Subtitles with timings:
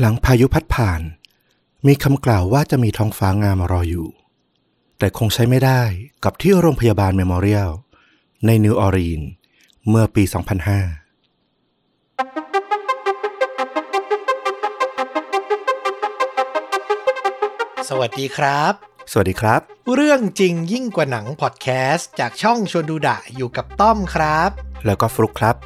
[0.00, 1.00] หลังพายุพัดผ่าน
[1.86, 4.08] มีคำกล่าวว่าจะมีท้องฟ้างามรออยู่
[4.98, 5.82] แต่คงใช้ไม่ได้
[6.24, 7.70] กับที่โรงพยาบาลเมมโมเรียล
[8.46, 9.20] ในนิวออร์ลีน
[9.88, 10.34] เมื่อปี 2005
[17.88, 18.72] สวัสดีครับ
[19.12, 19.60] สวัสดีครับ
[19.94, 24.50] เรื่องจริงยิ่งกว่าหนังพอดแคสต์จากช่องชวนดูดะอยู่กับต้อมครับ
[24.86, 25.56] แล้วก็ฟลุกครับ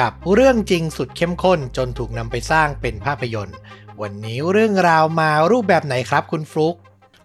[0.00, 3.56] กับเรื่องจริงสุดเข้มข้นจนถูกนำไปสร้างเป็นภาพยนตร์
[4.02, 6.74] วันนี้เรื่องราวมารูปแบบไหนครับคุณฟลุก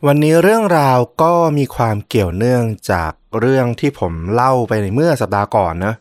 [0.07, 5.94] วันนี้เรื่องราวก็มีความเกี่ยวเนื่องจากเรื่องที่ผมเล่าไปในเมื่อสัปดาห์ก่อนนะ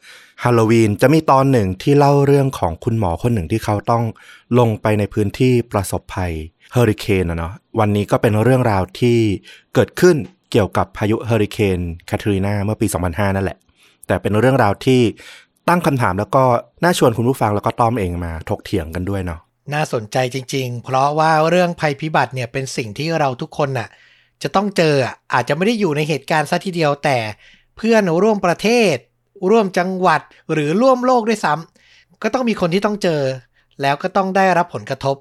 [0.43, 4.05] ฮาโลวีนจะมีตอนหนึ่งที่เล่าเรื่องของคุณหมอคนหนึ่งที่เขาต้อง
[4.59, 6.33] ลงไปในพื้นที่ประสบภัย
[6.73, 9.19] เฮอริเคนนะเนาะวันนี้ก็เป็นเรื่องราวที่
[9.75, 10.17] เกิดขึ้น
[10.51, 13.59] เกี่ยวกับพายุเฮอริเคนแคทรีนาเมื่อปี 2005 นั่นแหละ
[14.07, 15.01] แต่เป็นเรื่องราวที่
[15.69, 16.45] ตั้งคำถามแล้วก็
[16.83, 19.41] น่าชวนคุณผู้ฟังแล้วก็ต้อมเองมาถกเถียงกันด้วยเนาะ
[19.75, 23.89] น่าสนใจจริง ๆ เพราะว่าเรื่องภัยพิบัติเนี่ยเป็นสิ่งที่เราทุกคนน่ะ
[24.43, 27.19] จะต้องเจออะอาจจะไม่ได้อยู่ในเหตุการณ์ซะทีเดียวแต่
[27.77, 28.97] เพื่อนร่วมประเทศ
[29.51, 30.21] ร่วมจังหวัด
[30.53, 33.23] หรือร่วมโลกด้วยซ้ำก็ต้องมีคนที่ต้องเจอ
[33.83, 35.17] แล้วก็ต้องได้รับผลกระทบ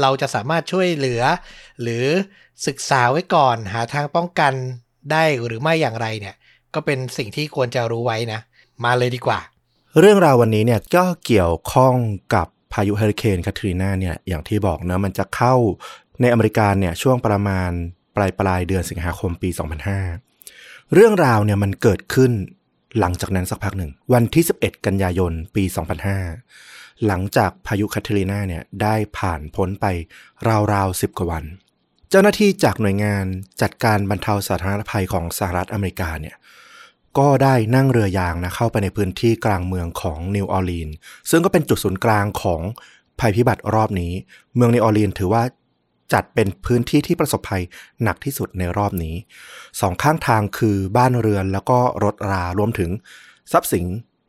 [0.00, 1.22] เราจะสามารถช่วยเหลือ
[1.82, 2.04] หรือ
[2.66, 4.52] ศึกษาไว้ก่อน หาทางป้องกัน
[5.12, 6.34] ได้หรือไม่อย่างไรเนี่ย
[6.74, 8.40] ก็เป็นสิ่งที่ควรจะรู้ไว้นะ
[8.84, 9.40] มาเลยดีกว่า
[9.98, 11.94] เรื่องราววันนี้เนี่ยก็เกี่ยวข้อง
[12.34, 15.54] กับพายุเฮอริเคนคาทรีนาเนี่ยอย่างที่บอกนะมันจะเข้า
[16.20, 17.70] ในอเมริกาเนี่ยช่วงประมาณ
[18.16, 19.50] ปลายปลายเดือนสิงหาคมปี
[20.20, 22.32] 2005 เรื่องราวเนี่ยมันเกิดขึ้น
[22.98, 25.64] หลังจากนั้นสักพักหนึ่ง วันที่ 11 กันยายนปี
[26.34, 29.86] 2005 หลังจากพายุคาทรีนาเนี่ยได้ผ่านพ้นไป
[30.72, 31.44] ราวๆ 10 กว่าวัน
[32.10, 33.24] เจ้าหน้าที่จากหน่วยงาน
[33.62, 36.36] จัดการบรรเทาสาธารณภัยของสหรัฐอเมริกาเนี่ย
[37.18, 40.88] ก็ได้นั่งเรือยางนะเข้าไปในพื้นที่กลางเมืองของนิวออร์ลีน
[41.30, 42.60] ซึ่งก็เป็นจุดศูนย์กลางของ
[43.20, 44.12] ภัยพิบัติรอบนี้
[44.56, 45.42] เมืองนิวออร์ลีนถือว่า
[46.12, 47.62] จัดเป็นพื้นที่ที่ประสบภัย
[48.02, 49.14] หนักที่สุดในรอบนี้
[49.80, 52.90] สองข้างทางคือบ้านเรือนแล้วก็รถรารวมถึง
[53.52, 53.86] ทรัพย์สิน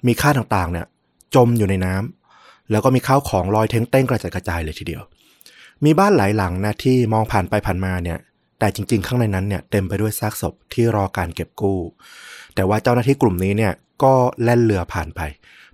[0.07, 0.85] มีค่าต่างๆเนี่ย
[1.35, 5.01] จมอยู่ในน้ำแล้วก็มีข้าวของลอยเท้งเต้งกระจายกระจายเลยทีเดียว
[5.85, 8.19] มีบ้านหลายหลังนะที่มองผ่านไปผ่านมาเนี่ย
[8.59, 11.79] แต่จริง ๆ ข้างในนั้นเนี่ยเต็มไปด้วยซากศพที่รอการเก็บกู้
[12.55, 13.73] แต่ว่าเจ้าหน้าที่กลุ่มนี้เนี่ย
[14.03, 14.13] ก็
[14.43, 15.21] แล่นเรือผ่านไป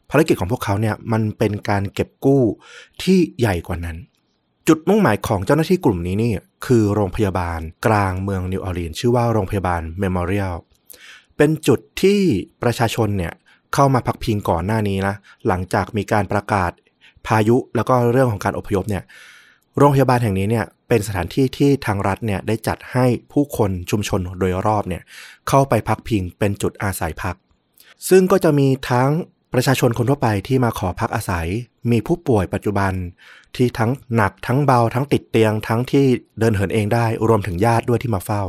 [0.09, 2.41] ภารกิจของพวกเขาเนี่ยมันเป็นการเก็บกู้
[3.03, 3.97] ที่ใหญ่กว่านั้น
[4.67, 6.31] จุดมุ่งหมายของเจ้าหน้าที่กลุ่มนี้นี่
[6.65, 10.55] คือโรงพยาบาลกลางเมืองนิวออร์ลีนชื่อว่าโรงพยาบาลเมมโมเรียล
[11.37, 12.19] เป็นจุดที่
[12.63, 13.33] ประชาชนเนี่ย
[13.73, 15.15] เข้ามาพักพิงก่อนหน้านี้นะ
[15.47, 16.71] หลังจากมีการประกาศ
[17.27, 19.03] พายุแล้วก็เรื่องของการอพยพเนี่ย
[19.77, 25.01] โรงพยาบาลแห่งนี้เนี่ย เป็นสถานที่ที่ทางรัฐเนี่ยได้จัดให้ผู้คนชุมชนโดยรอบเนี่ย
[25.47, 27.35] เข้าไปพักพิงเป็นจุดอาศัยพัก
[28.09, 29.09] ซึ่งก็จะมีทั้ง
[29.53, 31.47] ประชาชนคนทั่วไปที่มาขอพักอาศัย
[31.91, 32.93] มีผู้ป่วยปัจจุบัน
[33.55, 36.05] ที่ทั้งหนักทั้งเบาทั้งติดเตียง ทั้งที่
[36.39, 38.43] เดินเหินเองได้รวมถึงญาติด้วยที่มาเฝ้า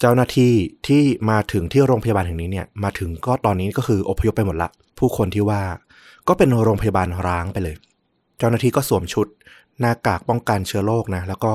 [0.00, 0.52] เจ้าหน้าที่
[0.86, 4.68] ที่มาถึงที่โรงพยาบาลแห่งนี้เนี่ยมาถึงก็ตอนนี้ก็คืออพยพไปหมดละ
[4.98, 5.62] ผู้คนที่ว่า
[6.28, 7.76] ก็เป็นโรงพยาบาลร้างไปเลย
[8.38, 9.26] เจ้าหน้าที่ก็สวมชุด
[9.80, 11.52] หน้ากากป้องกันเชื้อโรคนะแล้วก็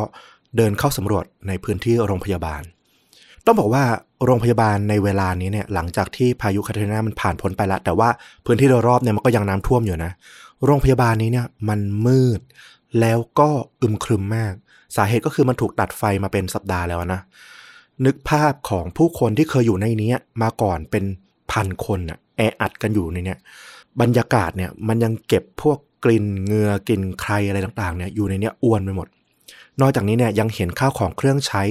[0.58, 2.62] เดินเข้าสำรวจในพื้นที่โรงพยาบาล
[3.46, 3.84] ต้องบอกว่า
[4.26, 8.10] โรงพยาบาลในเวลานี้เนี่ยหลังจากที่พายุคาทรีนามันผ่านพ้นไปแล้วแต่ว่า
[8.46, 10.12] พื้นที่โดยรอบเนี่ยมันก็ยังน้ำท่วมอยู่นะ
[10.66, 12.40] โรงพยาบาลนี้เนี่ยมันมืด
[13.00, 13.50] แล้วก็
[13.82, 14.54] อึมครึมมาก
[14.96, 17.22] สาเหตุก็คือมันถูกตัดไฟมาเป็นสัปดาห์แล้วนะ
[18.06, 20.12] นึกภาพของผู้คนที่เคยอยู่ในนี้
[20.42, 21.04] มาก่อนเป็น
[21.52, 23.40] พันคนอะแออัดกันอยู่ในเนี้ย
[24.02, 29.08] บรรยากาศเนี่ยมันยังเก็บพวก กลิ่นเงือกลิ่นใครอะไรต่างๆเนี่ยอยู่ในเนี้ยอ้วนไปหมด
[29.82, 31.64] นอกจากนี้เนี่ยยังเห็นข้าวของเครื่องใช้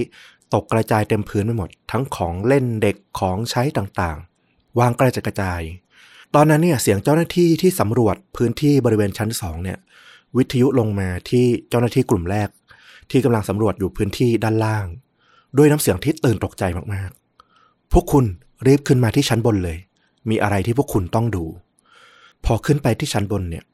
[0.55, 5.63] ตกกระจายเต็มพื้นไปหมด ทั้งของเล่นเด็กของใช้ต่างๆ วางกระจายกระจาย
[6.35, 9.79] ตอนนั้นเนี่ยเสียงเจ้าหน้าที่ที่สำรวจพื้นที่บริเวณชั้นสองเนี่ย
[10.37, 12.49] วิทยุลงมาที่เจ้าหน้าที่กลุ่มแรก
[13.11, 14.87] ที่กำลังสำรวจอยู่พื้นที่ด้านล่าง
[15.57, 16.63] ด้วยน้ำเสียงที่ตื่นตกใจ
[16.95, 18.25] มากๆ พวกคุณ
[18.67, 19.79] รีบขึ้นมาที่ชั้นบนเลย
[20.29, 21.45] มีอะไรที่พวกคุณต้องดู
[22.45, 23.65] พอขึ้นไปที่ชั้นบนเนี่ย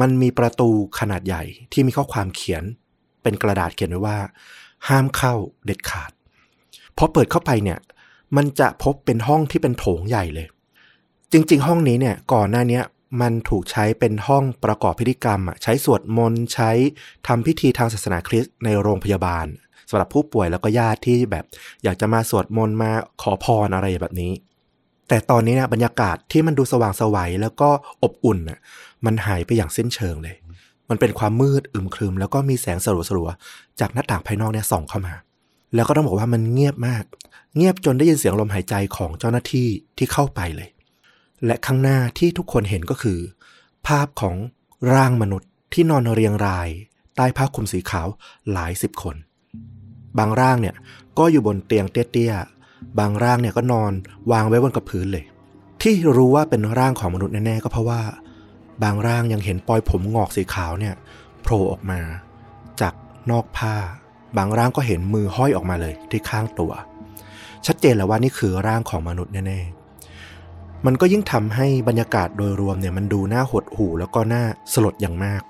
[0.00, 1.42] มันมีประตูขนาดใหญ่
[1.72, 2.64] ที่มีข้อความเขียน
[3.22, 4.18] เป็นกระดาษเขียนไว้ว่า
[4.88, 5.34] ห้ามเข้า
[5.64, 6.10] เด็ดขาด
[6.96, 7.78] พอเปิดเข้าไปเนี่ย
[8.36, 10.46] มันจะพบเป็นห้องที่เป็นโถงใหญ่เลย
[11.32, 12.80] จริง ๆ ห้องนี้เนี่ยก่อนหน้านี้
[13.20, 16.70] มันถูกใช้เป็นห้องประกอบพิธีกรรมใช้สวดมนต์ใช้
[17.26, 19.46] ทำพิธีทางศาสนาคริสต์ในโรงพยาบาล
[19.90, 21.44] สำหรับผู้ป่วยแล้วก็ญาติที่แบบ
[21.84, 22.90] อยากจะมาสวดมนต์มา
[23.22, 24.32] ขอพรอะไรแบบนี้
[25.08, 27.70] แต่ตอนนี้เนี่ยบรรยากาศที่มันดูสว่างสวัยแล้วก็
[28.02, 28.58] อบอุ่นอะ
[29.06, 30.36] มันหายไปอย่างสิ้นเชิงเลย
[30.88, 32.86] มันเป็นความมืดอึมครึม แล้วก็มีแสงส
[33.16, 35.14] ลัวๆจากหน้าต่างภายนอกเนี่ยส่องเข้ามา
[35.74, 37.04] แล้วก็ต้องบอกว่ามันเงียบมาก
[37.56, 39.68] เงียบจนได้ยินเสียงลมหายใจของเจ้าหน้าที่
[39.98, 40.68] ที่เข้าไปเลย
[41.46, 43.18] และข้างหน้าที่ทุกคนเห็นก็คือ
[43.86, 44.36] ภาพของ
[44.94, 46.68] ร่างมนุษย์ที่นอนเรียงราย
[47.16, 48.08] ใต้ผ้าคลุมสีขาว
[48.52, 49.16] หลายสิบคน
[50.18, 50.74] บางร่างเนี่ย
[51.18, 53.92] ก็อยู่บนเตียงเตี้ยๆ บางร่างเนี่ยก็นอน
[54.32, 55.24] วางไว้บนกับพื้นเลย
[55.82, 58.00] ที่รู้ว่าเป็นร่างของมนุษย์แน่ๆก็เพราะว่า
[58.82, 60.94] บางร่างยังเห็นปลอยผมงอกสีขาวเนี่ย
[61.42, 62.00] โผล่ออกมา
[62.80, 62.94] จาก
[63.30, 63.74] นอกผ้า
[64.36, 66.72] บางร่างก็เห็นมือห้อยออกมาเลยที่ข้างตัว
[67.66, 75.40] ชัดเจนแล้วว่านี่คือร่างของมนุษย์แน่ๆ มันก็ยิ่งทำให้บรรยากาศโดยรวมเนี่ยมันดูน่าหดหู่แล้วก็น่าสลดอย่างมาก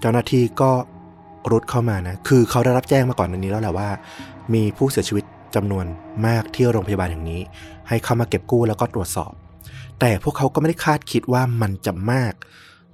[0.00, 0.70] เจ้าหน้าที่ก็
[1.50, 3.88] รุดเข้ามานะ คือเขาได้รับแจ้งมาก่อนในนี้แล้วแหละว่า
[4.54, 5.86] มีผู้เสียชีวิตจำนวน
[6.26, 7.40] มากที่โรงพยาบาลแห่งนี้
[7.88, 9.32] ให้เข้ามาเก็บกู้แล้วก็ตรวจสอบ
[10.00, 12.32] แต่พวกเขาก็ไม่ได้คาดคิดว่ามันจะมาก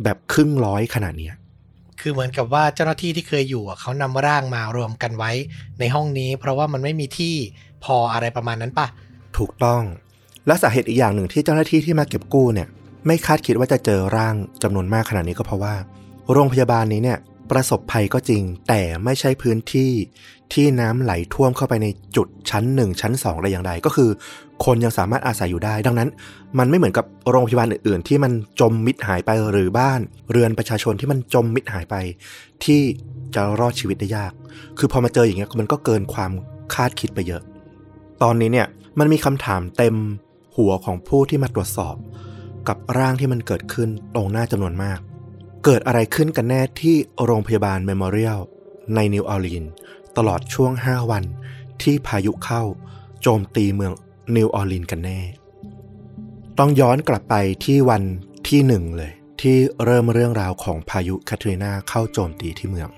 [0.02, 1.34] แบบครึ่งร้อยขนาดเนี้ย
[2.00, 5.32] คือเหมือนกับว่าเจ้าหน้าที่ที่เคยอยู่อะเขานำร่างมารวมกันไว้
[5.80, 7.34] ในห้องนี้ เพราะว่ามันไม่มีที่
[7.84, 8.86] พออะไรประมาณนั้นปะ
[9.38, 9.82] ถูกต้อง
[10.46, 12.68] และสาเหตุอีกอย่างหนึ่งที่เจ้าหน้าที่ที่มาเก็บกู้เนี่ย
[13.06, 15.74] ไม่คาดคิดว่าจะเจอร่างจำนวนมากขนาดนี้ก็เพราะว่า
[16.32, 17.18] โรงพยาบาลนี้เนี่ย
[17.50, 19.92] ประสบภัยก็จริง แต่ไม่ใช่พื้นที่
[20.52, 24.10] ที่น้ำไหลท่วมเข้าไปในจุดชั้นหนึ่งชั้นสองอะไรอย่างใดก็คือ
[24.64, 26.08] คนยังสามารถอาศัยอยู่ได้ ดังนั้น
[26.58, 30.00] มันไม่เหมือนกับโรงพยาบาลอื่น ๆ ที่มันจมมิดหายไปหรือบ้าน
[30.30, 31.94] เรือนประชาชนที่มันจมมิดหายไป
[32.64, 32.80] ที่
[33.34, 34.32] จะรอดชีวิตได้ยาก
[34.78, 36.32] คือพอมาเจออย่างเงี้ยมันก็เกินความ
[36.74, 37.42] คาดคิดไปเยอะ
[38.22, 38.66] ตอนนี้เนี่ย
[38.98, 39.96] มันมีคำถามเต็ม
[40.56, 41.96] หัวของผู้ที่มาตรวจสอบ
[42.68, 44.98] กับร่างที่มันเกิดขึ้นตรงหน้าจำนวนมาก
[45.68, 48.40] เกิดอะไรขึ้นกันแน่ที่โรงพยาบาล Memorial
[48.94, 49.64] ในนิวออร์ลีน
[50.16, 51.24] ตลอดช่วง 5 วัน
[51.82, 52.62] ที่พายุเข้า
[53.22, 53.92] โจมตีเมือง
[54.36, 55.20] นิวออร์ลีนกันแน่
[56.58, 57.34] ต้องย้อนกลับไป
[57.64, 58.02] ที่วัน
[58.48, 62.88] ที่หนึ่งเลย ที่เริ่มเรื่องราวของพายุคาทรีนาเข้าโจมตีที่เมือง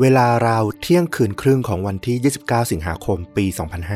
[0.00, 3.46] เวลาราวเที่ยงคืนครึ่งของวันที่ 29 สิงหาคมปี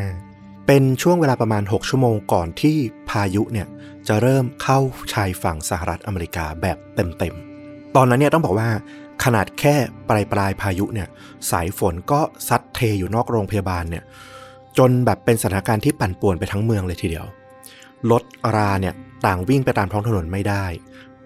[0.08, 2.76] 2005 เป็นช่วงเวลาประมาณ 6 ชั่วโมงก่อนที่
[3.10, 3.68] พายุเนี่ย
[4.08, 4.80] จะเริ่มเข้า
[5.12, 7.55] ชายฝั่งสหรัฐอเมริกาแบบเต็มๆ
[7.96, 8.68] ตอนนั้นเนี่ยต้องบอกว่า
[9.24, 9.74] ขนาดแค่
[10.08, 11.08] ปลายปลายพายุเนี่ย
[11.50, 14.04] สายฝนก็ซัดเทอยู่นอกโรงพยาบาลเนี่ย
[14.78, 17.26] จนแบบเป็นสถานการณ์ที่ปั่นป่วนไปทั้งเมืองเลยทีเดียว
[18.10, 18.22] รถ
[18.56, 18.94] ราเนี่ย
[19.26, 20.64] ต่างวิ่งไปตามท้องถนนไม่ได้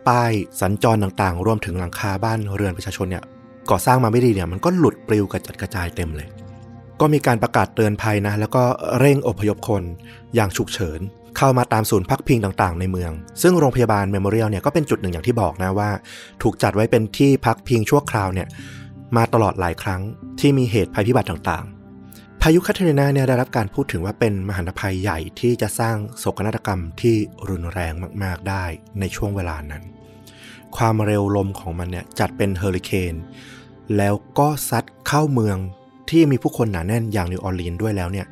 [0.09, 3.25] ป้ายสัญจรต่างๆ รวมถึงหลังคาบ้านเรือนประชาชนเนี่ย
[3.71, 6.29] ก่อสร้างมาไม่ดีเนี่ยมันก็หลุดปลิวกระจัดกระจายเต็มเลย
[7.01, 8.63] ก็มีการประกาศเตือนภัยนะ แล้วก็
[8.99, 9.83] เร่งอพยพคน
[10.35, 11.01] อย่างฉุกเฉิน
[11.37, 13.13] เข้ามาตามศูนย์พักพิงต่างๆ ในเมือง
[13.43, 15.91] ซึ่งโรงพยาบาล Memorial เนี่ยก็เป็นจุดหนึ่งอย่างที่บอกนะว่า
[16.43, 18.49] ถูกจัดไว้เป็นที่พักพิงชั่วคราวเนี่ย
[19.17, 20.01] มาตลอดหลายครั้ง
[20.41, 27.17] ที่มีเหตุภัยพิบัติต่างๆ พายุคาทรีนาเนี่ยได้รับการพูดถึงว่าเป็นมหันตภัยใหญ่ที่จะสร้างโศกนาฏกรรมที่
[27.49, 27.93] รุนแรง
[28.23, 28.65] มากๆได้
[29.01, 29.83] ในช่วงเวลานั้น
[30.77, 33.15] ความเร็วลมของมันเนี่ยจัดเป็นเฮอริเคน
[33.97, 35.59] แล้วก็ซัดเข้าเมือง
[36.11, 38.27] ที่มีผู้คนหนาแน่นอย่างนิวออร์ลีนด้วยแล้วเนี่ย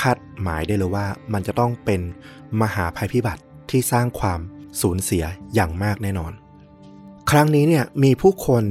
[0.00, 2.00] คาดหมายได้เลยว่ามันจะต้องเป็น
[2.62, 4.40] มหาภัยพิบัติที่สร้างความ
[4.80, 5.24] สูญเสีย
[5.54, 6.32] อย่างมากแน่นอน
[7.30, 8.64] ครั้งนี้เนี่ยมีผู้คน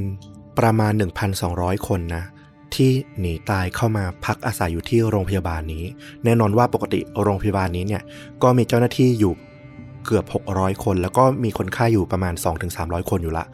[0.60, 0.94] ประมาณ
[1.40, 2.24] 1,200 คนนะ
[2.76, 5.84] ที่หนีตายเข้ามาพักอาศัยอยู่ที่โรงพยาบาลนี้
[6.24, 8.02] แน่นอนว่าปกติโรงพยาบาลนี้เนี่ย
[8.44, 9.34] ก็มีเจ้าหน้าที่อยู่
[10.06, 12.34] เกือบ 600 คน แล้วก็มีคนไข้อยู่ประมาณ
[12.72, 13.46] 2-300 คนอยู่ละ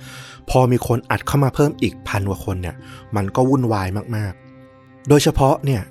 [0.49, 2.75] พอมีคนอัดเข้ามาเพิ่มอีกพันกว่าคนเนี่ย
[3.15, 5.81] มันก็วุ่นวายมากๆ โดยเฉพาะเนี่ย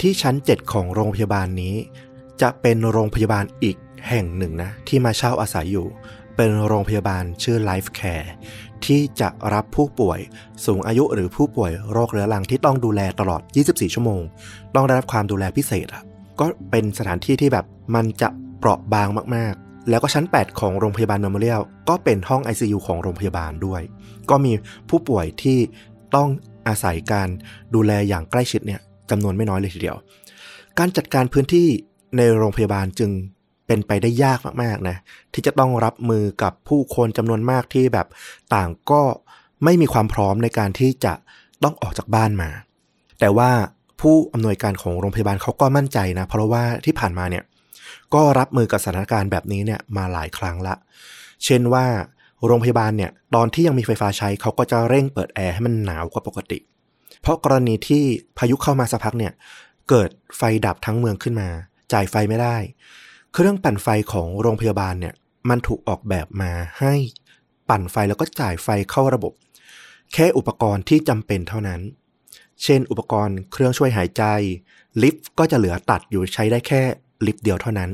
[0.00, 1.74] ที่ชั้น 7 ของโรงพยาบาลนี้
[2.42, 3.76] จะเป็นโรงพยาบาลอีก
[4.08, 5.86] แห่งหนึ่งนะ ที่มาเช่าอาศัยอยู่
[6.36, 8.28] เป็นโรงพยาบาลชื่อ Life Care
[8.86, 10.18] ที่จะรับผู้ป่วย
[10.66, 14.22] สูงอายุหรือผู้ป่วยโรคเรื้อรังที่ต้องดูแลตลอด 24 ชั่วโมง
[14.74, 16.02] ต้องได้รับความดูแลพิเศษอะ
[16.40, 23.82] ก็เป็นสถานที่ที่แบบมันจะเปราะบางมากๆ แล้วก็ชั้น 8 ของโรงพยาบาลเมมโมเรียลก็เป็นห้อง ICU ของโรงพยาบาลด้วย
[24.30, 24.52] ก็มี
[24.90, 25.58] ผู้ป่วยที่
[26.14, 26.28] ต้อง
[26.68, 27.28] อาศัยการ
[27.74, 28.80] ดูแลอย่างใกล้ชิดเนี่ย
[29.10, 29.96] จำนวนไม่น้อยเลยทีเดียว
[30.78, 31.68] การจัดการพื้นที่
[32.16, 33.10] ในโรงพยาบาลจึง
[33.66, 34.96] เป็นไปได้ยากมากๆนะ
[35.34, 38.06] ที่จะต้องรับมือกับผู้คนจำนวนมากที่แบบ
[38.54, 39.02] ต่างก็
[39.64, 41.14] ไม่มีความพร้อมในการที่จะ
[41.62, 42.50] ต้องออกจากบ้านมา
[43.20, 43.50] แต่ว่า
[44.00, 47.44] ผู้อำนวยการของโรงพยาบาลเขาก็มั่นใจนะ เพราะว่าที่ผ่านมาเนี่ย
[48.14, 50.74] ก็รับมือกับสถานการณ์แบบนี้เนี่ยมาหลายครั้งละ
[51.44, 51.86] เช่นว่า
[52.46, 56.58] โรงพยาบาลเนี่ยตอนที่ยังมีไฟฟ้าใช้เขาก็จะเร่งเปิดแอร์ให้มันหนาวกว่าปกติ
[57.22, 58.02] เพราะกรณีที่
[58.38, 59.32] พายุเข้ามาสักพักเนี่ย
[59.88, 61.48] เกิดไฟดับทั้งเมืองขึ้นมา
[61.92, 62.56] จ่ายไฟไม่ได้
[63.32, 65.14] เครื่องปั่นไฟของโรงพยาบาลเนี่ย
[65.48, 66.94] มันถูกออกแบบมาให้
[67.68, 69.32] ปั่นไฟแล้วก็จ่ายไฟเข้าระบบ
[70.12, 71.80] แค่อุปกรณ์ที่จำเป็นเท่านั้น
[72.62, 74.22] เช่น อุปกรณ์เครื่องช่วยหายใจ
[75.02, 76.82] ลิฟต์ก็จะเหลือตัดอยู่ใช้ได้แค่
[77.26, 77.90] ลิฟต์เดียวเท่านั้น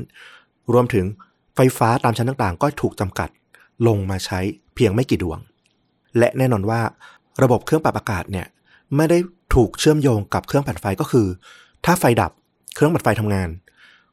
[0.73, 1.05] รวมถึง
[1.55, 3.29] ไฟฟ้าตามชั้นต่างๆ ก็ถูกจำกัด
[3.87, 4.39] ลงมาใช้
[4.75, 5.39] เพียงไม่กี่ดวง
[6.17, 6.81] และแน่นอนว่า
[7.43, 8.47] ระบบเครื่องปรับอากาศเนี่ย
[8.95, 9.17] ไม่ได้
[9.55, 11.27] ถูกเชื่อมโยงกับเครื่องปั่นไฟก็คือ
[11.85, 12.31] ถ้าไฟดับ
[12.75, 13.49] เครื่องปั่นไฟทำงาน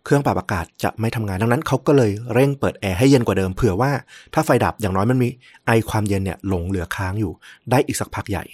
[0.04, 3.92] เครื่องปรับอากาศจะไม่ทำงานดังนั้นเขาก็เลยเร่งเปิดแอร์ให้เย็นกว่าเดิมเผื่อว่า
[4.34, 5.28] ถ้าไฟดับอย่างน้อยมันมี
[5.66, 7.32] ไอความเย็นเนี่ยหลงเหลือค้างอยู่
[7.70, 8.44] ได้อีกสักพักใหญ่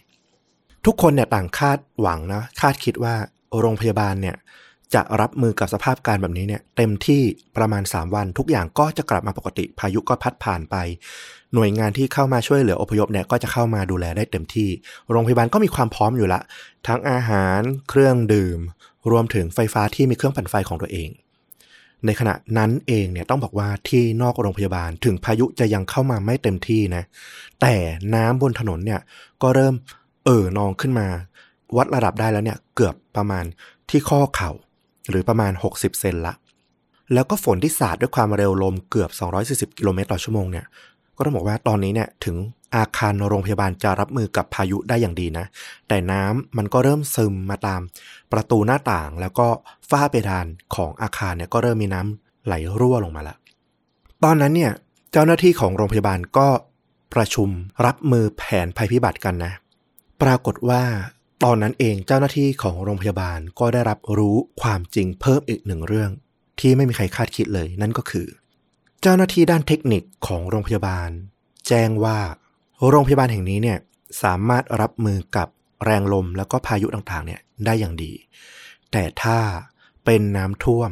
[0.86, 3.14] ทุกคนเนี่ยต่างคาดหวังนะคาดคิดว่า
[3.60, 4.36] โรงพยาบาลเนี่ย
[4.94, 7.22] จะรับมือกับสภาพการแบบนี้เนี่ยเต็มที่
[7.56, 10.76] ประมาณ 3 วัน ทุกอย่างก็จะกลับมาปกติ พายุก็พัดผ่านไป
[11.54, 14.68] หน่วยงานที่เข้ามาช่วยเหลืออพยพเนี่ยก็จะเข้ามาดูแลได้เต็มที่
[15.10, 16.40] โรงพยาบาลก็มีความพร้อมอยู่ละ
[16.86, 18.58] ทั้งอาหาร เครื่องดื่ม
[19.10, 21.08] รวมถึงไฟฟ้าที่มีเครื่องปั่นไฟของตัวเอง
[22.04, 27.02] ในขณะนั้นเองเนี่ยต้องบอกว่าที่นอกโรงพยาบาลถึงพายุจะยังเข้ามาไม่เต็มที่นะ
[27.60, 27.74] แต่
[28.14, 29.00] น้ำบนถนนเนี่ย
[29.42, 29.74] ก็เริ่ม
[30.24, 31.06] เอ่อนองขึ้นมา
[31.76, 33.44] วัดระดับได้แล้วเนี่ยเกือบประมาณ
[33.90, 34.50] ที่ข้อเข่า
[35.10, 36.34] หรือประมาณ 60 เซนละ
[37.14, 39.10] แล้วก็ฝนที่สาดด้วยความเร็วลมเกือบ
[39.72, 40.66] 240 กิโลเมตรต่อชั่วโมงเนี่ย
[41.16, 42.36] ก็ต้องบอกว่าตอนนี้เนี่ยถึง
[42.76, 45.46] อาคารโรงพยาบาลจะรับมือกับพายุได้อย่างดีนะ
[45.88, 47.80] แต่น้ำมันก็เริ่มซึมมาตาม
[48.32, 49.48] ประตูหน้าต่างแล้วก็
[49.90, 53.38] ฝ้าเพดานของอาคารเนี่ยก็เริ่มมีน้ำไหลรั่วลงมาแล้ว
[54.24, 54.72] ตอนนั้นเนี่ย
[55.12, 56.48] เจ้าหน้าที่ของโรงพยาบาลก็
[57.14, 57.48] ประชุม
[57.86, 59.52] รับมือแผนภัยพิบัติกันนะ
[60.22, 60.82] ปรากฏว่า
[61.44, 66.10] ตอนนั้นเองเจ้าหน้าที่ของโรงพยาบาลก็ได้รับรู้ความจริงเพิ่มอีกหนึ่งเรื่อง
[66.60, 68.26] ที่ไม่มีใครคาดคิดเลยนั่นก็คือ
[69.02, 71.10] เจ้าหน้าที่ด้านเทคนิคของโรงพยาบาล
[71.68, 72.18] แจ้งว่า
[72.88, 73.78] โรงพยาบาลแห่งนี้เนี่ย
[74.22, 75.48] สามารถรับมือกับ
[75.84, 78.12] แรงลมแล้วก็พายุต่างๆเนี่ย ได้อย่างดี
[78.92, 79.38] แต่ถ้า
[80.04, 80.90] เป็นน้ำท่วม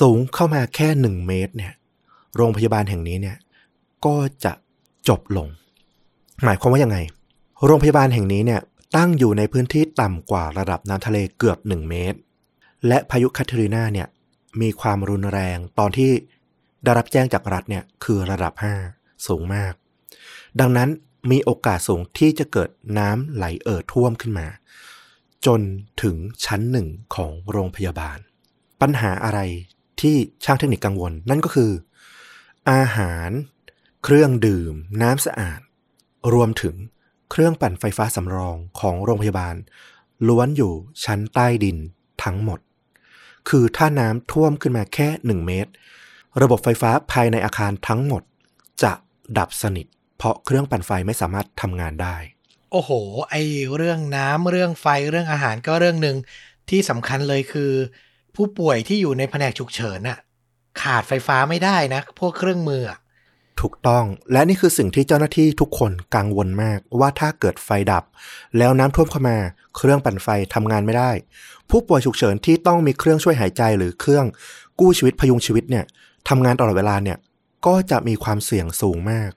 [0.00, 1.72] สูงเข้ามาแค่หนึ่งเมตรเนี่ย
[2.36, 3.36] โรงพยาบาลแห่งนี้เนี่ย
[4.06, 4.52] ก็จะ
[5.08, 5.48] จบลง
[6.44, 6.98] หมายความว่ายังไง
[7.66, 8.60] โรงพยาบาลแห่งนี้เนี่ย
[8.96, 12.18] ตั้งอยู่ในพื้นที่ต่ำกว่าระดับน้ำทะเลเกือบ1เมตร
[12.86, 14.08] และพายุคาทรีนาเนี่ย
[14.60, 16.10] มีความรุนแรงตอนที่
[16.84, 18.52] ได้รับแจ้งจากรัฐเนี่ยคือระดับ
[18.90, 19.72] 5 สูงมาก
[20.60, 20.88] ดังนั้น
[21.30, 24.46] มีโอกาสสูงที่จะเกิดน้ำไหลเอ่อท่วมขึ้นมา
[25.46, 25.60] จน
[26.02, 28.18] ถึงชั้นหนึ่งของโรงพยาบาล
[28.80, 29.40] ปัญหาอะไร
[30.00, 31.72] ที่ช่างเทคนิคกังวล นั่นก็คือ
[32.70, 33.30] อาหาร
[34.04, 35.60] เครื่องดื่ม น้ำสะอาด
[36.32, 36.74] รวมถึง
[37.30, 39.54] เครื่องปั่นไฟฟ้าสำรองของโรงพยาบาล
[40.28, 40.72] ล้วนอยู่
[41.04, 41.78] ชั้นใต้ดิน
[42.24, 42.60] ทั้งหมด
[43.48, 45.70] คือถ้าน้ำท่วมขึ้นมาแค่ 1 เมตร
[46.42, 48.22] ระบบไฟฟ้าภายในอาคารทั้งหมด
[48.82, 48.92] จะ
[49.38, 52.16] ดับสนิท เพราะเครื่องปั่นไฟไม่สามารถทำงานได้
[52.72, 52.90] โอ้โห
[53.30, 53.34] ไอ
[53.76, 56.16] เรื่องน้ำเรื่องไฟเรื่องอาหารก็เรื่องหนึ่ง
[56.70, 57.72] ที่สำคัญเลยคือ
[58.34, 60.18] ผู้ป่วยที่อยู่ในแผนกฉุกเฉินน่ะ
[60.80, 62.82] ขาดไฟฟ้าไม่ได้นะ พวกเครื่องมือ
[63.60, 68.04] ถูกต้องและนี่คือสิ่งที่เจ้าหน้าที่ทุกคนกังวลมากว่าถ้าเกิดไฟดับ
[68.58, 69.36] แล้วน้ำท่วมเข้ามา
[69.76, 71.10] เครื่องปั่นไฟทำงานไม่ได้
[71.70, 74.26] ผู้ป่วยฉุกเฉินที่ต้องมีเครื่องช่วยหายใจหรือเครื่อง
[74.80, 75.84] กู้ชีวิตพยุงชีวิตเนี่ย
[76.28, 77.18] ทำงานตลอดเวลาเนี่ย
[77.66, 79.30] ก็จะมีความเสี่ยงสูงมาก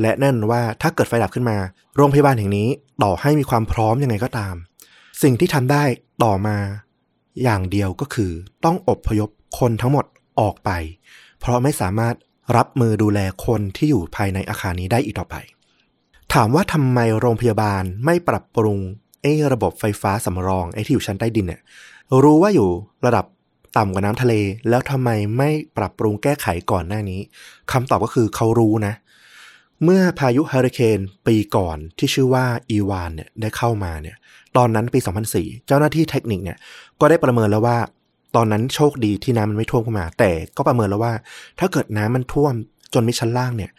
[0.00, 1.56] และแน่นว่าถ้าเกิดไฟดับขึ้นมา
[1.96, 2.68] โรงพยาบาลแห่งนี้
[3.02, 4.54] ต่อให้มีความพร้อมยังไงก็ตาม
[5.22, 5.84] สิ่งที่ทำได้
[6.24, 6.56] ต่อมา
[7.42, 8.32] อย่างเดียวก็คือ
[8.64, 10.04] ต้องอบพยพคนทั้งหมด
[10.40, 10.70] ออกไป
[11.40, 12.14] เพราะไม่สามารถ
[12.56, 15.36] รับมือดูแลคนที่อยู่ภายในอาคารนี้ได้อีกต่อไป
[16.34, 18.78] ถามว่าทำไมโรงพยาบาลไม่ปรับปรุง
[19.22, 21.60] ไอ้ระบบไฟฟ้าสำรองไอ้ที่อยู่ชั้นใต้ดินเนี่ย
[22.22, 22.70] รู้ว่าอยู่
[23.06, 23.24] ระดับ
[23.76, 24.34] ต่ำกว่าน้ำทะเล
[24.68, 27.20] แล้วทำไมไม่ปรับปรุงแก้ไขก่อนหน้านี้
[27.72, 28.94] คำตอบก็คือเขารู้นะ
[29.84, 34.16] เมื่อพายุเฮอริเคนปีก่อนที่ชื่อว่าอีวานเนี่ยได้เข้ามาเนี่ย
[34.56, 34.98] ตอนนั้นปี
[35.32, 36.58] 2004 เจ้าหน้าที่เทคนิคเนี่ย
[37.00, 37.78] ก็ได้ประเมินแล้วว่า
[38.36, 41.12] ตอนนั้นโชคดีที่น้ำมันไม่ท่วมเข้ามา แต่ก็ประเมินแล้วว่า
[41.58, 42.54] ถ้าเกิดน้ำมันท่วม
[42.94, 43.70] จนมิชั้นล่างเนี่ย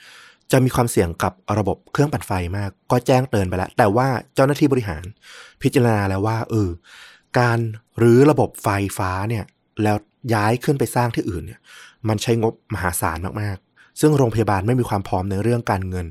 [0.51, 5.03] จะมีความเสี่ยงกับระบบเครื่องปั่นไฟมาก ก็แจ้งเตือนไปแล้ว แต่ว่าเจ้าหน้าที่บริหาร
[5.61, 6.69] พิจารณาแล้วว่าเออ
[7.39, 7.59] การ
[8.01, 9.45] รื้อระบบไฟฟ้าเนี่ย
[9.83, 9.97] แล้ว
[10.33, 11.59] ย้ายขึ้นไปสร้างที่อื่นเนี่ย
[12.07, 13.57] มันใช้งบมหาศาลมาก
[13.99, 16.05] ซึ่งโรงพยาบาลไม่มีความพร้อมในเรื่องการเงิน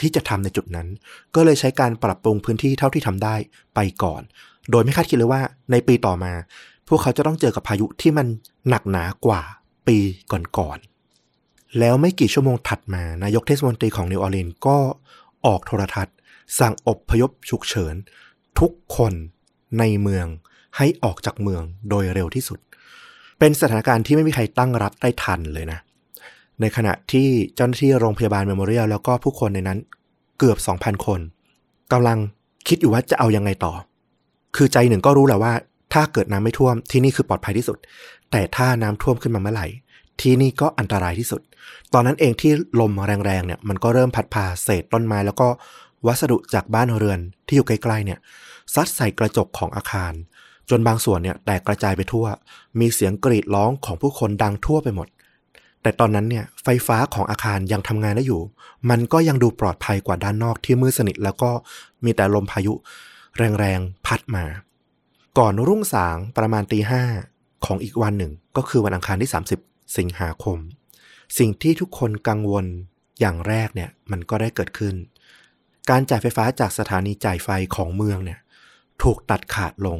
[0.00, 0.88] ที่จะทำในจุดนั้น
[1.34, 3.34] ก็เลยใช้การปรับปรุงพื้นที่เท่าที่ทำได้
[3.74, 4.22] ไปก่อน
[4.70, 6.32] โดยไม่คาดคิดเลยว่าในปีต่อมา
[6.88, 8.26] พวกเขาจะต้องเจอกับพายุที่มัน
[8.68, 9.42] หนักหนากว่า
[9.86, 9.98] ปี
[10.32, 14.76] ก่อนๆแล้วไม่กี่ชั่วโมงถัดมานายกเทศมนตรีของนิวออร์ลีนส์ก็
[15.46, 16.16] ออกโทรทัศน์
[16.58, 17.94] สั่งอบพยพฉุกเฉิน
[18.60, 19.12] ทุกคน
[19.78, 20.26] ในเมือง
[20.76, 22.58] ให้ออกจากเมืองโดยเร็วที่สุด
[23.38, 25.80] เป็นสถานการณ์ที่ไม่มีใครตั้งรับได้ทันเลยนะ
[26.60, 29.78] ในขณะที่เจ้าหน้าที่โรงพยาบาลเมมโมเรียลแล้วก็ผู้คนในนั้น
[30.38, 31.20] เกือบ 2,000 คน
[31.92, 32.18] กำลัง
[32.68, 33.72] คิดอยู่ว่าจะเอายังไงต่อ
[34.56, 35.52] คือใจหนึ่งก็รู้แหละว่า
[35.94, 37.78] ถ้าเกิดน้ำไม่ท่วมที่นี่คือปลอดภัยที่สุด
[38.30, 39.66] แต่ถ้าน้ำท่วมขึ้นมาเมื่อไหร่
[40.20, 41.40] ที่นี่ก็อันตรายที่สุด
[41.92, 42.92] ตอนนั้นเองที่ลม
[43.26, 45.48] แรงๆเนี่ยมันก็เริ่มพัดพาเศษต้นไม้แล้วก็
[46.06, 48.18] วัสดุจากบ้านเรือนที่อยู่ใกล้ๆเนี่ย
[48.74, 50.12] ซัดใส่กระจกของอาคาร
[50.70, 52.26] จนบางส่วนเนี่ยแตกกระจายไปทั่ว
[52.80, 55.08] มีเสียงกรีดร้องของผู้คนดังทั่วไปหมด
[55.82, 58.42] แต่ตอนนั้นเนี่ยไฟฟ้าของอาคารยังทำงานได้อยู่
[58.90, 61.50] มันก็ยังดูปลอดภัยกว่าด้านนอกที่มืดสนิท แล้วก็
[62.04, 62.72] มีแต่ลมพายุ
[63.58, 64.44] แรงๆ พัดมา
[65.38, 67.02] ก่อนรุ่งสางประมาณตีห้า
[67.64, 69.30] ของอีกวันหนึ่ง ก็คือวันอังคารที่
[69.62, 70.58] 30 สิงหาคม
[71.38, 72.66] สิ่งที่ทุกคนกังวล
[73.20, 74.94] อย่างแรกเนี่ยมันก็ได้เกิดขึ้น
[75.90, 78.38] การจ่ายไฟฟ้าจากสถานีจ่ายไฟของเมืองเนี่ย
[79.02, 79.98] ถูกตัดขาดลง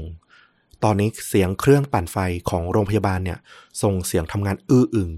[0.84, 2.16] ตอนนี้เสียงเครื่องปั่นไฟ
[2.50, 3.38] ของโรงพยาบาลเนี่ย
[3.82, 5.10] ส่งเสียงทำงานอื้ออึง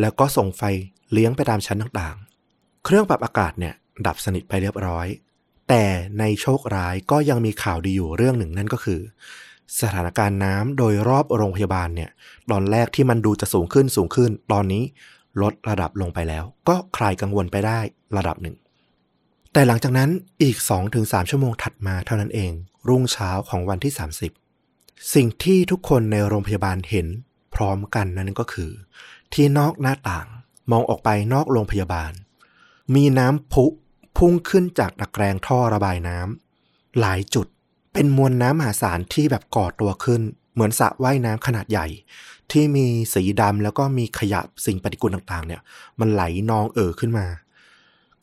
[0.00, 0.62] แล้วก็ส่งไฟ
[1.12, 3.74] เลี้ยงไปตามชั้นต่างๆ เครื่องปรับอากาศเนี่ย
[4.06, 5.06] ดับสนิทไปเรียบร้อย
[5.68, 5.84] แต่
[6.18, 9.00] ในโชคร้ายก็ยังมีข่าวดีอยู่เรื่องหนึ่งนั่นก็คือ
[9.80, 12.10] สถานการณ์น้ำโดยรอบโรงพยาบาลเนี่ย
[12.50, 14.84] ตอนแรกที่มันดูจะสูงขึ้นสูงขึ้น ตอนนี้
[15.42, 17.80] ลดระดับลงไปแล้ว ก็คลายกังวลไปได้
[18.16, 18.56] ระดับหนึ่ง
[19.52, 20.10] แต่หลังจากนั้น
[20.42, 20.56] อีก
[20.92, 22.52] 2-3 ชั่วโมงถัดมาเท่านั้นเอง
[22.88, 23.92] รุ่งเช้าของวันที่
[24.52, 27.06] 30 สิ่งที่ทุกคนในโรงพยาบาลเห็น
[27.54, 28.70] พร้อมกันนั่นก็คือ
[29.34, 30.26] ที่นอกหน้าต่าง
[30.70, 32.12] มองออกไปนอกโรงพยาบาล
[32.94, 33.64] มีน้ำพุ
[34.16, 37.46] พุ่งขึ้นจากตะแกรงท่อระบายน้ำหลายจุด
[37.92, 40.22] เป็นมวลน้ำมหาศาลที่แบบก่อตัวขึ้น
[40.54, 41.86] เหมือนสระว่ายน้ำขนาดใหญ่
[42.50, 45.60] ที่มีสีดำแล้วก็มีขยะสิ่งปฏิกูลต่างๆ เนี่ย
[46.00, 47.26] มันไหลนองเอ่อขึ้นมา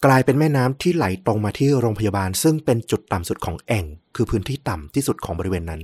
[0.06, 3.86] กลายเป็นแม่น้ำที่ไหลตรงมาที่โรงพยาบาล ซึ่งเป็นจุดต่ำสุดของแอ่ง
[4.16, 5.82] คือพื้นที่ต่ำที่สุดของบริเวณนั้น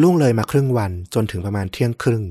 [0.00, 2.22] ล่วงเลยมาครึ่งวันจนถึงประมาณเที่ยงครึ่ง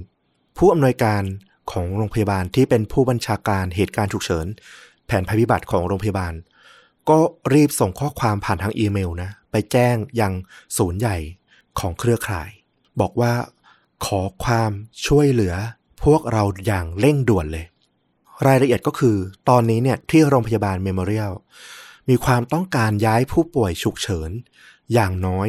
[0.57, 1.23] ผู้อำนวยการ
[1.71, 4.47] ของโรงพยาบาลที่เป็นผู้บัญชาการเหตุการณ์ฉุกเฉิน
[5.05, 6.33] แผนภัยพิบัติของโรงพยาบาล
[7.09, 7.17] ก็
[7.53, 10.33] รีบส่งข้อความผ่านทางอีเมลนะ ไปแจ้งยัง
[10.77, 11.17] ศูนย์ใหญ่
[11.79, 12.49] ของเครือข่าย
[12.99, 13.33] บอกว่า
[14.05, 14.71] ขอความ
[15.05, 15.55] ช่วยเหลือ
[16.03, 17.65] พวกเราอย่างเร่งด่วนเลย
[18.47, 19.17] รายละเอียดก็คือ
[19.49, 21.31] ตอนนี้เนี่ยที่โรงพยาบาล Memorial
[22.09, 24.31] มีความต้องการย้ายผู้ป่วยฉุกเฉิน
[24.93, 25.47] อย่างน้อย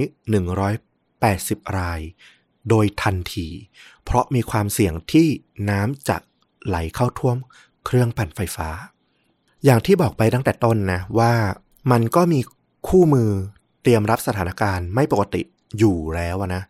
[0.93, 2.01] 180 ราย
[2.69, 3.49] โดยทันที
[4.07, 5.27] เพราะมีความเสี่ยงที่
[5.71, 6.17] น้ำจะ
[6.67, 7.37] ไหลเข้าท่วม
[7.87, 8.69] เครื่องปั่นไฟฟ้า
[9.65, 11.33] อย่างที่บอกไปตั้งแต่ต้นนะว่า
[11.93, 12.41] มันก็มี
[12.89, 13.31] คู่มือ
[13.83, 15.43] เตรียมรับสถานการณ์ไม่ปกติ
[15.79, 16.63] อยู่แล้วนะ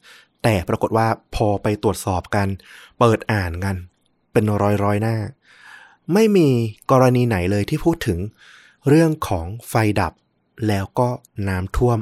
[0.43, 2.49] แต่ปรากฏว่าพอไปตรวจสอบกัน
[2.99, 3.77] เปิดอ่านกัน
[4.33, 5.17] เป็นร้อยร้อยหน้า
[6.13, 6.49] ไม่มี
[6.91, 8.19] กรณีไหนเลยที่พูดถึง
[8.89, 10.13] เรื่องของไฟดับ
[10.69, 11.09] แล้วก็
[11.49, 11.99] น้ำท่วม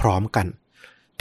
[0.00, 0.46] พร้อมกัน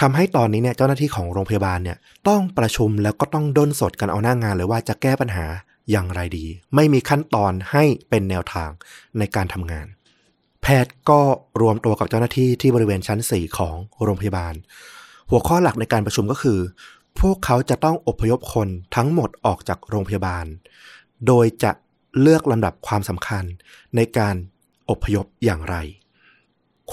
[0.01, 5.45] ทำให้ตอนนี้เนี่ยเจ้าหน้าที่ของโรงพยาบาลเนี่ยต้องประชุมแล้วก็ต้องด้นสดกันเอาหน้างานเลยว่าจะแก้ปัญหา
[5.91, 8.69] อย่างไรดี ไม่มีขั้นตอนให้เป็นแนวทาง
[9.17, 9.87] ในการทำงาน
[10.61, 11.21] แพทย์ก็
[11.61, 14.53] รวมตัวกับเจ้าหน้าที่ที่บริเวณชั้น 4 ของโรงพยาบาล
[15.29, 16.59] หัวข้อหลักในการประชุมก็คือ
[17.19, 20.45] พวกเขาจะต้องอพยพคนทั้งหมดออกจากโรงพยาบาล
[21.27, 21.71] โดยจะ
[22.21, 23.43] เลือกลำดับความสำคัญ
[23.95, 24.35] ในการ
[24.89, 25.75] อพยพอย่างไร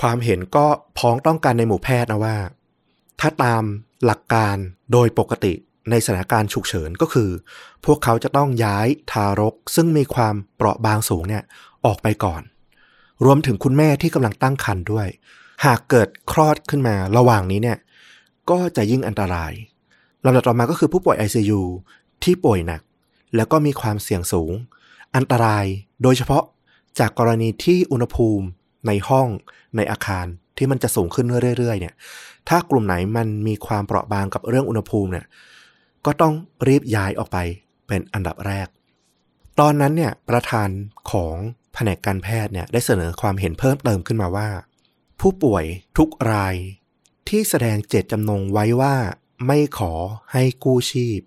[0.01, 0.67] ความเห็นก็
[0.99, 2.37] พ้องต้องกันในหมู่แพทย์นะว่า
[3.27, 3.65] ถ้าตาม
[4.05, 4.57] หลักการ
[4.93, 5.55] โดยปกติ
[5.91, 7.31] ในสถานการณ์ฉุกเฉินก็คือ
[7.85, 11.43] พวกเขาจะต้องย้ายทารกซึ่งมีความเปราะบางสูงเนี่ย
[11.85, 12.43] ออกไปก่อน
[13.25, 15.09] รวมถึงคุณแม่ที่กำลังตั้งครรภ์ด้วย
[15.65, 17.79] หากเกิดคลอดขึ้นมาระหว่างนี้เนี่ย
[18.51, 19.53] ก็จะยิ่งอันตราย
[20.25, 21.61] ลำดับต่อมาก็คือผู้ป่วย ICU
[22.23, 22.83] ที่ป่วยหนัก
[23.37, 24.53] แล้วก็มีความเสี่ยงสูง
[25.17, 25.65] อันตราย
[26.03, 26.45] โดยเฉพาะ
[26.99, 28.47] จากกรณีที่อุณหภูมิ
[28.87, 29.29] ในห้อง
[29.77, 31.27] ในอาคารที่มันจะสูงขึ้น
[31.59, 31.95] เรื่อยๆเนี่ย
[32.49, 35.27] ถ้ากลุ่มไหนมันมีความเปราะบางกับเรื่องอุณหภูมิเนี่ย
[36.07, 36.35] ก็ต้อง
[36.69, 37.39] รีบย้ายออกไป
[37.87, 38.69] เป็นอันดับแรก
[39.61, 40.69] ตอนนั้นเนี่ยประธาน
[41.11, 41.37] ของ
[41.75, 44.49] แผนกการแพทย์เนี่ยได้เสนอความเห็นเพิ่มเติมขึ้นมาว่า
[45.21, 45.65] ผู้ป่วย
[45.99, 46.55] ทุกราย
[47.29, 48.95] ที่แสดงเจตจำนงไว้ว่า
[49.47, 49.93] ไม่ขอ
[50.33, 51.21] ให้กู้ชีพ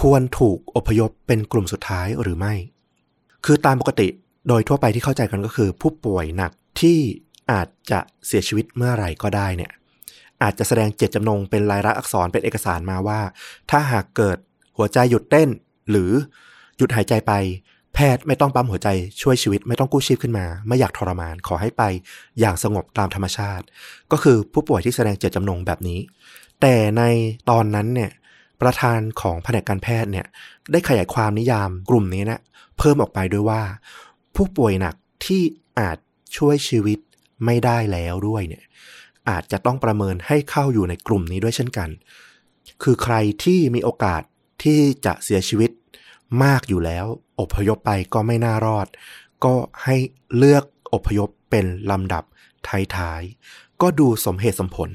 [0.00, 2.54] ควรถูกอพยพเป็นกลุ่มสุดท้ายหรือไม่
[3.44, 4.08] คือตามปกติ
[4.48, 6.98] โดยทั่วไปที่เข้าใจกันก็คือ ผู้ป่วยหนักที่
[7.50, 9.72] อาจจะเสียชีวิตเมื่อไหร่ก็ได้เนี่ย
[10.42, 13.20] อาจจะแสดงเจตจำนงเป็นลายลักษณ์อักษรเป็นเอกสารมาว่า
[13.70, 14.38] ถ้าหากเกิด
[14.76, 15.48] หัวใจหยุดเต้น
[15.90, 16.10] หรือ
[16.76, 17.32] หยุดหายใจไป
[17.94, 18.88] แพทย์ไม่ต้องปั๊มหัวใจ
[19.22, 21.82] ช่วยชีวิตไม่ต้องกู้ชีพขึ้นมา ไม่อยากทรมานขอให้ไป
[22.40, 23.64] อย่างสงบตามธรรมชาติ
[24.12, 26.00] ก็คือผู้ป่วยที่แสดงเจตจำนงแบบนี้
[26.60, 27.02] แต่ใน
[27.50, 28.10] ตอนนั้นเนี่ย
[28.60, 30.26] ประธานของแผนกการแพทย์เนี่ย
[30.72, 32.40] ได้ขยายความนิยามกลุ่มนี้นะ
[32.78, 33.62] เพิ่มออกไปด้วยว่า
[34.36, 34.94] ผู้ป่วยหนัก
[35.24, 35.42] ที่
[35.78, 35.98] อาจ
[36.36, 36.98] ช่วยชีวิต
[37.44, 38.64] ไม่ได้แล้วด้วยเนี่ย
[39.28, 41.88] อาจจะต้องประเมินให้เข้าอยู่ในกลุ่มนี้ด้วยเช่นกัน
[42.82, 44.22] คือใครที่มีโอกาส
[44.62, 45.70] ที่จะเสียชีวิต
[46.44, 47.06] มากอยู่แล้ว
[47.40, 48.86] อพยพไปก็ไม่น่ารอด
[49.44, 49.96] ก็ให้
[50.36, 52.24] เลือกอพยพเป็นลำดับ
[52.96, 54.90] ท้ายๆ ก็ดูสมเหตุสมผล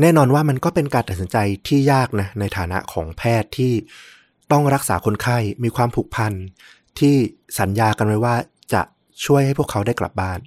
[0.00, 1.36] แน่นอนว่ามันก็เป็นการตัดสินใจ
[1.68, 3.72] ที่ยากนะ ในฐานะของแพทย์ที่
[4.52, 6.32] ต้องรักษาคนไข้มีความผูกพัน
[6.98, 7.14] ที่
[7.58, 8.34] สัญญากันไว้ว่า
[8.72, 8.82] จะ
[9.24, 10.38] ช่วยให้พวกเขาได้กลับบ้าน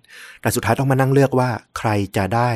[0.41, 2.49] แต่สุดท้ายต้องมานั่งเลือกว่าใครจะได้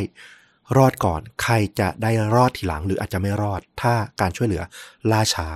[0.78, 4.64] รอดก่อน ใครจะได้รอดทีหลังหรืออาจจะไม่รอด ถ้าการช่วยเหลือ
[5.12, 5.48] ล่าช้า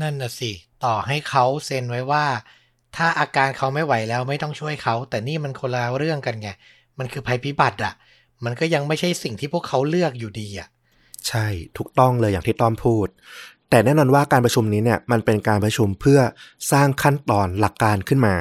[0.00, 0.52] นั่นน่ะสิ
[0.84, 2.26] ต่อให้เขาเซ็นไว้ว่า
[2.96, 6.48] ถ้าอาการเขาไม่ไหวแล้วไม่ต้องช่วยเขา แต่นี่มันคนละเรื่องกันไง
[6.98, 7.94] มันคือภัยพิบัติอะ
[8.44, 10.68] มันก็ยังไม่ใช่สิ่งที่พวกเขาเลือกอยู่ดีอะ
[11.28, 11.46] ใช่
[11.76, 13.06] ถูกต้องเลยอย่างที่ต้อมพูด
[13.70, 16.20] แต่แน่นอนว่าการประชุมนี้เนี่ยมันเป็นการประชุมเพื่อ
[16.72, 18.34] สร้างขั้นตอนหลักการขึ้นมา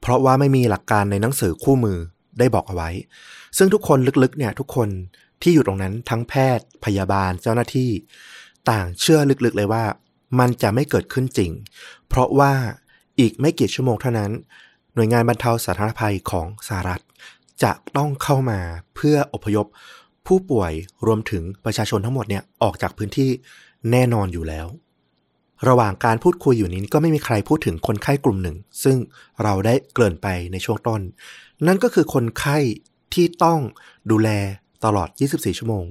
[0.00, 1.98] เพราะว่าไม่มีหลักการในหนังสือคู่มือ
[2.38, 2.90] ได้บอกเอาไว้
[3.58, 4.88] ซึ่งทุกคนลึกๆเนี่ยทุกคน
[5.42, 7.90] ที่อยู่ตรงนั้นทั้งแพทย์ พยาบาลเจ้าหน้าที่
[8.70, 9.84] ต่างเชื่อลึกๆเลยว่า
[10.38, 11.50] มันจะไม่เกิดขึ้นจริง
[12.08, 12.52] เพราะว่า
[13.20, 14.30] อีกไม่กี่ชั่วโมงเท่านั้น
[14.94, 17.02] หน่วยงานบรรเทาสาธารณภัยของสหรัฐ
[17.62, 18.60] จะต้องเข้ามา
[18.94, 19.66] เพื่ออพยพ
[20.26, 20.72] ผู้ป่วย
[21.06, 23.30] รวมถึงประชาชนทั้งหมดเนี่ยออกจากพื้นที่
[23.90, 24.66] แน่นอนอยู่แล้ว
[25.68, 28.96] ระหว่างการพูดคุยอยู่นี้ก็ไม่มีใครพูดถึงคนไข้กลุ่มหนึ่ง ซึ่ง
[29.42, 31.00] เราได้เกริ่นไปในช่วงต้น
[31.66, 32.58] นั่นก็คือคนไข้
[33.14, 33.60] ที่ต้อง
[34.10, 34.28] ดูแล
[34.84, 35.84] ตลอด 24 ชั่วโมง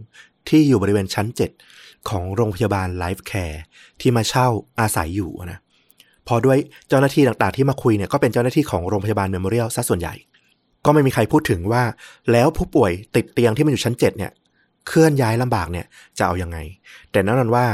[0.49, 1.27] ที่อยู่บริเวณชั้น
[1.69, 3.61] 7 ของโรงพยาบาลไลฟ์แคร์
[4.01, 4.47] ที่มาเช่า
[4.79, 5.59] อาศัยอยู่นะ
[6.27, 10.13] พอด้วยเจ้าหน้าที่ต่างๆที่มาคุยเนี่ยก็เป็นเจ้าหน้าที่ของโรงพยาบาล Memorial ซะส่วนใหญ่
[10.85, 11.83] ก็ไม่มีใครพูดถึงว่า
[12.31, 14.31] แล้วผู้ป่วยติดเตียงที่มันอยู่ชั้น 7 เนี่ย
[14.87, 15.85] เคลื่อนย้ายลำบากเนี่ย
[16.17, 16.57] จะเอาอยัางไง
[17.11, 17.65] แต่แน่นอนว่า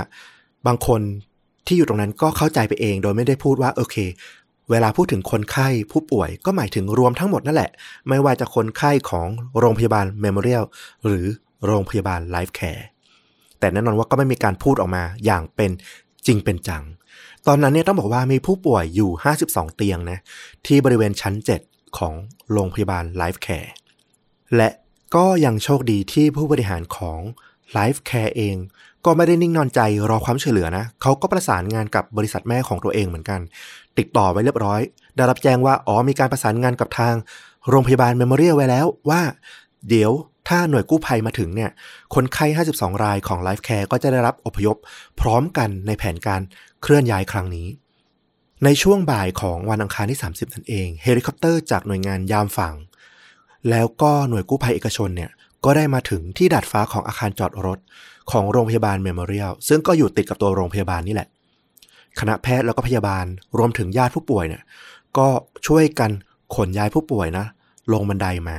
[0.67, 1.01] บางคน
[1.65, 3.95] ที่อยู่ตรงนั้นก็เข้าใจไปเอง โดยไม่ได้พูดว่าโอเค
[4.69, 7.71] เวลาพูดถึงคนไข้ผู้ป่วยก็หมายถึงรวมทั้งหมดนั่นแหละ
[8.10, 9.28] ไม่ว่าจะคนไข้ของ
[9.60, 10.63] โรงพยาบาล Memorial
[11.06, 11.25] หรือ
[11.65, 12.85] โรงพยาบาล Life Care
[13.60, 15.71] แต่แน่นอนว่าก็ไม่มีการพูดออกมาอย่างเป็น
[16.25, 16.84] จริงเป็นจัง
[17.47, 19.12] ตอนนั้นเนี่ยต้องบอกว่ามีผู้ป่วยอยู่
[19.43, 20.19] 52 เตียงนะ
[20.65, 21.36] ที่บริเวณชั้น
[21.67, 22.13] 7 ของ
[22.51, 23.71] โรงพยาบาล Life Care
[24.56, 24.69] และ
[25.15, 27.21] ก็ยังโชคดีที่ผู้บริหารของ
[27.73, 28.56] Life Care เอง
[29.05, 33.39] ก็ไม่ได้นิ่งนอนใจรอความช่วยเหลือนะเขาก็ประสานงานกับบริษัทแม่ของตัวเองเหมือนกัน
[33.97, 34.81] ติดต่อไว้เรียบร้อย
[35.15, 37.15] ได้รับแจ้งว่าอ๋อมีการประสานงานกับทาง
[37.69, 39.21] โรงพยาบาล Memorial ไว้แล้วว่า
[39.89, 40.11] เดี๋ยว
[40.47, 41.71] ถ้าหน่วยกู้ภัยมาถึงเนี่ย
[42.15, 44.77] คนไข้ 52 รายของ Life Care ก็จะได้รับอพยพ
[45.21, 46.41] พร้อมกันในแผนการ
[46.81, 47.67] เคลื่อนย้ายครั้งนี้
[48.63, 52.75] ในช่วงบ่ายของวันอังคารที่ 30 นั่นเอง เฮลิคอปเตอร์จากหน่วยงานยามฝั่ง
[53.69, 55.31] แล้วก็หน่วยกู้ภัยเอกชนเนี่ย
[55.65, 57.80] ก็ได้มาถึงที่ดาดฟ้าของอาคารจอดรถ
[58.32, 61.28] ของโรงพยาบาล Memorial ซึ่งก็อยู่ติดกับตัวโรงพยาบาลนี่แหละ
[62.19, 63.25] คณะแพทย์แล้วก็พยาบาล
[63.58, 64.63] รวมถึงญาติผู้ป่วยเนี่ย
[65.17, 65.28] ก็
[65.67, 66.12] ช่วยกัน
[66.56, 67.45] ขนย้ายผู้ป่วยนะ
[67.93, 68.58] ลงบันไดมา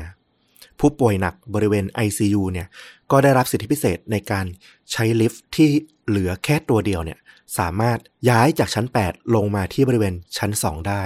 [0.80, 2.66] ผู้ป่วยหนักบริเวณ ICU เนี่ย
[3.10, 4.44] ก็ได้รับสิทธิพิเศษในการ
[4.92, 5.68] ใช้ลิฟท์ที่
[6.08, 7.18] เหลือแค่ตัวเดียวเนี่ย
[7.58, 7.98] สามารถ
[8.30, 11.02] ย้ายจากชั้น 8 ลงมาที่บริเวณชั้น 2 ได้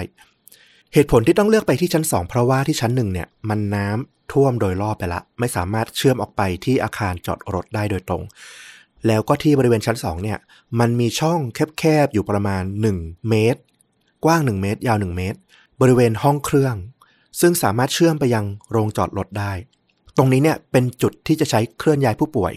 [0.94, 8.22] เหตุผลที่ต้องเลือกไปที่ชั้น 2 เพราะว่าที่ชั้น1เนี่ยมันน้ำ ท่วมโดยรอบไปละ ไม่สามารถเชื่อมออกไปที่อาคารจอดรถได้โดยตรง
[9.06, 10.38] แล้วก็ที่บริเวณชั้น2เนี่ย
[10.80, 11.38] มันมีช่อง
[11.78, 12.62] แคบๆอยู่ประมาณ
[12.96, 13.60] 1 เมตร
[14.24, 15.38] กว้าง 1 เมตร ยาว 1 เมตร
[15.80, 16.76] บริเวณห้องเครื่อง
[17.40, 19.52] ซึ่งสามารถเชื่อมไปยังโรงจอดรถได้
[20.16, 22.52] ตรงนี้เนี่ยเป็นจุดที่จะใช้เคลื่อนย้ายผู้ป่วย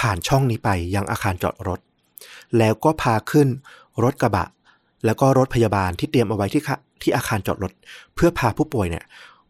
[0.00, 1.80] ผ่านช่องนี้ไปยังอาคารจอดรถ
[2.58, 3.48] แล้วก็พาขึ้น
[4.04, 4.46] รถกระบะ
[5.04, 6.62] แล้วก็รถพยาบาลที่เตรียมเอาไว้ที่
[7.02, 7.72] ที่อาคารจอดรถ
[8.14, 9.04] เพื่อพาผู้ป่วยเนี่ย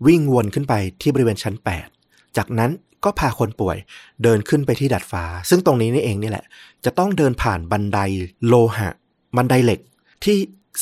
[0.07, 1.55] วิ่งวนขึ้นไปที่บริเวณชั้น
[1.97, 2.71] 8 จากนั้น
[3.05, 3.77] ก็พาคนป่วย
[4.23, 6.45] เดินขึ้นไปที่ดัดฟ้า ซึ่งตรงนี้นี่เองนี่แหละ
[6.85, 7.99] จะต้องเดินผ่านบันได
[8.47, 8.91] โลหะ
[9.37, 9.81] บันไดเหล็ก
[10.25, 10.37] ที่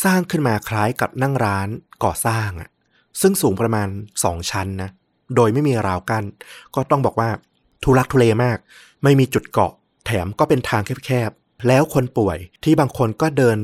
[0.04, 1.68] สร้างขึ้นมาคล้ายกับนั่งร้าน
[2.04, 2.68] ก่อสร้างอะ
[3.20, 3.88] ซึ่งสูงประมาณ
[4.22, 4.90] 2ชั้นนะ
[5.36, 6.24] โดยไม่มีราวกัน้น
[6.74, 7.30] ก็ต้องบอกว่า
[7.82, 8.58] ทุลักทุเลมาก
[9.02, 9.72] ไม่มีจุดเกาะ
[10.06, 13.58] แถมก็เป็นทางแคบๆ แล้วคนป่วยที่บางคนก็เดิน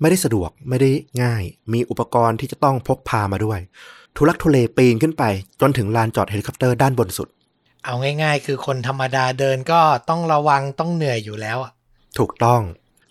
[0.00, 0.90] ไม่ได้สะดวกไม่ได้
[1.22, 3.60] ง่าย มีอุปกรณ์ที่จะต้องพกพามาด้วย
[4.20, 5.24] ทุลักทุเลปีนขึ้นไป
[5.60, 7.28] จนถึงลานจอดเฮลิคอปเตอร์ด้านบนสุด
[7.84, 11.72] เอาง่ายๆ คือคนธรรมดาเดินก็ต้องระวังต้องเหนื่อยอยู่แล้วอะ
[12.18, 12.60] ถูกต้อง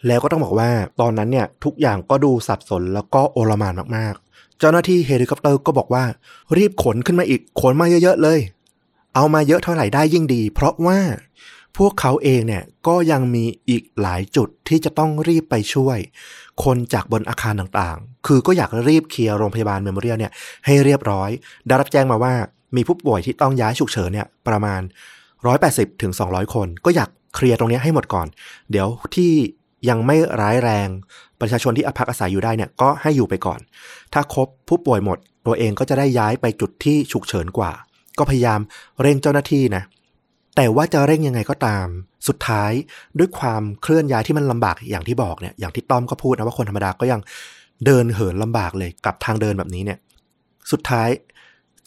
[0.08, 0.70] แล้วก็ต้องบอกว่า
[1.02, 4.16] ตอนนั้นเนี่ยทุกอย่างก็ดูสับสนแล้วก็อลหม่านมาก
[4.60, 6.04] เจ้าหน้าที่เฮลิคอปเตอร์ก็บอกว่า
[6.58, 8.40] รีบขนขึ้นมาอีกขนมาเยอะๆเลย
[9.16, 11.00] เอามาเยอะเท่าไหร่ได้ยิ่งดี เพราะว่า
[11.78, 16.00] พวกเขาเองเนี่ยก็ยังมีอีกหลายจุดที่จะต้องรีบไปช่วย
[16.64, 20.32] คนจากบนอาคารต่างๆ คือก็อยากรีบเคลียร์โรงพยาบาลเมมโมเรียลเนี่ย
[20.66, 21.30] ให้เรียบร้อย
[21.68, 22.34] ได้รับแจ้งมาว่า
[22.76, 24.82] มีผู้ป่วยที่ต้องย้ายฉุกเฉินเนี่ยประมาณ
[25.42, 28.28] 180ถึง200 คน ก็อยากเคลียร์ตรงนี้ให้หมดก่อน
[28.72, 29.34] เดี๋ยวที่
[29.90, 30.88] ยังไม่ร้ายแรง
[31.42, 33.60] ประชาชนที่อพักอาศัยอยู่ได้เนี่ยก็ให้อยู่ไปก่อน
[34.14, 37.72] ถ้าครบผู้ป่วยหมด ตัวเองก็จะได้ย้ายไปจุดที่ฉุกเฉินกว่า
[38.18, 38.60] ก็พยายาม
[39.02, 39.84] เร่งเจ้าหน้าที่นะ
[40.60, 41.88] แต่ว่าจะเร่งยังไงก็ตาม
[42.28, 42.72] สุดท้าย
[43.20, 47.22] ด้วยความเคลื่อนย้ายที่มันลำบากอย่างที่บอกเนี่ยอย่างที่ต้อมก็พูดนะว่าคนธรรมดาก็ยัง
[47.86, 50.00] เดินเหินลำบากเลยกับทางเดินแบบนี้เนี่ย
[50.72, 51.10] สุดท้าย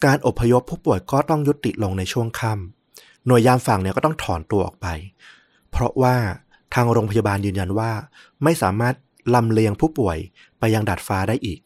[0.05, 4.87] การอพยพผู้ป่วยก็ต้องยุติลงในช่วงค่ำหน่วยยามฝั่งเนี่ยก็ต้องถอนตัวออกไป
[5.71, 6.15] เพราะว่า
[6.73, 7.91] ทางโรงพยาบาลยืนยันว่า
[8.43, 8.95] ไม่สามารถ
[9.35, 10.17] ลำเลียงผู้ป่วย
[10.59, 11.59] ไปยังดาดฟ้าได้อีก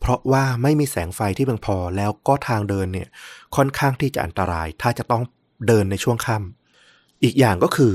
[0.00, 3.08] เพราะว่าไม่มีแสงไฟที่เพียงพอแล้วก็ทางเดินเนี่ย
[3.56, 5.22] ค่อนข้างที่จะอันตราย ถ้าจะต้อง
[5.66, 7.94] เดินในช่วงค่ำอีกอย่างก็คือ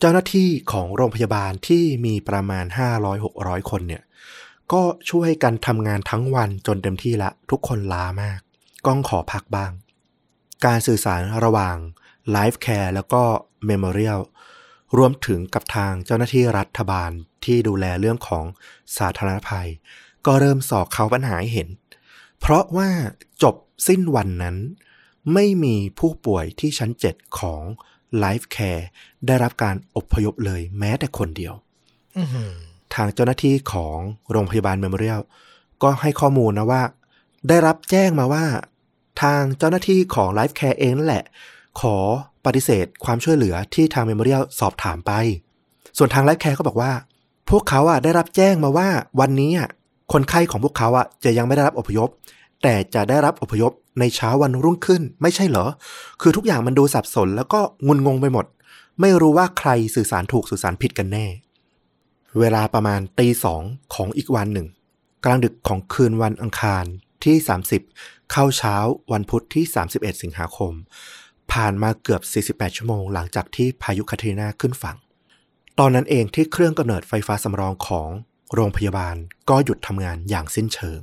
[0.00, 2.64] เจ้าหน้าที่ของโรงพยาบาลที่มีประมาณ
[3.18, 4.02] 500-600 คนเนี่ย
[4.72, 8.40] ก็ช่วยกันทำงานทั้งวันจนเต็มที่ละ ทุกคนล้ามาก
[8.86, 9.72] ก็ต้องขอพักบ้าง
[10.64, 11.76] การสื่อสารระหว่าง
[12.30, 13.22] Life Care แล้วก็
[13.66, 14.20] Memorial
[14.98, 17.10] รวมถึงกับทางเจ้าหน้าที่รัฐบาล
[17.44, 18.44] ที่ดูแลเรื่องของ
[18.98, 19.68] สาธารณภัย
[20.26, 21.68] ก็เริ่มส่อเค้าปัญหาให้เห็น
[22.40, 22.90] เพราะว่า
[23.42, 23.54] จบ
[23.86, 24.56] สิ้นวันนั้น
[25.32, 27.62] ไม่มีผู้ป่วยที่ชั้นเจ็ดของ
[28.22, 28.84] Life Care
[29.26, 31.54] ได้รับการอพยพเลยแม้แต่คนเดียว
[32.16, 32.52] อื้อหือ
[32.94, 33.98] ทางเจ้าหน้าที่ของ
[34.30, 35.20] โรงพยาบาล Memorial
[35.82, 36.82] ก็ให้ข้อมูลนะว่า
[37.48, 38.44] ได้รับแจ้งมาว่า
[39.22, 41.24] ทางเจ้าหน้าที่ของ Life Care เองนั่นแหละ
[41.80, 41.96] ขอ
[42.44, 45.12] ปฏิเสธความช่วยเหลือที่ทาง Memorial สอบถามไป
[45.98, 46.92] ส่วนทาง Life Care ก็บอกว่า
[47.50, 48.88] พวกเขาอะได้รับแจ้งมาว่า
[49.20, 49.68] วันนี้อะ
[50.12, 52.08] คนไข้ของพวกเขาอะจะยังไม่ได้รับอพยพ
[52.62, 55.66] แต่จะได้รับอพยพในเช้าวันรุ่งขึ้น ไม่ใช่เหรอ
[56.20, 58.46] คือทุกอย่างมันดูสับสนแล้วก็งุนงงไปหมด
[59.00, 61.26] ไม่รู้ว่าใครสื่อสารถูกสื่อสารผิดกันแน่
[62.38, 63.62] เวลาประมาณตีสอง
[63.94, 64.68] ของอีกวันหนึ่ง
[65.24, 66.84] กลางดึกของคืนวันอังคาร
[67.24, 67.36] ที่
[67.84, 68.76] 30 เข้าเช้า
[69.12, 70.72] วันพุธที่ 31 สิงหาคม
[71.52, 72.22] ผ่านมาเกือบ
[72.60, 74.96] 48 ชั่วโมงหลังจากที่พายุคาทรีนาขึ้นฝั่ง
[75.78, 78.08] ตอนนั้นเองที่เครื่องกำเนิดไฟฟ้าสำรองของ
[78.54, 79.16] โรงพยาบาล
[79.50, 81.00] ก็หยุดทำงานอย่างสิ้นเชิง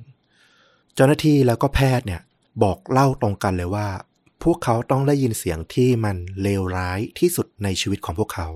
[0.96, 2.22] เจ้าหน้าที่แล้วก็แพทย์เนี่ย
[2.64, 3.88] บอกเล่าตรงกันเลยว่า
[4.44, 8.48] พวกเขาต้องได้ยินเสียงที่มันเลวร้ายที่สุดในชีวิตของพวกเขา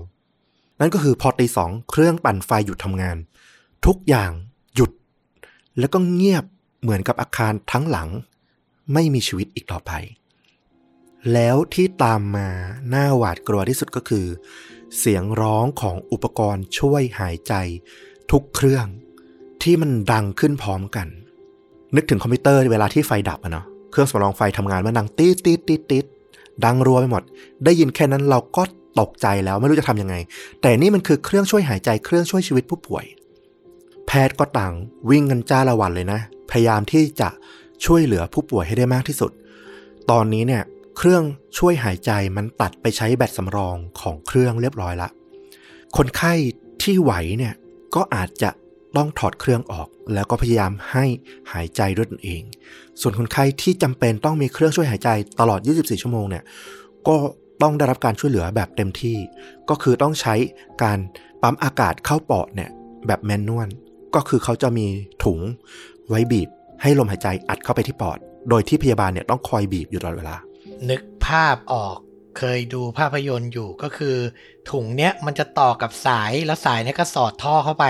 [0.80, 3.16] นั่นก็คือพอตีสองเครื่องปั่นไฟหยุดทำงาน
[3.86, 4.32] ทุกอย่าง
[4.74, 4.90] หยุด
[5.78, 6.44] แล้วก็เงียบ
[6.82, 8.08] เหมือนกับอาคารทั้งหลัง
[8.92, 9.92] ไม่มีชีวิตอีกต่อไป
[11.32, 12.48] แล้วที่ตามมา
[12.88, 14.26] หน้าหวาดกลัวที่สุดก็คือ
[14.98, 17.54] เสียงร้องของอุปกรณ์ช่วยหายใจ
[18.30, 18.86] ทุกเครื่อง
[19.62, 21.08] ที่มันดังขึ้นพร้อมกัน
[21.96, 26.04] นึกถึงคอมพิวเตอร์เวลาที่ไฟดับอะเนาะเครื่องสำรองไฟทำงานมันดังตีดตีดตีดตีด
[26.64, 27.22] ดังรัวไปหมด
[27.64, 28.62] ได้ยินแค่นั้นเราก็
[29.00, 30.14] ตกใจแล้วไม่รู้จะทำยังไง
[30.62, 33.04] แต่นี่มันคือเครื่องช่วยหายใจเครื่องช่วยชีวิตผู้ป่วย
[34.06, 34.72] แพทย์ก็ต่าง
[35.10, 37.28] วิ่งกันจ้าละวันเลยนะ พยายามที่จะ
[37.84, 39.30] ช่วยเหลือผู้ป่วยให้ได้มากที่สุด
[40.10, 40.62] ตอนนี้เนี่ย
[40.96, 41.24] เครื่อง
[41.58, 45.08] ช่วยหายใจมันตัดไปใช้แบตสำรองของเครื่องเรียบร้อยละ
[45.96, 46.32] คนไข้
[46.82, 47.54] ที่ไหวเนี่ย
[47.94, 48.50] ก็อาจจะ
[48.96, 51.04] ต้องถอดเครื่องออก แล้วก็พยายามให้
[51.52, 52.42] หายใจด้วยตนเอง
[53.00, 55.08] ส่วนคนไข้ที่จำเป็นต้องมีเครื่องช่วยหายใจ
[55.40, 56.44] ตลอด 24 ชั่วโมงเนี่ย
[57.08, 57.16] ก็
[57.62, 59.16] ต้องได้รับการช่วยเหลือแบบเต็มที่
[59.70, 60.34] ก็คือต้องใช้
[60.82, 60.98] การ
[61.42, 62.70] ปั๊มอากาศเข้าปอดเนี่ย
[63.06, 63.68] แบบแมนนวล
[64.14, 64.86] ก็คือเขาจะมี
[65.24, 65.40] ถุง
[66.08, 66.48] ไว้บีบ
[66.82, 70.36] ให้ลมหายใจอัดเข้าไปที่ปอด โดยที่พยาบาลเนี่ยต้องคอยบีบอยู่ตลอดเวลา
[70.90, 71.96] นึกภาพออก
[72.38, 74.16] เคยดูภาพยนตร์อยู่ก็คือ
[74.70, 77.86] ถุงเนี้ยมันจะต่อกับสายแล้วสายเนี้ยก็สอดท่อเข้าไป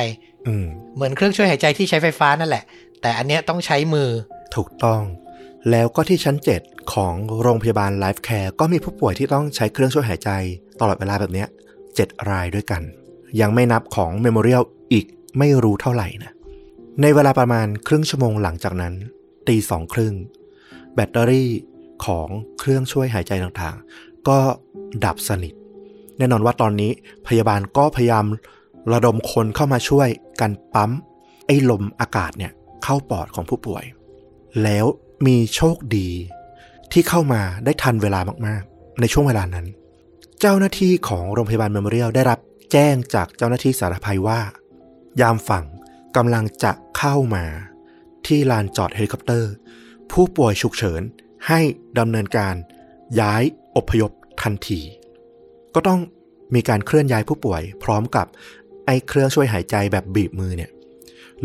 [0.94, 2.64] เหมือนเครื่องช่วยหายใจที่ใช้ไฟฟ้านั่นแหละ
[3.02, 4.08] แต่อันเนี้ยต้องใช้มือ
[4.56, 5.00] ถูกต้อง
[5.70, 10.30] แล้วก็ที่ชั้น 7 ของโรงพยาบาล Life Care ก็มีผู้ป่วยที่ต้องใช้เครื่องช่วยหายใจ
[10.80, 11.48] ตลอดเวลาแบบเนี้ย
[11.88, 12.82] 7รายด้วยกัน
[13.40, 15.06] ยังไม่นับของ Memorial อีก
[15.38, 16.32] ไม่รู้เท่าไหร่นะ
[17.02, 18.94] ในเวลาประมาณครึ่งชั่วโมงหลังจากนั้น
[19.48, 20.14] ตีสองครึ่ง
[20.94, 21.50] แบตเตอรี่
[22.06, 24.38] ของเครื่องช่วยหายใจต่างๆ ก็
[25.04, 25.54] ดับสนิท
[26.18, 26.90] แน่นอนว่าตอนนี้
[27.28, 28.24] พยาบาลก็พยายาม
[28.92, 30.08] ระดมคนเข้ามาช่วย
[30.40, 30.90] กันปั๊ม
[31.46, 32.52] ไอ้ลมอากาศเนี่ย
[32.84, 33.84] เข้าปอดของผู้ป่วย
[34.62, 34.86] แล้ว
[35.26, 36.10] มีโชคดี
[36.92, 39.66] ที่เข้ามาได้ทันเวลามากๆ ในช่วงเวลานั้น
[40.40, 42.38] เจ้าหน้าที่ของโรงพยาบาล Memorial ได้รับ
[42.72, 44.40] แจ้งจากเจ้าหน้าที่สาธารณภัยว่า
[45.20, 45.64] ยามฝั่ง
[46.16, 47.44] กำลังจะเข้ามา
[48.26, 49.50] ที่ลานจอดเฮลิคอปเตอร์
[50.12, 51.02] ผู้ป่วยฉุกเฉิน
[51.48, 51.60] ให้
[51.98, 52.54] ดำเนินการ
[53.20, 53.42] ย้าย
[53.76, 54.10] อพยพ
[54.42, 54.80] ทันที
[55.74, 56.00] ก็ต้อง
[56.54, 58.26] มีการเคลื่อนย้ายผู้ป่วย พร้อมกับ
[58.90, 60.70] อ้เครื่องช่วยหายใจแบบบีบมือเนี่ย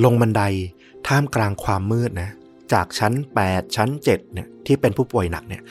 [0.03, 0.41] ลงบันได
[1.07, 2.29] ท่ามกลางความมืดนะ
[2.73, 3.13] จากชั้น
[3.45, 5.61] 8 ชั้น 7 เนี่ย ที่เป็นผู้ป่วยหนักเนี่ย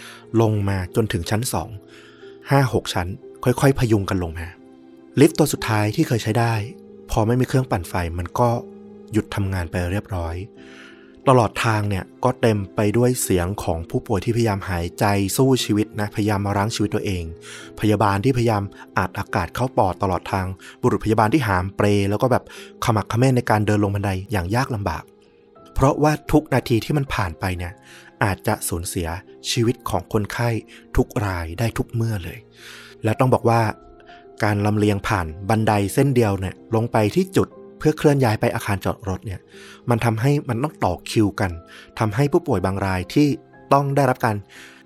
[0.40, 1.42] ลงมาจนถึงชั้น
[1.96, 3.08] 2 5 6 ชั้น
[3.44, 4.46] ค่อยๆ พยุงกันลงมา
[5.20, 6.54] ลิฟต์ตัวสุดท้ายที่เคยใช้ได้
[7.10, 8.48] พอไม่มีเครื่องปั่นไฟมันก็
[9.12, 10.34] หยุดทำงานไปเรียบร้อย
[11.28, 15.04] ตลอดทางเนี่ยก็เต็มไปด้วยเสียงของผู้ป่วยที่พยายามหายใจ
[15.37, 17.24] สู้ชีวิตนะพยายามมารั้งชีวิตตัวเอง
[17.80, 18.62] พยาบาลที่พยายาม
[18.98, 20.46] อัดอากาศเข้าปอดตลอดทาง
[20.82, 22.44] บุรุษพยาบาลที่หามเปรแล้วก็แบบ
[22.84, 25.02] ขมักเขม้นในการเดินลงบันไดอย่างยากลำบาก
[25.74, 27.72] เพราะว่าทุกนาทีที่มันผ่านไปเนี่ย
[28.24, 29.08] อาจจะสูญเสีย
[29.50, 30.48] ชีวิตของคนไข้
[30.96, 32.38] ทุกรายได้ทุกเมื่อเลย
[33.04, 33.62] และต้องบอกว่า
[34.44, 39.40] การลำเลียงผ่านบันไดเส้นเดียวเนี่ยลงไปที่จุด เพื่อเคลื่อนย้ายไปอาคารจอดรถเนี่ย
[39.90, 41.50] มันทำให้มันต้องต่อคิวกัน
[41.98, 43.28] ทำให้ผู้ป่วยบางรายที่
[43.72, 44.37] ต้องได้รับการ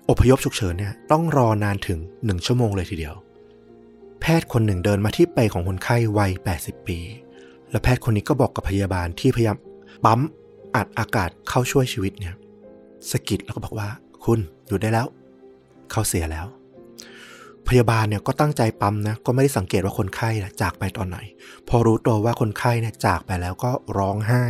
[0.09, 3.15] อพยพฉุกเฉินเนี่ยต้องรอนานถึง 1 ชั่วโมงเลยทีเดียว
[4.21, 6.97] แพทย์คนหนึ่งเดินมาที่เปของคนไข้วัย 80 ปี
[7.69, 9.57] และแพทย์คนนี้ก็บอกกับพยาบาลที่พยายาม
[10.05, 10.19] ปั๊ม
[10.75, 12.35] อัดอากาศเข้าช่วยชีวิตเนี่ย
[13.11, 13.87] สกิดแล้วก็บอกว่า
[14.25, 15.07] คุณหยุดได้แล้ว
[15.91, 16.45] เขาเสียแล้ว
[17.69, 21.17] พยาบาลเนี่ยก็ตั้งใจปั๊มนะก็ไม่ได้สังเกตว่าคนไข้นะจากไปตอนไหน
[21.69, 24.45] พอรู้ตัวว่าคนไข้เนี่ยจากไปแล้วก็ร้องไห้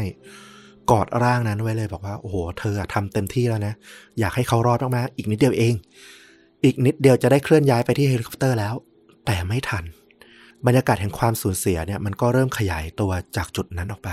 [0.91, 3.73] กอดร่างนั้นไว้เลยบอกว่าโอ้โหเธอทำเต็มที่แล้วนะ
[4.19, 5.73] อยากให้เขารอดมากๆอีกนิดเดียวเอง
[6.63, 8.73] อีกนิดเดียวจะได้เคลื่อนย้ายไปที่เฮลิคอปเตอร์แล้ว
[9.25, 9.83] แต่ไม่ทัน
[10.65, 14.11] บรรยากาศแห่งความสูญเสียเนี่ยมันก็เริ่มขยายตัวจากจุดนั้นออกไป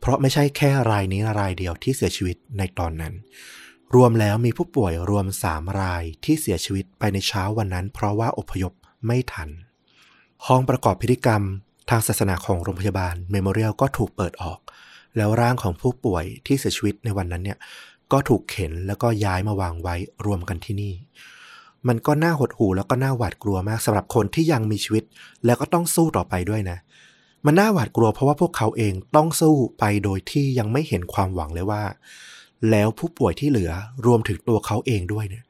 [0.00, 3.12] เพราะไม่ใช่แค่รายนี้รายเดียวที่เสียชีวิตในตอนนั้น
[3.94, 8.72] รวมแล้วมีผู้ป่วยรวม3รายที่เสียชีวิตไปในเช้าวันนั้น เพราะว่าอพยพ
[9.06, 9.48] ไม่ทัน
[10.46, 11.42] ห้องประกอบพิธีกรรม
[11.90, 14.58] ทางศาสนาของโรงพยาบาลเมโมเรียลก็ถูกเปิดออก
[15.16, 17.58] แล้วร่างของผู้ป่วยที่เสียชีวิตในวันนั้นเนี่ย
[18.12, 19.94] ก็ถูกเข็นแล้วก็ย้ายมาวางไว้
[20.26, 20.94] รวมกันที่นี่
[21.88, 25.04] มันก็น่าหดหู่แล้วก็น่าหวาดกลัวมากสำหรับคนที่ยังมีชีวิต
[25.44, 26.78] แล้วก็ต้องสู้ต่อไปด้วยนะ
[27.44, 31.82] มันน่าหวาดกลัวเพราะว่าพวกเขาเองต้องสู้ไปโดยที่ยังไม่เห็นความหวังเลยว่า
[32.70, 33.72] แล้วผู้ป่วยที่เหลือ
[34.06, 35.44] รวมถึงตัวเขาเองด้วยเนี่ย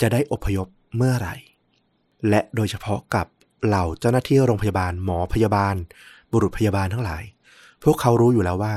[0.00, 1.36] จะได้อพยพเมื่อไหร่
[2.28, 3.26] และโดยเฉพาะกับ
[3.66, 5.74] เหล่าเจ้าหน้าที่โรงพยาบาลหมอพยาบาล
[6.32, 7.22] บุรุษพยาบาลทั้งหลาย
[7.84, 8.74] พวกเขารู้อยู่แล้วว่า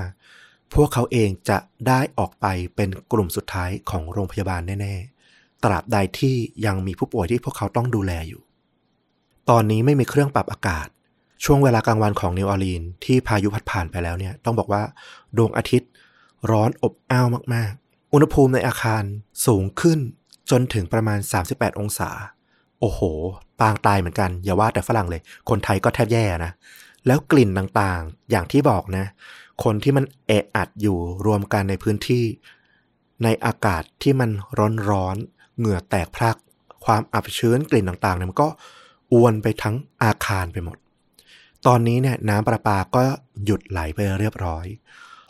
[0.74, 2.46] พวกเขาเองจะได้ออกไป
[2.76, 4.94] เป็นกลุ่มสุดท้ายของโรงพยาบาลแน่
[5.30, 8.42] ๆ ตราบใดที่ยังมีผู้ป่วยที่พวกเขาต้องดูแลอยู่
[9.50, 10.88] ตอนนี้ไม่มีเครื่องปรับอากาศ
[11.44, 14.82] ช่วงเวลากลางวันของนิวออร์ลีนที่พายุพัดผ่านไปแล้วเนี่ย ต้องบอกว่า
[15.38, 15.90] ดวงอาทิตย์
[16.52, 19.04] ร้อนอบอ้าวมากๆ อุณหภูมิในอาคาร
[19.46, 20.00] สูงขึ้น
[20.52, 21.20] จนถึงประมาณ
[21.50, 22.10] 38 องศา
[22.80, 23.02] โอ้โห
[23.60, 26.52] ปางตายเหมือนกัน อย่าว่าแต่ฝรั่งเลย คนไทยก็แทบแย่นะ
[27.08, 29.06] แล้วกลิ่นต่างๆ อย่างที่บอกนะ
[29.64, 32.24] คนที่มันแออัดอยู่รวมกันในพื้นที่
[33.24, 34.30] ในอากาศที่มัน
[34.90, 36.38] ร้อนๆ เหงื่อแตกพลัก
[36.86, 38.48] ความอับชื้นกลิ่นต่างๆเนี่ยมันก็
[39.14, 40.78] อวนไปทั้งอาคารไปหมด
[41.68, 43.04] ตอนนี้เนี่ยน้ำประปาก็
[43.46, 44.66] หยุดไหลไปเรียบร้อย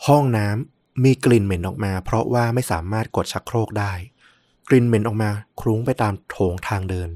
[0.06, 3.92] ห้องน้ำ มีกลิ่นเหม็นออกมา เพราะว่าไม่สามารถกดชักโครกได้
[4.68, 5.30] กลิ่นเหม็นออกมา
[5.60, 7.10] คลุ้งไปตามโถงทางเดิน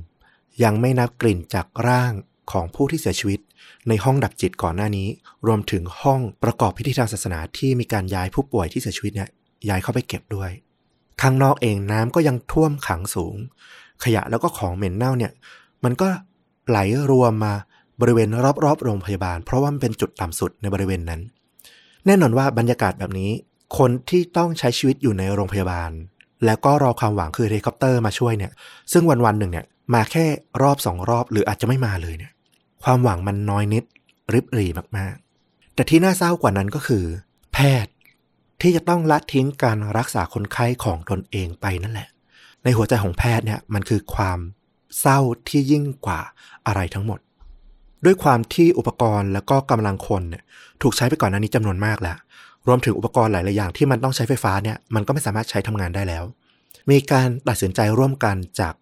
[0.62, 2.12] ยังไม่นับกลิ่นจากร่าง
[2.52, 3.40] ของผู้ที่เสียชีวิต
[3.88, 5.08] ในห้องดับจิตก่อนหน้านี้
[5.46, 9.28] รวมถึงห้องประกอบพิธีทางศาสนาที่มีการย้ายผู้ป่วยที่เสียชีวิตเนี่ย
[9.68, 10.50] ย้ายเข้าไปเก็บด้วย
[11.22, 13.36] ข้างนอกเองน้ำก็ยังท่วมขังสูง
[14.04, 15.32] ขยะแล้วก็ของเหม็นเน่าเนี่ย
[15.84, 16.08] มันก็
[16.68, 16.78] ไหล
[17.10, 17.54] รวมมา
[18.00, 18.28] บริเวณ
[18.64, 21.20] รอบๆโรงพยาบาล เพราะว่ามันเป็นจุดต่ำสุดในบริเวณนั้น
[22.06, 23.30] แน่นอนว่าบรรยากาศแบบนี้
[23.78, 25.90] คนที่ต้องใช้ชีวิตอยู่ในโรงพยาบาล
[26.44, 28.52] แล้วก็รอความหวังคือเฮลิคอปเตอร์มาช่วยเนี่ย
[28.92, 30.24] ซึ่งวันวันๆหนึ่งเนี่ยมาแค่
[30.62, 32.32] รอบสองรอบหรืออาจจะไม่มาเลยเนี่ย
[32.82, 33.84] ความหวังมันน้อยนิด
[34.32, 37.04] ริบหรี่มากๆ แต่ที่น่าเศร้ากว่านั้นก็คือ
[37.52, 37.92] แพทย์
[38.60, 42.08] ที่จะต้องละทิ้งการรักษาคนไข้ของตนเองไปนั่นแหละ
[42.64, 44.38] ในหัวใจของแพทย์เนี่ยมันคือความ
[45.00, 46.20] เศร้าที่ยิ่งกว่า
[46.66, 47.20] อะไรทั้งหมด
[48.04, 50.42] ด้วยความที่อุปกรณ์แล้วก็กำลังคนเนี่ย
[50.82, 52.16] ถูกใช้ไปก่อนหน้านี้จำนวนมากแล้ว
[52.66, 56.24] รวมถึงอุปกรณ์หลาย ๆ อย่างที่มันต้องใช้ไฟฟ้าเนี่ยมันก็ไม่สามารถใช้ทำงานได้แล้ว
[56.90, 58.74] มีการตัดสินใจร่วมกันจาก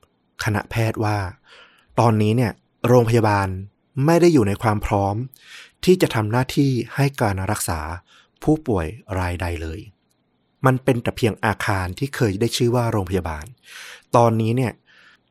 [0.45, 1.17] คณะแพทย์ว่า
[2.01, 2.53] ตอนนี้เนี่ย
[2.89, 3.49] โรงพยาบาล
[4.07, 5.15] ไม่ได้อยู่ในความพร้อม
[5.85, 7.81] ที่จะทำหน้าที่ให้การรักษา
[8.43, 8.87] ผู้ป่วย
[9.19, 9.81] รายใดเลย
[10.67, 13.45] มันเป็นแต่เพียงอาคารที่เคยได้ชื่อว่าโรงพยาบาล
[14.17, 14.73] ตอนนี้เนี่ย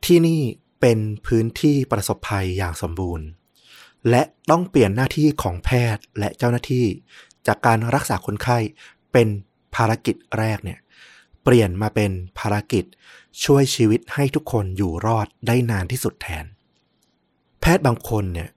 [0.04, 0.40] ที่นี่
[0.80, 3.26] เป็นพื้นที่ประสบภัยอย่างสมบูรณ์
[4.10, 6.86] และต้องเปลี่ยนหน้าที่ของแพทย์และเจ้าหน้าที่
[7.46, 8.58] จากการรักษาคนไข้
[9.12, 9.28] เป็น
[9.74, 10.78] ภารกิจแรกเนี่ย
[11.42, 12.84] เปลี่ยนมาเป็นภารกิจ
[13.44, 16.44] ช่วยชีวิตให้ทุกคนอยู่รอดได้นานที่สุดแทน
[17.60, 18.48] แพทย์บางคนเนี่ย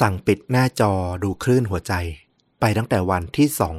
[0.00, 1.92] สั่งปิดหน้าจอดูคลื่นหัวใจ
[2.60, 3.74] ไปตั้งแต่วันที่สอง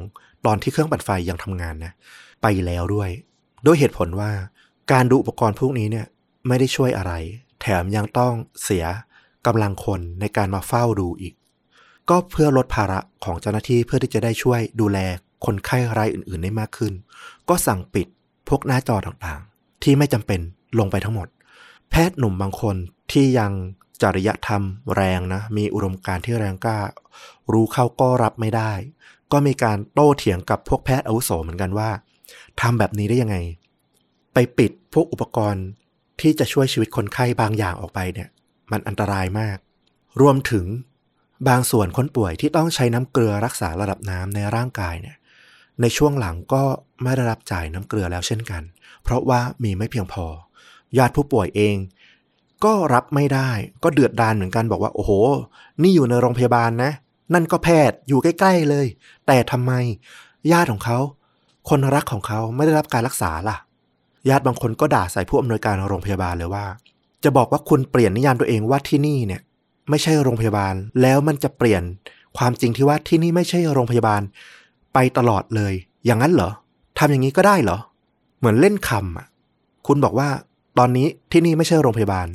[0.46, 1.92] ตอนที่เครื่องปั่นไฟยังทำงานนะ
[2.42, 3.10] ไปแล้วด้วย
[3.66, 4.30] ด้วยเหตุผลว่า
[4.92, 6.06] การดูอุปกรณ์พวกนี้เนี่ย
[6.46, 7.12] ไม่ได้ช่วยอะไร
[7.60, 8.32] แถมยังต้อง
[8.62, 8.84] เสีย
[9.46, 11.34] กำลังคนในการมาเฝ้าดูอีก
[12.10, 14.98] ก็เพื่อลดภาระของเจ้าหน้าที่เพื่อที่จะได้ช่วยดูแล
[15.44, 16.92] คนไข้รายอื่น ๆ ได้มากขึ้น
[17.48, 18.06] ก็สั่งปิด
[18.48, 20.40] พวกหน้าจอต่างๆ ที่ไม่จำเป็น
[20.78, 21.28] ลงไปทั้งหมด
[21.90, 22.76] แพทย์หนุ่มบางคน
[23.12, 23.52] ที่ยัง
[24.02, 24.62] จริยธรรม
[24.94, 26.78] แรงนะ มีอุดมการณ์ที่แรงกล้า
[27.52, 28.72] รู้เข้าก็รับไม่ได้
[29.32, 31.90] ก็มีการโต้เถียงกับพวกแพทย์อาวุโสเหมือนกันว่า
[32.60, 33.36] ทำแบบนี้ได้ยังไง
[34.34, 35.64] ไปปิดพวกอุปกรณ์
[36.20, 38.28] ที่จะช่วยชีวิตคนไข้บางอย่างออกไปเนี่ย
[38.70, 39.58] มันอันตรายมาก
[40.20, 40.64] รวมถึง
[41.48, 45.16] บางส่วนคนป่วยที่ต้องใช้น้ำเกลือรักษาระดับน้ำในร่างกายเนี่ย
[45.80, 46.62] ในช่วงหลังก็
[47.02, 48.62] ไม่ได้รับจ่ายน้ำเกลือแล้วเช่นกัน
[49.02, 50.26] เพราะว่ามีไม่เพียงพอ
[50.98, 51.76] ญาติผู้ป่วยเอง
[52.64, 53.50] ก็รับไม่ได้
[53.82, 55.10] ก็เดือดดานเหมือนกันบอกว่า โอ้โห
[55.82, 56.90] นี่อยู่ในโรงพยาบาลนะ
[57.34, 58.86] นั่นก็แพทย์อยู่ใกล้ ๆเลย
[59.26, 59.72] แต่ทำไม
[60.52, 60.98] ญาติของเขา
[61.68, 63.56] คนรักของเขาไม่ได้รับการรักษาล่ะ
[64.28, 66.64] ญาติบางคนก็ด่าใส่ผู้อำนวยการโรงพยาบาลเลยว่า
[67.24, 69.40] จะบอกว่าคุณเปลี่ยนนิยามตัวเองว่าที่นี่เนี่ย
[69.90, 71.82] ไม่ใช่โรงพยาบาล แล้วมันจะเปลี่ยน
[72.38, 74.22] ความจริงที่ว่าที่นี่ไม่ใช่โรงพยาบาล
[74.94, 75.74] ไปตลอดเลย
[76.06, 76.50] อย่างนั้นเหรอ
[76.98, 77.78] ทำอย่างนี้ก็ได้เหรอ
[78.38, 79.26] เหมือนเล่นคำอะ
[79.86, 80.28] คุณบอกว่า
[80.78, 82.28] ตอนนี้ที่นี่ไม่ใช่โรงพยาบาล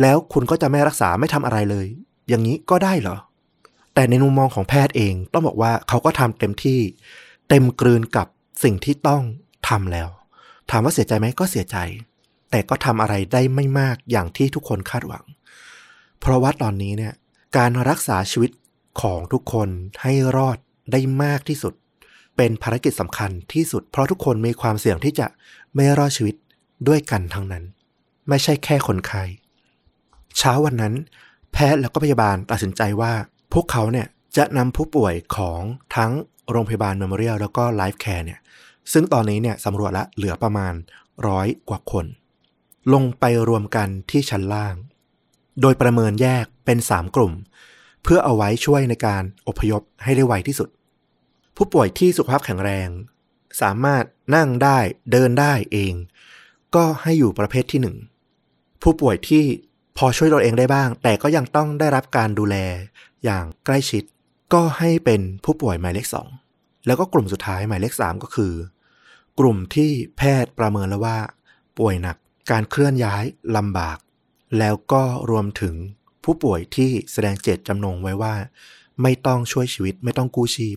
[0.00, 1.86] แล้วคุณก็จะไม่รักษาไม่ทำอะไรเลย
[2.28, 3.16] อย่างนี้ก็ได้เหรอ
[3.94, 6.80] แต่ในมุมมองของแพทย์เองต้องบอกว่าเขาก็ทำเต็มที่
[7.48, 8.26] เต็มกลืนกับ
[8.64, 9.22] สิ่งที่ต้อง
[9.68, 10.08] ทำแล้ว
[10.70, 11.76] ถามว่าเสียใจไหมก็เสียใจ
[12.50, 15.24] แต่ก็ทำอะไรได้ไม่มากอย่างที่ทุกคนคาดหวัง
[16.22, 17.12] เพราะว่าตอนนี้เนี่ย
[17.56, 18.50] การรักษาชีวิต
[19.00, 19.68] ของทุกคน
[20.02, 20.58] ให้รอด
[20.92, 21.74] ได้มากที่สุด
[22.36, 25.26] เป็นภารกิจสำคัญที่สุด เพราะทุกคนมีความเสี่ยงที่จะ
[25.74, 26.36] ไม่รอดชีวิต
[26.88, 27.64] ด้วยกันทั้งนั้น
[28.28, 29.22] ไม่ใช่แค่คนไข้
[30.38, 30.94] เช้าวันนั้น
[31.52, 33.12] แพทย์แล้วก็พยาบาลตัดสินใจว่า
[33.52, 34.06] พวกเขาเนี่ย
[34.36, 35.60] จะนำผู้ป่วยของ
[35.96, 36.12] ทั้ง
[36.50, 38.40] โรงพยาบาล Memorial แล้วก็ Life Care เนี่ย
[38.92, 40.74] ซึ่งตอนนี้เนี่ยสำรวจละเหลือประมาณ
[41.26, 42.06] ร้อยกว่าคน
[42.92, 44.74] ลงไปรวมกันที่ชั้นล่าง
[45.60, 47.32] โดยประเมินแยกเป็น 3 กลุ่ม
[48.02, 50.68] เพื่อเอาไว้ช่วยในการอพยพให้ได้ไวที่สุด
[51.56, 52.88] ผู้ป่วยที่สุขภาพแข็งแรง
[53.60, 54.78] สามารถนั่งได้
[55.12, 55.94] เดินได้เอง
[56.74, 57.96] ก็ให้อยู่ประเภทที่หนึ่ง
[58.82, 59.44] ผู้ป่วยที่
[59.96, 62.56] พอช่วยตัวเองได้บ้าง แต่ก็ยังต้องได้รับการดูแล
[63.24, 64.04] อย่างใกล้ชิด
[64.54, 66.28] ก็ให้เป็นผู้ป่วยหมายเลขสอง
[66.86, 68.52] แล้วก็กลุ่มสุดท้ายหมายเลขสามก็คือ
[69.38, 71.18] กลุ่มที่แพทย์ประเมินแล้วว่า
[71.78, 72.16] ป่วยหนัก
[72.50, 73.24] การเคลื่อนย้าย
[73.56, 73.98] ลำบาก
[74.58, 75.74] แล้วก็รวมถึง
[76.24, 78.34] ผู้ป่วยที่แสดงเจตจำนงไว้ว่า
[79.02, 80.76] ไม่ต้องช่วยชีวิตไม่ต้องกู้ชีพ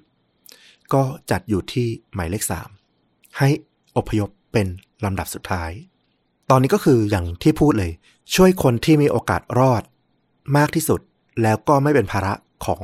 [0.93, 2.69] ก็จัดอยู่ที่หมายเลขสาม
[3.37, 3.49] ให้
[3.97, 4.67] อพยพเป็น
[5.05, 5.71] ลำดับสุดท้าย
[6.49, 7.91] ตอนนี้ก็คืออย่างที่พูดเลย
[8.35, 9.83] ช่วยคนที่มีโอกาสรอด
[10.57, 10.99] มากที่สุด
[11.41, 12.33] แล้วก็ไม่เป็นภาระ
[12.65, 12.83] ของ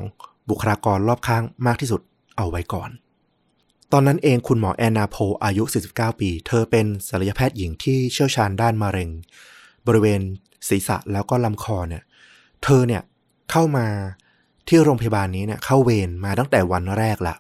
[0.49, 2.01] บุคลากรรอบข้างมากที่สุด
[2.37, 2.89] เอาไว้ก่อน
[3.91, 9.09] ตอนนั้นเองคุณหมอแอนนาโพอายุ 49 ปี เธอเป็นศัลยแพทย์หญิงที่เชี่ยวชาญด้านมะเร็ง
[9.87, 10.21] บริเวณ
[10.68, 12.03] ศีรษะแล้วก็ลำคอเนี่ย
[12.64, 13.01] เธอเนี่ย
[13.51, 13.88] เข้ามา
[14.68, 17.36] ที่โรงพยาบาลนี้เนี่ยเข้าเวรมาตั้งแต่วันแรกละ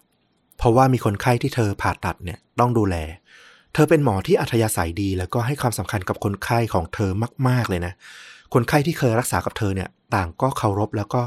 [0.57, 2.95] เพราะว่ามีคนไข้ที่เธอผ่าตัดเนี่ยต้องดูแล
[3.73, 7.11] เธอเป็นหมอที่อัธยาศัยดี แล้วก็ให้ความสำคัญกับคนไข้ของเธอ
[7.47, 7.93] มาก ๆเลยนะ
[8.53, 11.21] คนไข้ที่เคยรักษากับเธอเนี่ย ต่างก็เคารพแล้วก็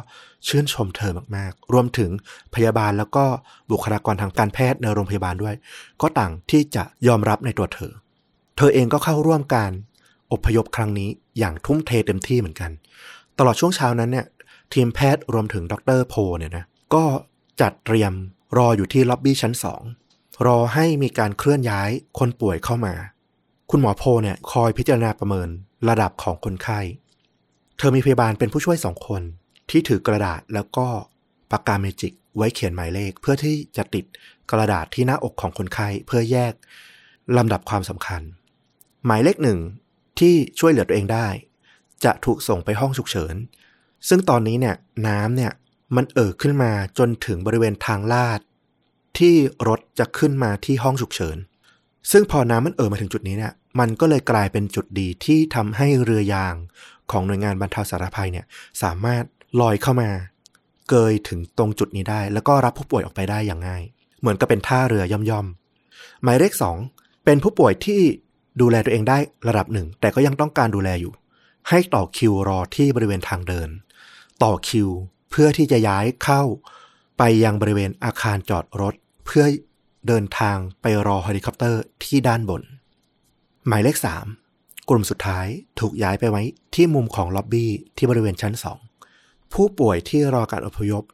[0.49, 2.11] ชื่นชมเธอมากๆ รวมถึง
[2.55, 3.25] พยาบาลแล้วก็
[3.71, 5.55] บุคลากรทางการแพทย์ในโรงพยาบาลด้วย
[6.03, 7.93] ก็ต่างที่จะยอมรับในตัวเธอ
[8.57, 9.73] เธอเองก็เข้าร่วมการ
[10.33, 11.09] อพยพครั้งนี้
[11.39, 12.71] อย่างทุ่มเทเต็มที่เหมือนกัน
[13.39, 14.27] ตลอดช่วงเช้านั้นเนี่ย
[14.75, 16.65] ทีมแพทย์รวมถึงดรโพเนี่ยนะ
[16.95, 17.05] ก็
[17.61, 18.13] จัดเตรียม
[18.57, 19.83] รออยู่ที่ล็อบบี้ชั้นสอง
[20.47, 22.95] รอให้มีการเคลื่อนย้ายคนป่วยเข้ามา
[23.71, 25.49] คุณหมอโพเนี่ยคอยพิจารณาประเมิน
[25.89, 26.81] ระดับของคนไข้
[27.79, 29.23] เธอมีพยาบาลเป็นผู้ช่วยสองคน
[29.71, 30.87] ที่ถือกระดาษแล้วก็
[31.51, 34.05] ปากกาเมจิกไว้เขียนหมายเลข เพื่อที่จะติด
[34.51, 36.55] กระดาษที่หน้าอกของคนไข้เพื่อแยก
[37.37, 38.23] ลำดับความสำคัญ
[39.07, 39.59] หมายเลขหนึ่ง
[40.19, 41.29] ที่ช่วยเหลือตัวเองได้
[42.05, 43.35] จะถูกส่งไปห้องฉุกเฉิน
[44.09, 45.53] ซึ่งตอนนี้เนี่ยน้ำเนี่ย
[45.97, 48.41] มันเอ่อขึ้นมาจนถึงบริเวณทางลาด
[49.19, 49.35] ที่
[49.69, 51.37] รถจะขึ้นมาที่ห้องฉุกเฉิน
[52.11, 56.55] ซึ่งพอน้ำมันเอ่อมาถึงจุดนี้เนี่ยมันก็เลยกลายเป็นจุดดีที่ทำให้เรือยาง
[57.11, 58.47] ของหน่วยงานบรรเทาสาธารณภัยเนี่ย
[58.83, 59.25] สามารถ
[59.61, 60.11] ลอยเข้ามา
[60.89, 63.83] เกยถึงตรงจุดนี้ได้ แล้วก็รับผู้ป่วยออกไปได้อย่างง่าย
[64.21, 66.77] เหมือนกับเป็นท่าเรือย่อมๆหมายเลขสอง
[67.25, 68.01] เป็นผู้ป่วยที่
[68.61, 71.13] ดูแลตัวเองได้ระดับหนึ่ง แต่ก็ยังต้องการดูแลอยู่
[71.69, 73.69] ให้ต่อคิวรอที่บริเวณทางเดิน
[74.43, 74.89] ต่อคิว
[75.31, 76.43] เพื่อที่จะย้ายเข้า
[77.19, 78.95] ไปยังบริเวณอาคารจอดรถ
[79.27, 79.45] เพื่อ
[80.07, 82.63] เดินทางไปรอเฮลิคอปเตอร์ที่ด้านบน
[83.67, 83.97] หมายเลข
[84.43, 85.47] 3กลุ่มสุดท้าย
[85.81, 86.43] ถูกย้ายไปไว้
[86.75, 88.55] ที่มุมของล็อบบี้ที่บริเวณชั้น
[89.05, 91.05] 2ผู้ป่วยที่รอการอพยพ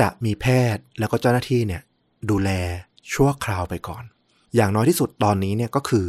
[0.00, 1.82] จะมีแพทย์แล้วก็เจ้าหน้าที่เนี่ย
[2.30, 2.50] ดูแล
[3.12, 4.04] ชั่วคราวไปก่อน
[4.54, 6.06] อย่างน้อยที่สุดตอนนี้เนี่ยก็คือ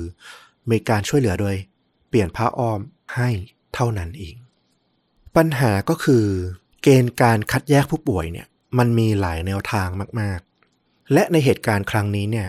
[0.71, 1.55] มีการช่วยเหลือโดย
[2.09, 2.79] เปลี่ยนผ้าอ้อม
[3.15, 3.29] ให้
[3.73, 4.35] เท่านั้นเอง
[5.35, 6.25] ปัญหาก็คือ
[6.81, 8.47] เกณฑ์การคัดแยกผู้ป่วยเนี่ย
[8.77, 9.87] มันมีหลายแนวทาง
[10.19, 10.39] มาก
[10.75, 12.47] ๆ และในเหตุการณ์ครั้งนี้เนี่ย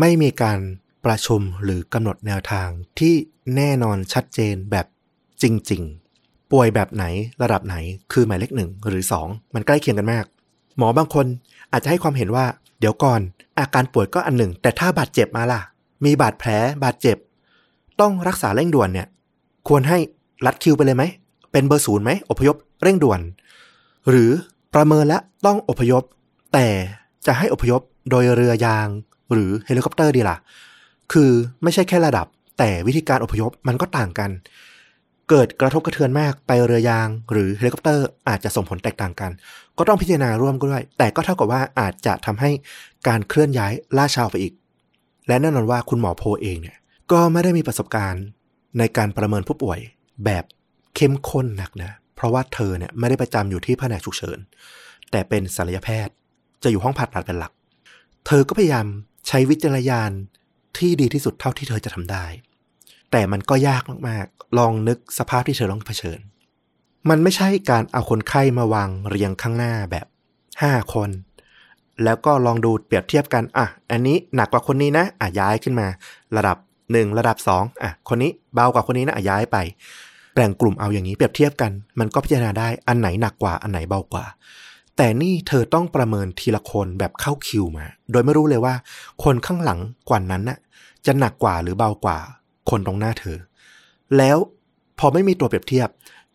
[0.00, 0.58] ไม่มีการ
[1.04, 3.14] ประชุมหรือกำหนดแนวทางที่
[3.56, 4.86] แน่นอนชัดเจนแบบ
[5.42, 5.82] จริง
[6.16, 7.04] ๆ ป่วยแบบไหน
[7.42, 7.76] ระดับไหน
[8.12, 10.24] คือหมายเลขหนึ่งหรือสองมันใกล้เคียงกันมาก
[10.76, 11.26] หมอบางคน
[11.72, 12.46] อาจจะให้ความเห็นว่า
[12.80, 13.20] เดี๋ยวก่อน
[13.58, 15.60] อาการป่วยก็อันหนึ่ง แต่ถ้าบาดเจ็บมาล่ะ
[16.04, 16.50] มีบาดแผล
[16.84, 17.16] บาดเจ็บ
[18.00, 19.06] ต้องรักษาเร่งด่วนเนี่ย
[19.68, 19.98] ควรให้
[20.46, 21.04] ลัดคิวไปเลยไหม
[21.52, 23.20] เป็นเบอร์ศูนย์ไหมอพยพเร่งด่วน
[24.08, 24.30] หรือ
[24.74, 26.02] ประเมินและต้องอพยพ
[26.52, 26.66] แต่
[27.26, 27.80] จะให้อพยพ
[28.10, 28.88] โดยเรือยาง
[29.32, 30.36] หรือเฮลิคอปเตอร์ดีล่ะ
[31.12, 31.30] คือ
[31.62, 32.26] ไม่ใช่แค่ระดับ
[32.58, 34.30] แต่วิธีการอพยพมันก็ต่างกัน
[35.28, 39.30] เกิดกระทบกระเทือนมากไปเรือยาง หรือเฮลิคอปเตอร์อาจจะส่งผลแตกต่างกัน
[39.78, 42.50] ก็ต้องพิจารณาร่วมกันด้วย แต่ก็เท่ากับว่าอาจจะทำให้
[43.08, 44.52] การเคลื่อนย้ายล่าช้าไปอีก
[45.28, 46.76] และแน่นอนว่าคุณหมอโพเองเนี่ย
[47.12, 48.24] ก็ไม่ได้มีประสบการณ์
[48.78, 49.78] ในการประเมินผู้ป่วย
[50.24, 50.44] แบบ
[50.96, 54.38] เข้มข้นหนักนะ เพราะว่าเธอเนี่ยไม่ได้ประจำอยู่ที่แผนกฉุกเฉิน
[55.10, 56.14] แต่เป็นศัลยแพทย์
[56.62, 57.52] จะอยู่ห้องผ่าตัดเป็นหลัก
[58.26, 58.86] เธอก็พยายาม
[59.28, 60.10] ใช้วิจารณญาณ
[60.78, 62.26] ที่ดีที่สุดเท่าที่เธอจะทำได้
[63.10, 66.20] แต่มันก็ยากมากๆ ลองนึกสภาพที่เธอต้องเผชิญ
[67.08, 70.06] มันไม่ใช่การเอาคนไข้มาวางเรียงข้างหน้าแบบ
[70.50, 71.10] 5คน
[72.04, 75.86] แล้วก็ลองดูเปรียบเทียบกัน อะ อันนี้หนักกว่าคนนี้นะ อะย้ายขึ้นมา
[76.36, 76.56] ระดับ
[76.94, 79.56] 1 ระดับ 2อะคนนี้เบากว่าคนนี้นะอะย้ายไป
[80.34, 84.24] แบ่งกลุ่มเอาอย่างนี้เปรียบเทียบกัน มันก็พิจารณาได้อันไหนหนักกว่าอันไหนเบากว่า
[84.96, 88.74] แต่นี่เธอต้องประเมินทีละคนแบบเข้าคิวมา โดยไม่รู้เลยว่า
[89.24, 90.58] คนข้างหลังกว่านั้นน่ะ
[91.06, 92.18] จะหนักกว่าหรือเบากว่า
[92.70, 93.38] คนตรงหน้าเธอ
[94.16, 94.38] แล้ว
[94.98, 95.88] พอไม่มีตัวเปรียบเทียบ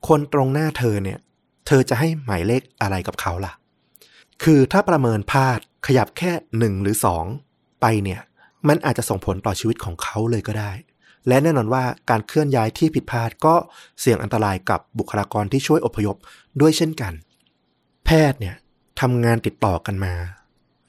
[0.07, 1.19] คนตรงหน้าเธอเนี่ย
[1.67, 3.53] เธอจะให้หมายเลขอะไรกับเขาล่ะ
[4.43, 7.25] คือถ้าประเมินพลาดขยับแค่หนึ่งหรือสอง
[7.81, 8.21] ไปเนี่ย
[8.67, 10.71] มันอาจจะส่งผลต่อชีวิตของเขาเลยก็ได้
[11.27, 13.55] และแน่นอนว่าการเคลื่อนย้ายที่ผิดพลาดก็
[13.99, 16.15] เสี่ยงอันตรายกับบุคลากรที่ช่วยอพยพ
[16.61, 17.13] ด้วยเช่นกัน
[18.05, 18.55] แพทย์เนี่ย
[19.01, 20.13] ทำงานติดต่อกันมา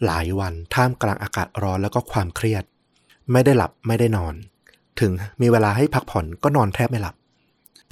[0.04, 2.64] หลายวันท่ามกลางอากาศร้อนแล้วก็ความเครียด
[3.32, 4.34] ไม่ได้หลับไม่ได้นอน
[5.00, 7.14] ถึงมีเวลาให้พักผ่อนก็นอนแทบไม่หลับ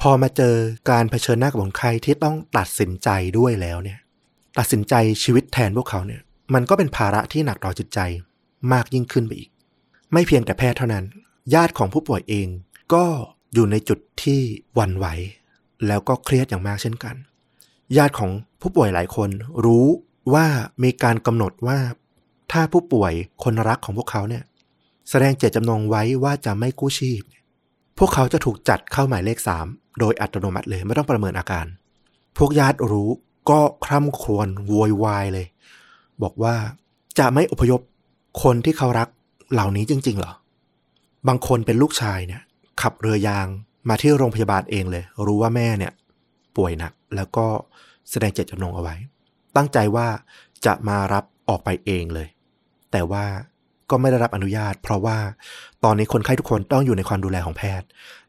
[0.01, 0.55] พอมาเจอ
[0.91, 3.09] การเผชิญหน้ากับคนไข้ที่ต้องตัดสินใจ
[3.39, 3.99] ด้วยแล้วเนี่ย
[4.59, 6.21] ตัดสินใจชีวิตแทนพวกเขาเนี่ย
[6.55, 7.99] มันก็เป็นภาระที่หนักต่อจิตใจ
[8.73, 9.51] มากยิ่งขึ้นไปอีก
[10.13, 11.05] ไม่เพียงแต่แพทย์เท่านั้น
[11.55, 12.49] ญาติของผู้ป่วยเอง
[12.95, 13.05] ก็
[13.55, 14.41] อยู่ในจุดที่
[14.75, 15.07] หวั่นไหว
[15.87, 17.15] แล้วก็เครียดอย่างมากเช่นกัน
[17.97, 18.31] ญาติของ
[18.61, 19.31] ผู้ป่วยหลายคน
[19.65, 19.87] รู้
[20.35, 20.47] ว่า
[20.83, 21.79] มีการกำหนดว่า
[22.53, 24.45] ถ้าผู้ป่วยคนรักของพวกเขาเนี่ย
[25.11, 27.23] แสดงเจตจำนงไว้ว่าจะไม่กู้ชีพ
[27.99, 29.67] พวกเขาจะถูกจัดเข้าหมายเลขสาม
[30.01, 31.67] โดยอัตโนมัติเลยไม่ต้องประเมินอาการ
[32.39, 33.11] พวกญาติรู้
[33.51, 35.47] ก็คร่ำครวญโวยวายเลย
[36.23, 36.55] บอกว่า
[37.19, 37.81] จะไม่อพยพ
[38.43, 39.09] คนที่เขารัก
[39.55, 40.33] เหล่านี้จริง ๆ เหรอ
[41.29, 42.43] บางคนเป็นลูกชายเนี่ย
[42.83, 43.47] ขับเรือยาง
[43.89, 45.93] มาที่โรงพยาบาลเองเลย รู้ว่าแม่เนี่ย
[46.57, 47.47] ป่วยหนักแล้วก็
[48.11, 48.97] แสดงเจตจำนงเอาไว้
[49.57, 50.07] ตั้งใจว่า
[50.67, 52.29] จะมารับออกไปเองเลย
[52.93, 53.25] แต่ว่า
[53.91, 55.19] ก็ไม่ได้รับอนุญาต เพราะว่า
[55.85, 57.87] ตอนนี้คนไข้ทุกคนต้องอยู่ในความดูแลของแพทย์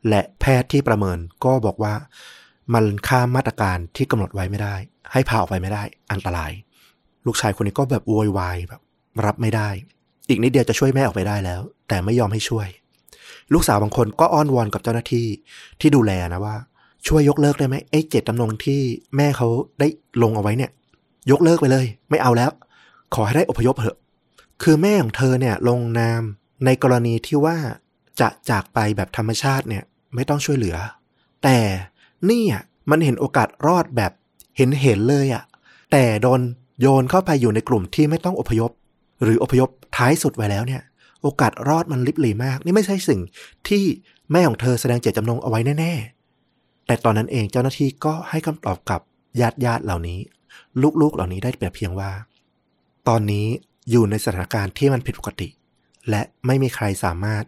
[0.10, 1.94] และแพทย์ที่ประเมินก็บอกว่า
[2.74, 4.76] มันข้ามมาตรการที่กำหนดไว้ไม่ได้
[5.12, 6.52] ให้พาออกไปไม่ได้ อันตราย
[7.26, 8.82] ลูกชายคนนี้ก็แบบโวยวายแบบ
[9.26, 9.70] รับไม่ได้
[10.30, 12.68] อีกนิดเดียวจะช่วยแม่ออกไปได้แล้ว แต่ไม่ยอมให้ช่วย
[13.54, 15.28] ลูกสาวบางคนก็อ้อนวอนกับเจ้าหน้าที่
[15.80, 16.56] ที่ดูแลนะว่า
[17.08, 18.80] ช่วยยกเลิกได้ไหมไอ้เจตจำนงที่
[19.18, 19.48] แม่เขา
[19.80, 19.88] ได้
[20.24, 20.72] ลงเอาไว้เนี่ย
[21.32, 22.52] ยกเลิกไปเลย ไม่เอาแล้ว
[23.14, 23.98] ขอให้ได้อพยพเถอะ
[24.64, 26.22] คือแม่ของเธอเนี่ยลงนาม
[26.66, 27.58] ในกรณีที่ว่า
[28.20, 29.84] จะจากไปแบบธรรมชาติเนี่ย
[30.16, 30.78] ไม่ต้องช่วยเหลือ
[31.44, 31.58] แต่
[32.30, 34.12] นี่อะมันเห็นโอกาสรอดแบบ
[34.58, 35.44] เห็นเห็นเลยอะ
[35.92, 36.42] แต่โดน
[36.82, 38.72] โยนเข้าไปอยู่ในกลุ่มที่ไม่ต้องอพยพ
[39.24, 40.82] หรืออพยพท้ายสุดไว้แล้วเนี่ย
[41.22, 43.22] โอกาสรอดมันลิบหลีมาก นี่ไม่ใช่สิ่ง
[43.68, 43.84] ที่
[44.32, 45.94] แม่ของเธอแสดงเจตจำนงเอาไว้แน่
[46.42, 49.02] ๆ แต่ตอนนั้นเองเจ้าหน้าที่ก็ให้คำตอบกับ
[49.42, 50.20] ญาติญาติเหล่านี้
[51.02, 52.12] ลูกๆเหล่านี้ได้แต่เพียงว่า
[53.08, 53.48] ตอนนี้
[53.92, 55.50] อยู่ในสถานการณ์ที่มันผิดปกติ
[56.10, 57.44] และไม่มีใครสามารถ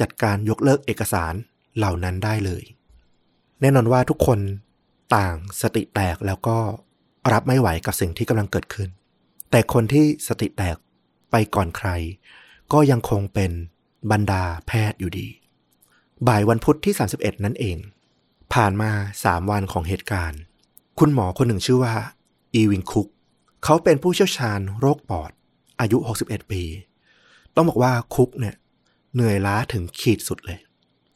[0.00, 1.34] จัดการยกเลิกเอกสาร
[1.76, 2.62] เหล่านั้นได้เลย
[3.60, 4.38] แน่นอนว่าทุกคน
[5.16, 6.58] ต่างสติแตกแล้วก็
[7.32, 8.88] รับไม่ไหวกับสิ่งที่กำลังเกิดขึ้น
[9.50, 10.76] แต่คนที่สติแตก
[11.36, 11.90] ไปก่อนใคร
[12.72, 13.52] ก็ยังคงเป็น
[14.10, 15.28] บรรดาแพทย์อยู่ดี
[16.28, 17.76] บ่ายวันพุธที่ 31 นั่นเอง
[18.54, 18.90] ผ่านมา
[19.22, 20.40] 3วันของเหตุการณ์
[20.98, 21.94] คุณหมอคนหนึ่งชื่อว่า
[22.54, 23.08] อีวินคุก
[23.64, 25.30] เขาเป็นผู้เชี่ยวชาญโรคปอด
[25.80, 26.62] อายุ 61 ปี
[27.54, 28.54] ต้องบอกว่าคุกเนี่ย
[29.14, 30.58] เหนื่อยล้าถึงขีดสุดเลย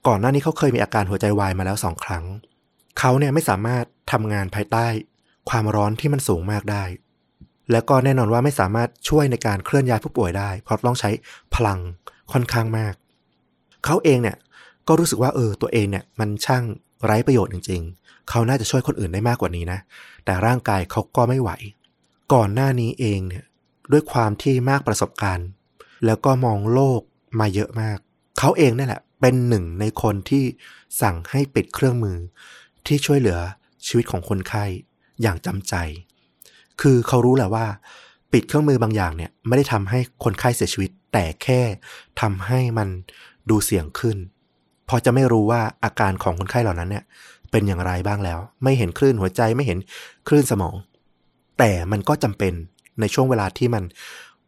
[0.06, 2.24] ก่อนหน้านี้เขาเคยมีอาการหัวใจวายมาแล้วสองครั้ง
[2.98, 4.86] เขาเนี่ยไม่สามารถทำงานภายใต้
[5.50, 6.84] ความร้อนที่มันสูงมากได้
[7.72, 11.10] แล้วก็แน่นอนว่าไม่สามารถช่วยในการเคลื่อนย้ายผู้ป่วยได้ เพราะต้องใช้
[11.54, 11.80] พลัง
[12.32, 12.94] ค่อนข้างมาก
[13.84, 14.36] เขาเองเนี่ย
[14.88, 16.64] ก็รู้สึกว่าเออตัวเองเนี่ยมันช่าง
[17.04, 19.78] ไร้ประโยชน์จริง ๆ เขาน่าจะช่วยคนอื่นได้มากกว่านี้นะ
[20.24, 21.50] แต่ร่างกายเขาก็ไม่ไหว
[22.32, 23.44] ก่อนหน้านี้เองเนี่ย
[23.92, 25.48] ด้วยความที่มากประสบการณ์
[26.06, 27.00] แล้วก็มองโลก
[27.40, 27.98] มาเยอะมาก
[28.38, 30.44] เขาเองนั่แหละเป็นหนึ่งในคนที่
[31.02, 32.18] สั่งให้ปิดเครื่องมือ
[32.86, 33.38] ที่ช่วยเหลือ
[33.86, 34.64] ชีวิตของคนไข้
[35.22, 35.74] อย่างจำใจ
[36.80, 37.66] คือเขารู้แหละว่า
[38.32, 41.60] ปิดเครื่องมือบางอย่างเนี่ยไม่ได้ทำให้คนไข้เสียชีวิต แต่แค่
[42.20, 42.88] ทำให้มัน
[43.50, 44.16] ดูเสี่ยงขึ้น
[44.88, 47.04] พอจะไม่รู้ว่าอาการของคนไข้เหล่านั้นเนี่ย
[47.50, 49.78] เป็นอย่างไรบ้างแล้ว ไม่เห็นคลื่นหัวใจไม่เห็น
[50.28, 50.74] คลื่นสมอง
[51.58, 52.52] แต่มันก็จำเป็น
[53.00, 53.84] ในช่วงเวลาที่มัน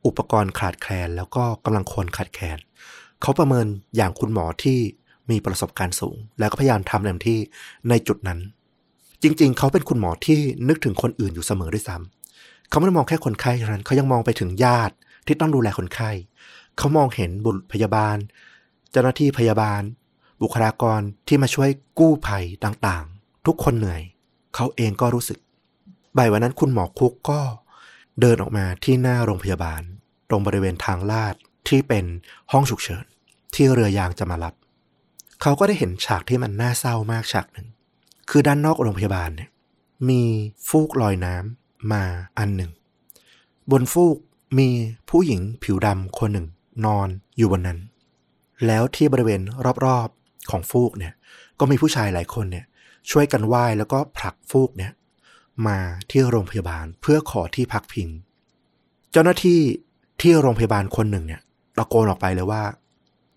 [0.06, 2.58] อุปกรณ์ขาดแคลน แล้วก็กำลังคนขาดแคลน
[3.22, 3.66] เขาประเมิน
[3.96, 4.78] อย่างคุณหมอที่
[5.30, 7.38] มีประสบการณ์สูง แล้วก็พยายามทำเต็มที่
[7.88, 8.38] ในจุดนั้น
[9.22, 12.19] จริง ๆ เขาเป็นคุณหมอที่นึกถึงคนอื่นอยู่เสมอด้วยซ้ำ
[12.70, 14.94] เขาไม่ได้มองแค่คนไข้เท่านั้นเขายังมองไปถึงญาติ
[15.26, 16.10] ที่ต้องดูแลคนไข้
[16.78, 18.16] เขามองเห็นบุรุษพยาบาล
[18.90, 19.82] เจ้าหน้าที่พยาบาล
[20.42, 24.02] บุคลากรที่มาช่วยกู้ภัยต่างๆ ทุกคนเหนื่อย
[24.54, 25.38] เขาเองก็รู้สึก
[26.16, 27.40] บ่ายวันนั้นคุณหมอคุกก็
[28.20, 29.82] เดินออกมาที่หน้าโรงพยาบาล
[30.28, 31.34] ตรงบริเวณทางลาด
[31.68, 32.04] ที่เป็น
[32.52, 33.04] ห้องฉุกเฉิน
[33.54, 34.54] ที่เรือยางจะมารับ
[35.42, 37.66] เขาก็ได้เห็นฉากที่มันน่าเศร้ามากฉากหนึ่ง
[38.30, 39.50] คือด้านนอกโรงพยาบาลเนี่ย
[40.08, 40.22] มี
[40.68, 41.59] ฟูกลอยน้ำ
[41.92, 42.02] มา
[42.38, 42.70] อันหนึ่ง
[43.70, 44.16] บนฟูก
[44.58, 44.68] มี
[45.08, 46.46] ผู้หญิงผิวดำคนหนึ่ง
[46.84, 47.78] นอนอยู่บนนั้น
[48.66, 49.40] แล้วที่บริเวณ
[49.84, 51.12] รอบๆของฟูกเนี่ย
[51.58, 52.64] ก็มีผู้ชายหลายคนเนี่ย
[53.10, 54.92] ช่วยกันไหว้แล้วก็ผลักฟูกเนี่ย
[55.66, 55.78] มา
[56.10, 58.08] ที่โรงพยาบาลเพื่อขอที่พักพิง
[59.12, 59.60] เจ้าหน้าที่
[60.20, 61.40] ที่โรงพยาบาลคนหนึ่งเนี่ย
[61.76, 62.62] ตะโกนออกไปเลยว่า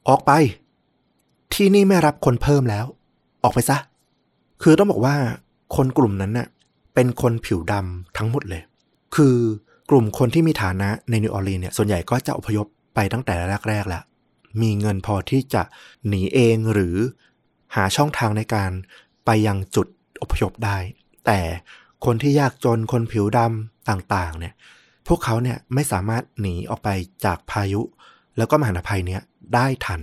[0.08, 0.32] ออกไป
[1.54, 2.86] ที่นี่ไม่รับคนเพิ่มแล้ว
[3.44, 3.78] ออกไปซะ
[4.62, 5.16] คือต้องบอกว่า
[5.76, 6.48] คนกลุ่มนั้นน่ะ
[6.94, 8.64] เป็นคนผิวดำทั้งหมดเลย
[9.16, 9.38] คือ
[9.90, 13.36] กลุ่มคนที่มีฐานะในนิวออร์ลีนเนี่ย ส่วนใหญ่ก็จะอพยพไปตั้งแต่
[13.70, 14.04] แรกๆแล้ว
[14.62, 15.64] มีเงินพอที่จะ
[16.08, 16.96] หนีเองหรือ
[17.76, 18.72] หาช่องทางในการ
[19.26, 19.88] ไปยังจุด
[20.22, 20.78] อพยพได้
[21.26, 21.40] แต่
[22.06, 24.54] คนที่ยากจนคนผิวดำต่างๆ เนี่ย
[25.08, 26.90] พวกเขาเนี่ยไม่สามารถหนีออกไป
[27.26, 27.82] จากพายุ
[28.38, 29.22] แล้วก็มหาภัยเนี้ย
[29.56, 30.02] ได้ทัน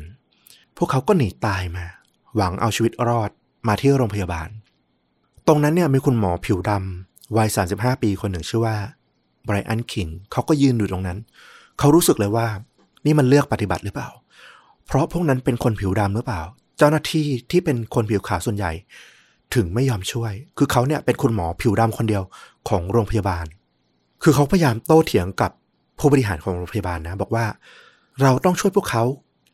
[0.76, 1.84] พวกเขาก็หนีตายมา
[2.36, 3.30] หวังเอาชีวิตรอด
[3.68, 4.48] มาที่โรงพยาบาล
[5.52, 8.76] ตรงนั้นเนี่ยมีคุณหมอผิวดำวัย 35 ปีคนหนึ่งชื่อว่า
[9.44, 11.18] ไบรอันคิงเขาก็ยืนอยู่ตรงนั้น
[11.78, 12.46] เขารู้สึกเลยว่า
[13.06, 14.08] นี่มันเลือกปฏิบัติหรือเปล่า
[14.86, 16.42] เพราะพวกนั้นเป็นคนผิวดำหรือเปล่า
[16.78, 18.72] เจ้าหน้าที่ที่เป็นคนผิวขาวส่วนใหญ่
[19.54, 22.22] ถึงไม่ยอมช่วย คือเขาเนี่ยเป็นคุณหมอผิวดำคนเดียว
[22.68, 23.44] ของโรงพยาบาล
[24.22, 25.50] คือเขาพยายามโต้เถียงกับ
[25.98, 27.44] ผู้บริหารของโรงพยาบาลนะ บอกว่า
[28.22, 29.02] เราต้องช่วยพวกเขา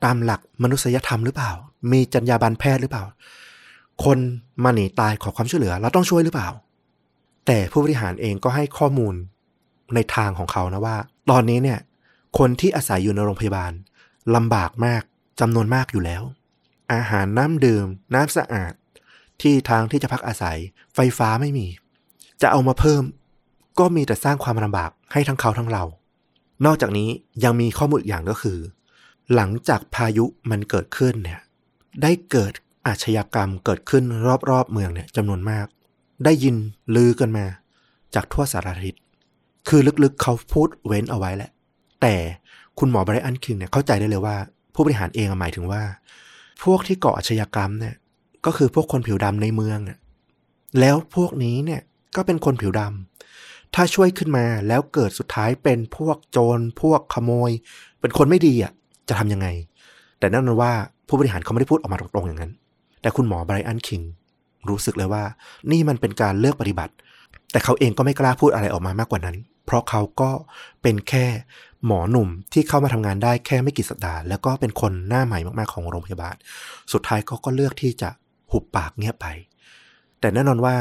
[0.05, 1.53] ตามหลักมนุษยธรรมหรือเปล่า
[1.93, 3.05] มีจรรยาบรรณแพทย์หรือเปล่า
[4.05, 4.19] คน
[4.65, 6.49] มาหนีตายขอความช่วยเหลือเราต้องช่วยหรือเปล่า
[7.47, 9.15] แต่ผู้บริหารเองก็ให้ข้อมูล
[9.95, 10.97] ในทางของเขานะว่า
[11.31, 11.79] ตอนนี้เนี่ย
[12.39, 13.73] คนที่อาศัยอยู่ในโรงพยาบาล
[14.35, 15.03] ลำบากมาก
[15.41, 16.23] จำนวนมากอยู่แล้ว
[16.93, 18.73] อาหารน้ำดื่ม น้ำสะอาด
[19.43, 20.59] ที่ทางที่จะพักอาศัย
[20.95, 21.67] ไฟฟ้าไม่มี
[22.43, 23.03] จะเอามาเพิ่ม
[23.79, 25.85] ก็มีแต่สร้างความลำบากให้ทั้งเขาทั้งเรา
[26.65, 27.09] นอกจากนี้
[27.45, 28.59] ยังมีข้อมูลอีกอย่างก็คือ
[29.35, 31.41] หลังจากพายุมันเกิดขึ้นเนี่ย
[32.03, 32.53] ได้เกิด
[32.87, 34.05] อาชญากรรมเกิดขึ้น
[34.51, 35.67] รอบๆเมืองเนี่ยจำนวนมาก
[36.25, 36.57] ได้ยิน
[36.97, 37.47] ลือกันมา
[38.15, 38.95] จากทั่วสารทิศ
[39.69, 41.51] คือลึกๆเขาพูดเว้นเอาไว้แหละ
[42.03, 42.15] แต่
[42.79, 44.37] คุณหมอไบรอันคิงเนี่ยเข้าใจได้เลยว่า
[44.75, 45.83] ผู้บริหารเองหมายถึงว่า
[46.65, 47.95] พวกที่ก่ออาชญากรรมเนี่ย
[48.47, 49.99] ก็คือพวกคนผิวดำในเมืองเนี่ย
[50.81, 51.81] แล้วพวกนี้เนี่ย
[52.17, 57.51] ก็เป็นคนผิวดำถ้าช่วยขึ้นมาแล้วเกิดสุดท้ายเป็นพวกโจรพวกขโมย
[58.01, 58.73] เป็นคนไม่ดีอะ
[59.09, 59.49] จะทำยังไง
[60.19, 60.73] แต่นั่นนั้นว่า
[61.09, 62.53] ผู้บริหารเขาไม่ได้พูดออกมาตรงๆอย่างนั้น
[63.07, 64.03] แต่คุณหมอไบรอันคิง
[64.69, 65.25] รู้สึกเลยว่า
[65.71, 66.93] นี่มันเป็นการเลือกปฏิบัติ
[67.53, 69.37] แต่เขาเองก็ไม่กล้าพูดอะไรออกมามากกว่านั้น
[69.67, 70.31] เพราะเขาก็
[70.83, 71.27] เป็นแค่
[71.87, 76.35] หมอหนุ่มที่เข้ามาทำงานได้แค่ไม่กี่สัปดาห์แล้วก็เป็นคนหน้าใหม่มากๆของโรงพยาบาล
[76.93, 78.11] สุดท้ายเขาก็เลือกที่จะ
[78.53, 79.27] หุบปากเงียบไป
[80.21, 80.75] แต่แน่นอนว่า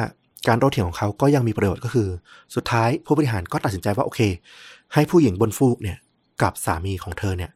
[0.48, 2.08] การโต้เถียงของเขาก็ยังมีประโยชน์ก็คือ
[2.56, 4.22] สุดท้ายผู้บริหารก็ตัดสินใจว่าโอเค
[4.94, 5.98] ให้ผู้หญิงบนฟูกเนี่ย
[6.42, 7.52] กับสามีของเธอเนี่ย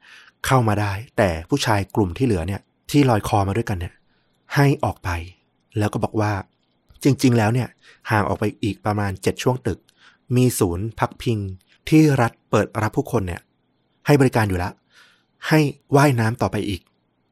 [0.45, 2.61] เข้ามาได้ แต่ผู้ชายกลุ่มที่เหลือเนี่ย
[2.91, 3.93] ที่ลอยคอมาด้วยกันเนี่ย
[4.55, 5.09] ให้ออกไป
[5.77, 6.31] แล้วก็บอกว่า
[7.03, 7.67] จริง ๆ แล้วเนี่ย
[8.11, 9.79] ห่างออกไปอีกประมาณ7ช่วงตึก
[10.35, 11.37] มีศูนย์พักพิง
[11.89, 13.41] ที่รัฐเปิดรับผู้คนเนี่ย
[14.05, 14.73] ให้บริการอยู่แล้ว
[15.47, 15.59] ให้
[15.95, 16.81] ว่ายน้ำต่อไปอีก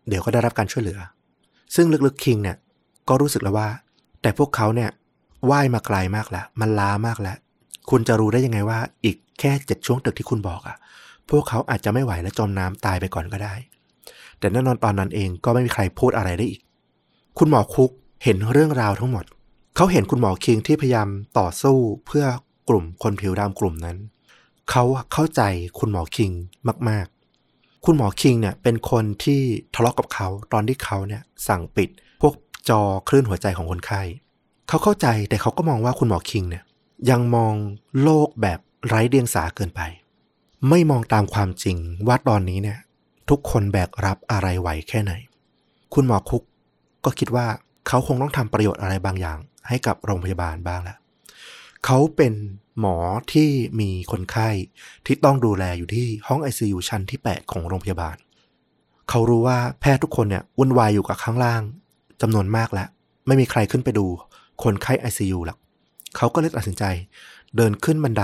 [0.07, 0.99] เดี๋ยวก็ได้รับการช่วยเหลือ
[1.76, 2.57] ซึ่งลึกๆคิงเนี่ย
[3.09, 3.70] ก็รู้สึกแล้วว่า
[4.22, 4.89] แต่พวกเขาเนี่ย
[5.49, 7.38] ว่ายมาไกลมากแล้ว มันล้ามากแล้ว
[7.89, 10.78] คุณจะรู้ได้ยังไงว่า อีกแค่เจ็ดช่วงตึกที่คุณบอกอะ่ะ
[11.30, 13.53] พวกเขาอาจจะไม่ไหวและจมน้ำตายไปก่อนก็ได้
[14.39, 16.61] แต่แน่นอนตอนนั้นเองก็ไม่มีใครพูดอะไรได้อีก
[17.38, 17.92] คุณหมอคุก
[18.24, 19.26] เห็นเรื่องราวทั้งหมด
[19.76, 21.10] เขาเห็นคุณหมอคิงที่พยายาม
[21.40, 22.26] ต่อสู้เพื่อ
[22.70, 23.98] กลุ่มคนผิวดำกลุ่มนั้น
[24.70, 24.84] เขา
[25.14, 25.42] เข้าใจ
[25.80, 26.32] คุณหมอคิง
[26.90, 27.06] มาก
[27.46, 29.42] ๆ คุณหมอคิงเนี่ยเป็นคนที่
[29.76, 31.90] ทะเลาะกับเขาตอนที่เขาเนี่ยสั่งปิด
[32.22, 32.34] พวก
[32.70, 34.02] จอคลื่นหัวใจของคนไข้
[34.70, 36.64] เขาเข้าใจแต่เขาก็มองว่าคุณหมอคิงเนี่ย
[37.10, 37.54] ยังมอง
[38.02, 39.82] โลกแบบไร้เดียงสาเกินไป
[40.70, 41.78] ไม่มองตามความจริง
[42.08, 42.80] ว่าตอนนี้เนี่ย
[43.30, 45.14] ทุกคนแบกรับอะไรไหวแค่ไหน
[45.94, 46.44] คุณหมอคุก
[47.08, 47.47] ก็คิดว่า
[47.88, 49.38] เขาคงต้องทำประโยชน์อะไรบางอย่าง
[49.68, 50.97] ให้กับโรงพยาบาลบ้างแหล้ว
[51.86, 52.34] เขาเป็น
[52.80, 52.97] หมอ
[53.34, 53.49] ที่
[53.80, 54.49] มีคนไข้
[55.05, 58.16] ที่ต้องดูแลอยู่ที่ห้อง ICU ชั้นที่ 8 ของโรงพยาบาล
[59.10, 61.62] เขารู้ว่าแพทย์ทุกคนเนี่ยวุ่นวายอยู่กับข้างล่าง
[62.22, 62.88] จำนวนมากแล้ว
[63.28, 64.05] ไม่มีใครขึ้นไปดู
[64.64, 65.58] คนไข้ ICU หรอก
[66.18, 66.84] เขาก็เลยตัดสินใจ
[67.55, 68.24] เดินขึ้นบันได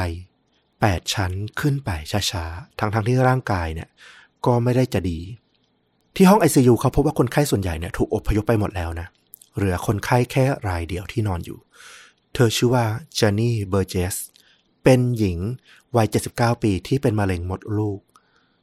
[0.55, 1.89] 8 ชั้นขึ้นไป
[2.31, 3.89] ช้าๆ ทั้งๆทที่ร่างกายเนี่ย
[4.45, 5.19] ก็ไม่ได้จะดี
[6.15, 9.07] ที่ห้อง ICU เขาพบว่าคนไข้ส่วนใหญ่เนี่ยถูกอพยพไปหมดแล้วนะ
[9.55, 11.59] เหลือคนไข้แค่รายเดียวที่นอนอยู่
[12.33, 12.85] เธอชื่อว่า
[13.19, 14.15] จานี่เบอร์เจส
[14.83, 15.39] เป็นหญิง
[15.95, 17.99] วัย 79 ปีที่เป็นมะเร็งมดลูก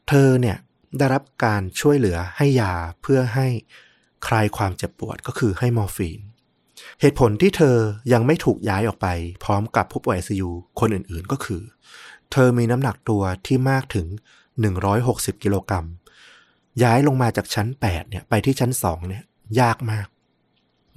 [0.08, 0.58] เธอเนี่ย
[0.98, 2.72] ได้รับการช่วยเหลือให้ยา
[3.02, 3.46] เพื่อให้
[4.26, 6.20] คลายความเจ็บปวดก็คือให้มอร์ฟีน
[7.00, 7.76] เหตุผลที่เธอ
[8.12, 9.06] ยังไม่ถูกย้ายออกไป
[9.44, 11.62] พร้อมกับผู้ป่วย ICU คนอื่นๆก็คือ
[12.32, 14.06] เธอมีน้ำหนักตัวที่มากถึง
[14.74, 15.86] 160 กิโลกรัม
[16.82, 19.22] ย้ายลงมาจากชั้น8เนี่ยไปที่ชั้น2เนี่ย
[19.60, 20.06] ยากมาก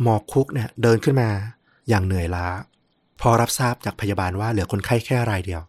[0.01, 1.29] หมอคุกเนี่ยเดินขึ้นมา
[1.89, 2.47] อย่างเหนื่อยล้า
[3.21, 5.61] พอรับทราบจากพยาบาลว่าเหลือคนไข้แค่รายเดียว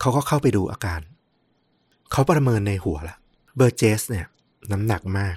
[0.00, 1.00] เขาก็เข้าไปดูอาการ
[2.12, 3.16] เขาประเมินในหัวละ
[3.56, 4.26] เบอร์เจสเนี่ย
[4.72, 5.36] น้ำหนักมาก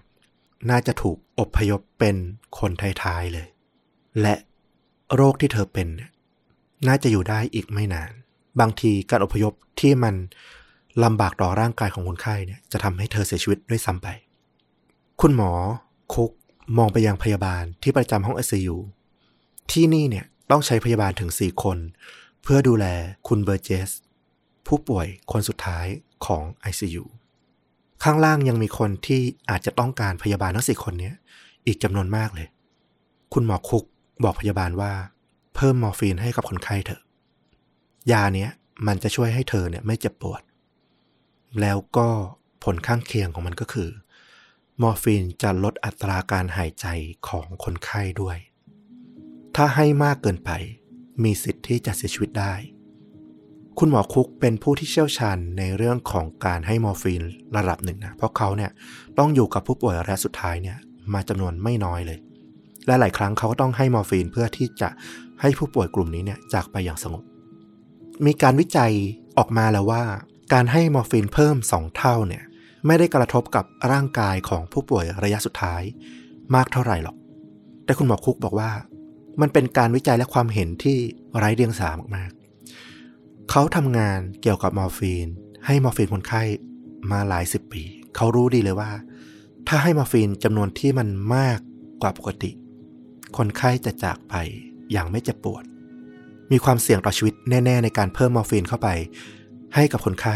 [0.70, 2.16] น่าจะถูกอบพยพเป็น
[2.60, 2.72] คน
[3.04, 3.48] ท้ายๆเลย
[4.22, 4.36] และ
[5.16, 6.12] โรคที่เธอเป็นเนี่ย
[6.88, 8.12] น่าจะอยู่ได้อีกไม่นาน
[8.60, 10.16] บางทีการอพยพที่มัน
[11.04, 14.08] ลำบากต่อร่างกายของคนไข้เนี่ยจะทำให้เธอเสียชีวิตด้วยซ้ำไป
[15.22, 15.52] คุณหมอ
[16.14, 16.32] คุก
[16.78, 18.76] มองไปยังพยาบาลที่ประจำห้อง ICU
[19.72, 21.78] ที่นี่เนี่ยต้องใช้พยาบาลถึง4คน
[22.44, 22.86] เพื่อดูแล
[23.28, 23.90] คุณเบอร์เจส
[24.68, 25.86] ผู้ป่วยคนสุดท้าย
[26.26, 27.04] ของ ICU
[28.04, 31.12] ข้างล่างยังมีคนที่อาจจะต้องการพยาบาลทั้งสี่คนนี้
[31.66, 32.48] อีกจำนวนมากเลย
[33.34, 33.84] คุณหมอคุก
[34.24, 34.94] บอกพยาบาลว่า
[35.56, 37.02] เพิ่มมอร์ฟีนให้กับคนไข้เถอะ
[38.12, 38.50] ยาเนี้ย
[38.88, 40.42] มันจะช่วยให้เธอเนี่ยไม่เจ็บปวด
[41.62, 42.08] แล้วก็
[42.64, 43.90] ผลข้างเคียงของมันก็คือ
[44.82, 46.88] มอร์ฟีนจะลดอัตราการหายใจ
[47.28, 48.38] ของคนไข้ด้วย
[49.56, 50.52] ถ้าให้มากเกินไป
[51.24, 52.54] มีสิทธิ์ที่จะเสียชีวิตได้
[53.80, 57.24] คุณหมอคุกเป็นผู้ที่เชี่ยวชาญในเรื่องของการให้มอร์ฟีน
[57.58, 58.72] ระดับหนึ่งนะ เพราะเขาเนี่ย
[59.18, 60.78] ต้องอยู่กับผู้ป่วยระยะสุดท้ายเนี่ย
[61.14, 62.20] มาจำนวนไม่น้อยเลย
[62.88, 64.90] และหลายครั้งเขาก็ต้องให้มอร์ฟีนเพื่อที่จะ
[65.42, 67.24] ให้ผู้ป่วยกลุ่มนี้เนี่ยจากไปอย่างสงบ
[68.26, 68.92] มีการวิจัย
[69.38, 70.04] ออกมาแล้วว่า
[70.54, 72.44] การให้มอร์ฟีนเพิ่ม 2 เท่าเนี่ย
[72.86, 75.82] ไม่ได้กระทบกับร่างกายของผู้ป่วยระยะสุดท้าย
[76.56, 77.18] มากเท่าไหร่หรอก
[77.86, 78.72] แต่คุณหมอคุกบอกว่า
[79.42, 80.98] มันเป็นการวิจัยและความเห็นที่
[81.38, 85.28] ไร้เดียงสามากๆ เขาทำงานเกี่ยวกับมอร์ฟีน
[85.66, 86.44] ให้มอร์ฟีนคนไข้
[87.12, 87.84] มาหลายสิบปี
[88.16, 88.92] เขารู้ดีเลยว่า
[89.68, 91.60] ถ้าให้มอร์ฟีนจำนวนที่มันมาก
[92.02, 92.52] กว่าปกติ
[93.38, 94.34] คนไข้จะจากไป
[94.92, 95.64] อย่างไม่เจ็บปวด
[96.52, 98.90] มีความเสี่ยงต่อชีวิตแน่ ๆ ในการเพิ่มมอร์ฟีนเข้าไป
[99.76, 100.36] ให้กับคนไข้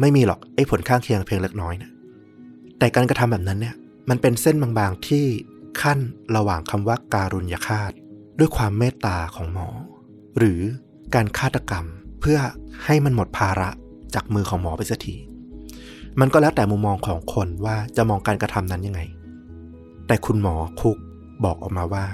[0.00, 1.90] ไม่มีหรอกไอ้ผลข้างเคียงเพียงเล็กน้อยนะ
[2.78, 3.74] แต่การกระทำแบบนั้นเนี่ย
[4.08, 5.24] มันเป็นเส้นบางๆที่
[5.80, 5.98] ขั้น
[6.36, 7.92] ระหว่างคำว่าการุญยฆาต
[8.38, 9.68] ด้วยความเมตตาของหมอ
[10.38, 10.60] หรือ
[11.14, 11.86] การฆาตกรรม
[12.20, 12.38] เพื่อ
[12.84, 13.70] ให้มันหมดภาระ
[14.14, 15.16] จากมือของหมอไปสักที
[16.20, 19.00] มันก็แล้วแต่มุมมองของคนว่าจะมองการกระทำนั้นยังไง
[20.06, 20.96] แต่คุณหมอคุก
[21.44, 22.04] บอกออกมาว่า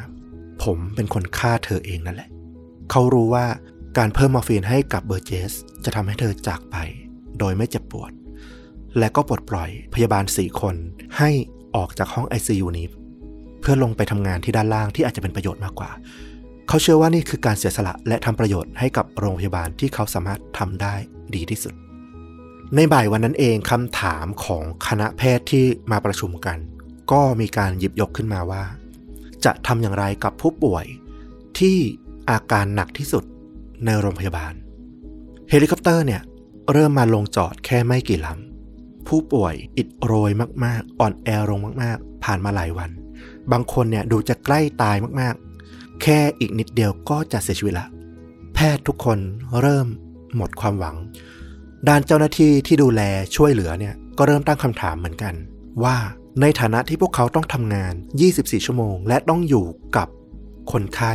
[0.62, 2.28] ผมเป็นคนฆ่าเธอเองนั่นแหละ
[2.90, 3.46] เขารู้ว่า
[3.98, 5.52] การเพิ่มมอร์ฟีนให้กับเบอร์เจส
[5.84, 6.76] จะทำให้เธอจากไป
[7.38, 8.10] โดยไม่เจ็บปวด
[8.98, 10.74] และก็ปลดปล่อยพยาบาลสี่คน
[11.18, 11.30] ให้
[11.76, 12.86] ออกจากห้อง ICU นี้
[13.60, 15.90] เพื่อลงไปทำงานที่ด้านล่างที่อาจจะเป็นประโยชน์มากกว่า
[16.68, 20.94] เขาเชื่อว่านี่คือการเสียสละและทำประโยชน์ให้กับโรงพยาบาลที่เขาสามารถทำได้
[21.34, 21.74] ดีที่สุด
[22.74, 26.58] ในบ่ายวันนั้นเองคำถามของคณะแพทย์ที่มาประชุมกัน
[27.12, 28.62] ก็มีการหยิบยกขึ้นมาว่า
[29.44, 30.84] จะทำอย่างไรกับผู้ป่วย
[31.58, 31.76] ที่
[32.30, 33.24] อาการหนักที่สุด
[33.84, 34.52] ในโรงพยาบาล
[35.50, 36.22] เฮลิคอปเตอร์เนี่ย
[36.72, 40.30] เริ่มมาลงจอดแค่ไม่กี่ลำ ผู้ป่วยอิดโรย
[40.64, 42.90] มาก ๆ อ่อนแอลงมาก ๆ ผ่านมาหลายวัน
[43.52, 45.34] บางคนเนี่ยดูจะใกล้ตายมาก
[45.68, 47.86] ๆ แค่อีกนิดเดียวก็จะเสียชีวิตละ
[48.54, 49.18] แพทย์ทุกคน
[49.60, 49.86] เริ่ม
[50.36, 50.96] หมดความหวัง
[51.88, 53.02] ด้านเจ้าหน้าที่ที่ดูแล
[53.36, 55.34] ช่วยเหลือเนี่ยก็เริ่มตั้งคำถามเหมือนกัน
[55.84, 55.96] ว่า
[56.40, 57.94] ในฐานะที่พวกเขาต้องทำงาน
[58.30, 59.66] 24 ชั่วโมง และต้องอยู่
[59.96, 60.08] กับ
[60.72, 61.12] คนไข้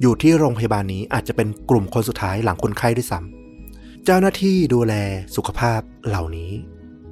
[0.00, 4.94] อยู่ที่โรงพยาบาลนี้อาจจะเป็นกลุ่มคนสุดท้ายหลังคนไข้ด้วยซ้ำเจ้าหน้าที่ดูแล
[5.36, 6.52] สุขภาพเหล่านี้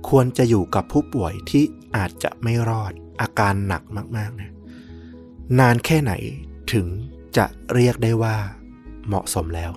[0.08, 1.64] ควรจะอยู่กับผู้ป่วยที่
[1.96, 3.82] อาจจะไม่รอดอาการหนัก
[4.16, 4.50] มากๆนะ
[5.58, 6.12] นานแค่ไหน
[6.72, 6.86] ถึง
[7.36, 8.36] จะเรียกได้ว่า
[9.06, 9.72] เหมาะสมแล้ว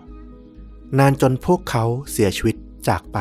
[0.99, 2.56] นานจนพวกเขาเสียชีวิต
[2.88, 3.20] จากไป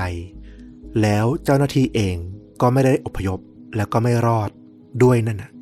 [1.03, 2.17] แล้วเจ้าหน้าที่เอง
[2.61, 3.39] ก็ไม่ได้อพยพ
[3.77, 4.51] แล้วก็ไม่รอด
[5.03, 5.53] ด้วยนั่นนะ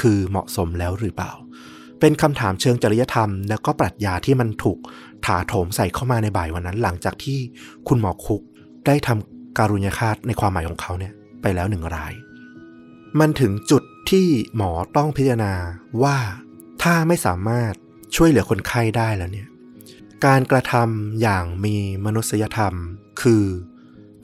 [0.00, 1.32] คือเหมาะสมแล้วหรือเปล่า
[2.00, 4.78] เป็นคำถามเชิงจริยธรรม แล้วก็ปรัชญาที่มันถูก
[5.26, 7.38] ถาโถมใส่เข้ามาในบ่ายวันนั้น หลังจากที่
[7.88, 8.42] คุณหมอคุก
[8.86, 12.12] ได้ทำการุญยฆาตในความหมายของเขาเนี่ยไปแล้วหนึ่งราย
[13.20, 14.26] มันถึงจุดที่
[14.56, 15.54] หมอต้องพิจารณา
[16.02, 16.16] ว่า
[16.82, 17.72] ถ้าไม่สามารถ
[18.16, 19.48] ช่วยเหลือคนไข้ได้แล้วเนี่ย
[20.26, 22.74] การกระทำอย่างมีมนุษยธรรม
[23.22, 23.44] คือ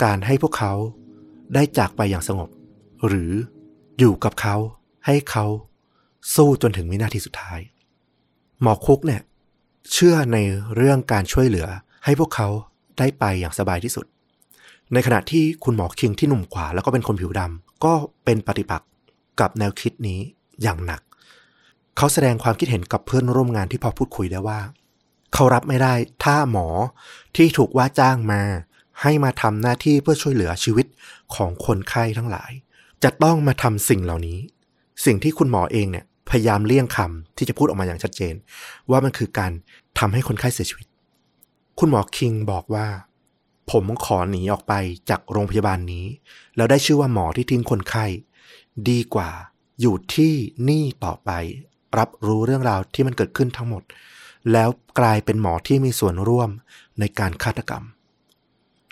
[0.02, 0.72] การให้พวกเขา
[1.54, 2.48] ได้จากไปอย่างสงบ
[3.06, 3.32] หรือ
[3.98, 4.56] อยู่กับเขา
[5.06, 5.46] ให้เขา
[6.34, 7.60] สู้จนถึงวินาทีสุดท้าย
[8.62, 9.22] หมอคุกเนี่ย
[9.92, 10.38] เชื่อใน
[10.76, 11.66] เรื่องการช่วยเหลือ
[12.04, 12.48] ให้พวกเขา
[12.98, 14.06] ได้ไปอย่างสบายที่สุด
[14.92, 17.92] ในขณะที่คุณหมอคิงที่หนุ่มกว่าแล้วก็เป็นคนผิวดำก็
[18.24, 18.88] เป็นปฏิปักษ์
[19.40, 20.20] กับแนวคิดนี้
[20.62, 21.00] อย่างหนัก
[21.96, 24.60] เขาแสดงความคิดเห็นกับเพื่อนร่วมงานที่พอพูดคุยได้ว่า
[25.34, 26.66] เขารับไม่ได้ถ้าหมอ
[27.36, 28.42] ที่ถูกว่าจ้างมา
[29.02, 30.86] ให้มาทำหน้าที่เพื่อช่วยเหลือชีวิต
[31.34, 32.50] ของคนไข้ทั้งหลาย
[33.04, 34.38] จะต้องมาทำสิ่งเหล่านี้
[35.04, 38.34] สิ่งที่คุณหมอเองเนี่ย พยายามเลี่ยงคำที่จะพูดออกมาอย่างชัดเจน
[38.90, 39.52] ว่ามันคือการ
[39.98, 40.86] ทำให้คนไข้เสียชีวิต
[41.78, 42.86] คุณหมอคิงบอกว่า
[43.70, 44.74] ผมขอหนีออกไป
[45.10, 46.06] จากโรงพยาบาลนี้
[46.56, 48.04] แล้วได้ชื่อว่าหมอที่ทิ้งคนไข้
[48.88, 49.30] ดีกว่า
[49.80, 50.32] อยู่ที่
[50.68, 51.30] นี่ต่อไป
[51.98, 53.82] รับรู้เรื่องราวที่มันเกิดขึ้นทั้งหมด
[54.52, 54.68] แล้ว
[54.98, 56.50] กลายเป็นหมอที่มีส่วนร่วม
[57.00, 57.84] ในการฆาตกรรม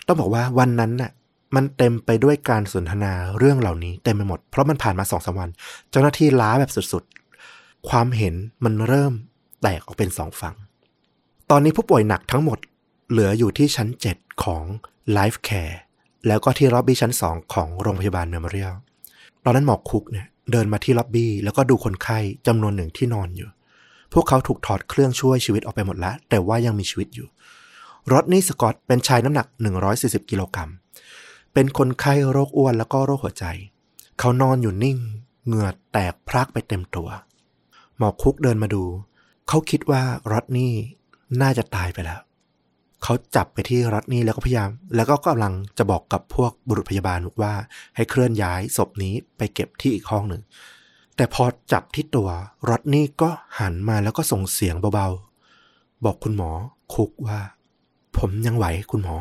[0.07, 1.11] ต้องบอกว่าวันนั้นน่ะ
[1.55, 5.49] มันเต็มไปด้วยการสนทนาเรื่องเหล่านี้เต็มไปหมด เพราะมันผ่านมาสองสาวัน
[5.91, 7.03] เจ้าหน้าที่ล้าแบบสุด
[7.89, 9.13] ความเห็นมันเริ่ม
[9.61, 10.55] แตกออกเป็นสองฝั่ง
[11.49, 12.59] ตอนนี้ผู้ป่วยหนักทั้งหมด
[13.09, 14.63] เหลืออยู่ที่ชั้น 7 ของ
[15.17, 15.75] Life Care
[16.27, 18.73] แล้วก็ที่ล็อบบี้ชั้น 2 ของโรงพยาบาล Memorial
[19.43, 23.49] ตอนนั้นหมอคุกเนี่ยเดินมาที่ล็อบบี้แล้วก็ดูคนไข้จำนวนหนึ่งที่นอนอยู่
[24.13, 27.27] พวกเขาถูกถอดเครื่องช่วยชีวิตออกไปหมดแล้ว แต่ว่ายังมีชีวิตอยู่
[28.11, 29.47] Rodney Scott เป็นชายน้ำหนัก
[29.87, 30.69] 140 กิโลกรัม
[31.53, 33.45] เป็นคนไข้โรคอ้วนแล้วก็โรคหัวใจ
[34.19, 34.97] เขานอนอยู่นิ่ง
[35.45, 37.07] เหงื่อแตกพลั่กไปเต็มตัว
[37.97, 38.83] หมอคุกเดินมาดู
[39.47, 40.73] เขาคิดว่ารอดนี่
[41.41, 42.19] น่าจะตายไปแล้ว
[43.03, 47.53] เขาจับไปที่รอดนี่แล้วก็พยายาม แล้วก็กำลังจะบอกกับพวกบุรุษพยาบาลว่า
[47.95, 50.41] ให้เคลื่อนย้ายศพนี้ไปเก็บที่อีกห้องหนึ่ง
[51.15, 52.29] แต่พอจับที่ตัว
[52.67, 53.29] รอดนี่ก็
[53.59, 56.51] หันมาแล้วก็ส่งเสียงเบาๆ บอกคุณหมอ
[56.93, 57.39] คุกว่า
[58.17, 59.15] ผมยังไหวคุณหมอ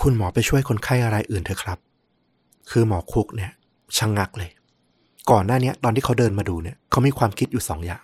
[0.00, 1.78] คุณหมอไปช่วยคนไข้อะไรอื่นเถอะครับ
[2.70, 3.52] คือหมอคุกเนี่ย
[3.96, 4.50] ชะงงักเลย
[5.30, 8.02] ก่อนหน้านี้ตอนที่เขาเดินมาดูเนี่ยเขามีความคิดอยู่สองอย่าง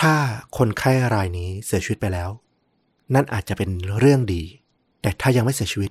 [0.00, 0.14] ถ้า
[0.58, 2.30] คนไข้รายนี้เสียชีวิตไปแล้ว
[3.14, 4.42] นั่นอาจจะเป็นเรื่องดี
[5.02, 5.90] แต่ถ้ายังไม่เสียชีวิต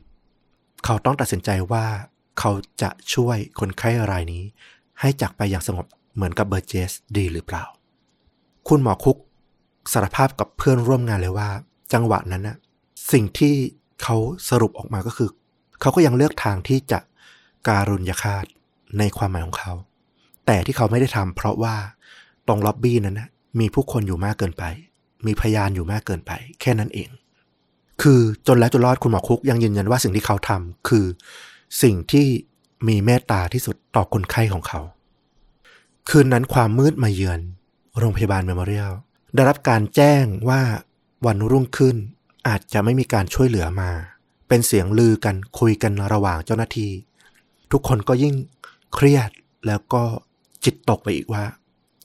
[0.86, 1.86] เขาต้องตัดสินใจว่า
[2.39, 4.43] เขาจะช่วยคนไข้รายนี้
[4.99, 5.86] ให้จากไปอย่างสงบ
[6.16, 7.64] เหมือนกับเบอร์เจสดีหรือเปล่า
[8.68, 9.18] คุณหมอคุก
[9.91, 11.49] สารภาพกับเพื่อนร่วมงานเลยว่า
[11.93, 12.58] จังหวะนั้นน่ะ
[13.12, 13.56] สิ่งที่
[14.04, 14.16] เขา
[14.49, 15.30] สรุปออกมาก็คือ
[15.82, 16.99] เขาก็ยังเลือกทางที่จะ
[17.68, 18.45] การุญยฆาต
[18.97, 19.74] ในความหมายของเขา
[20.45, 21.75] แต่ที่เขาไม่ได้ทำเพราะว่า
[22.47, 23.29] ตรงล็อบบี้นั้นนะ
[23.59, 24.63] มีผู้คนอยู่มากเกินไป
[25.25, 26.31] มีพยานอยู่มากเกินไป
[26.61, 27.09] แค่นั้นเอง
[28.01, 31.05] คือจนแล้วจนรอดคุณหมอคุกยังยืนยันว่าสิ่งที่เขาทำคือ
[31.83, 32.27] สิ่งที่
[32.87, 34.81] มีเมตตาที่สุดต่อคนไข้ของเขา
[36.09, 37.39] คืนนั้นความมืดมาเยือน
[37.99, 38.91] โรงพยาบาลเมมโมเรียล
[39.35, 40.61] ได้รับการแจ้งว่า
[41.25, 41.95] วันรุ่งขึ้น
[42.47, 43.91] อาจจะไม่มีการช่วยเหลือมา
[44.47, 46.91] เป็นเสียงลือกันคุยกันระหว่างเจ้าหน้าที่
[47.71, 48.35] ทุกคนก็ยิ่ง
[48.93, 49.29] เครียด
[49.67, 50.03] แล้วก็
[50.64, 51.43] จิตตกไปอีกว่า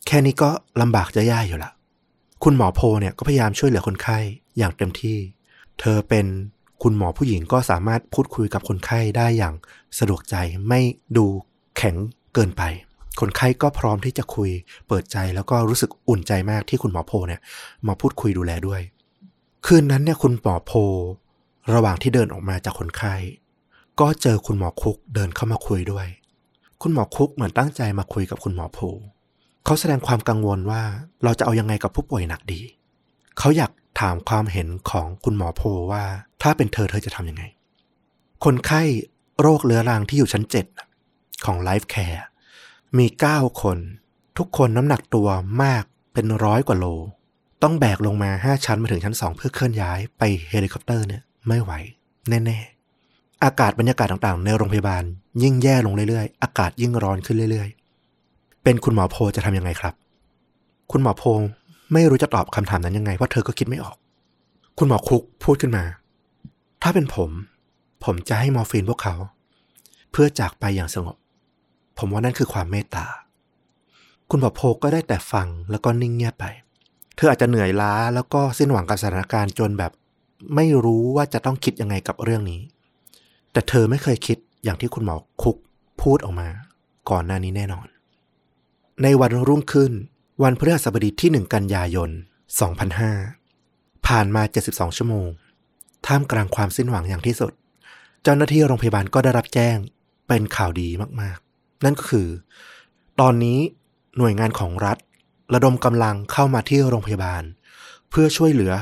[0.06, 0.50] แค่นี้ก็
[0.80, 1.70] ลำบากจะย่าอยู่ละ
[2.44, 4.18] คุณหมอโพเนี่ยก็พยายามช่วยเหลือคนไข้
[4.58, 5.18] อย่างเต็มที่
[5.80, 6.26] เธอเป็น
[6.82, 9.54] คุณหมอผู้หญิงก็สามารถพูดคุยกับคนไข้ได้อย่าง
[9.98, 10.36] สะดวกใจ
[10.68, 10.80] ไม่
[11.16, 11.26] ดู
[11.76, 11.96] แข็ง
[12.34, 12.62] เกินไป
[13.20, 14.50] คนไข้ก็พร้อมที่จะคุย
[14.88, 17.40] เปิดใจแล้วก็รู้สึกอุ่นใจมากที่คุณหมอโพเนี่ย
[17.86, 18.80] มาพูดคุยดูแลด้วย
[19.66, 20.72] คืนนั้นเนี่ยคุณหมอโพ
[21.74, 23.14] ระหว่างที่เดินออกมาจากคนไข้
[24.00, 26.06] ก็เจอคุณหมอคุกเดินเข้ามาคุยด้วย
[26.82, 28.78] คุณหมอคุกเหมือนตั้งใจมาคุยกับคุณหมอโพ
[29.64, 30.82] เขาแสดงความกังวลว่า
[31.24, 32.60] เราจะเอายังไงกับผู้ป่วยหนักดี
[33.38, 33.70] เขาอยาก
[34.00, 35.62] ถามความเห็นของคุณหมอโพ
[35.92, 36.04] ว่า
[36.42, 37.42] ถ้าเป็นเธอเธอจะทำยังไง
[38.44, 38.82] คนไข้
[39.40, 40.66] โรคเรื้อรังที่อยู่ชั้นเจ็ด
[41.44, 42.22] ของ Life Care
[42.98, 43.78] มี 9 คน
[44.38, 45.28] ทุกคนน้ำหนักตัว
[45.62, 46.86] มากเป็นร้อยกว่าโล
[47.62, 51.72] ต้องแบกลงมา 5 ชั้นมาถึงชั้น 2 เพื่อเคลื่อนย้ายไปเฮลิคอปเตอร์เนี่ยไม่ไหว
[52.28, 52.58] แน่
[53.00, 55.04] ๆ อากาศบรรยากาศต่างๆ ในโรงพยาบาล
[55.42, 59.94] ยิ่งแย่ลงเรื่อยๆ อากาศยิ่งร้อนขึ้นเรื่อยๆ เป็นคุณหมอโพจะทำยังไงครับ
[60.92, 61.22] คุณหมอโพ
[61.92, 63.96] ไม่รู้จะตอบคำถามนั้นยังไงเพราะเธอก็คิดไม่ออก
[64.78, 65.84] คุณหมอคุกพูดขึ้นมา
[66.82, 67.30] ถ้าเป็นผม
[68.04, 69.14] ผมจะให้มอร์ฟีนพวกเขา
[70.10, 71.16] เพื่อจากไปอย่างสงบ
[71.98, 73.06] ผมว่านั่นคือความเมตตา
[74.30, 76.44] คุณหมอโพก็ได้แต่ฟังแล้วก็นิ่งเงียบไป
[77.16, 79.92] เธออาจจะเหนื่อยล้าแล้วก็สิ้นหวังกับสถานการณ์จนแบบ
[80.54, 82.60] ไม่รู้ว่าจะต้องคิดยังไงกับเรื่องนี้
[83.52, 85.56] แต่เธอไม่เคยคิด อย่างที่คุณหมอคุก
[86.02, 86.48] พูดออกมา
[87.10, 87.86] ก่อนหน้านี้แน่นอน
[89.02, 89.92] ในวันรุ่งขึ้น
[90.42, 92.10] วันพฤหัสบดีที่ 1 กันยายน
[93.28, 95.28] 2005 ผ่านมา 72 ชั่วโมง
[96.06, 97.52] ท่ามกลางความสิ้นหวังอย่างที่สุด
[98.22, 99.76] เจ้าหน้าที่โรงพยาบาลก็ได้รับแจ้ง
[100.28, 100.88] เป็นข่าวดี
[101.20, 102.28] มากๆ นั่นก็คือ
[103.20, 103.58] ตอนนี้
[104.18, 104.98] หน่วยงานของรัฐ
[105.54, 107.42] ระดมกำลังเข้ามาที่โรงพยาบาล
[108.10, 108.72] เพื่อช่วยเหลือ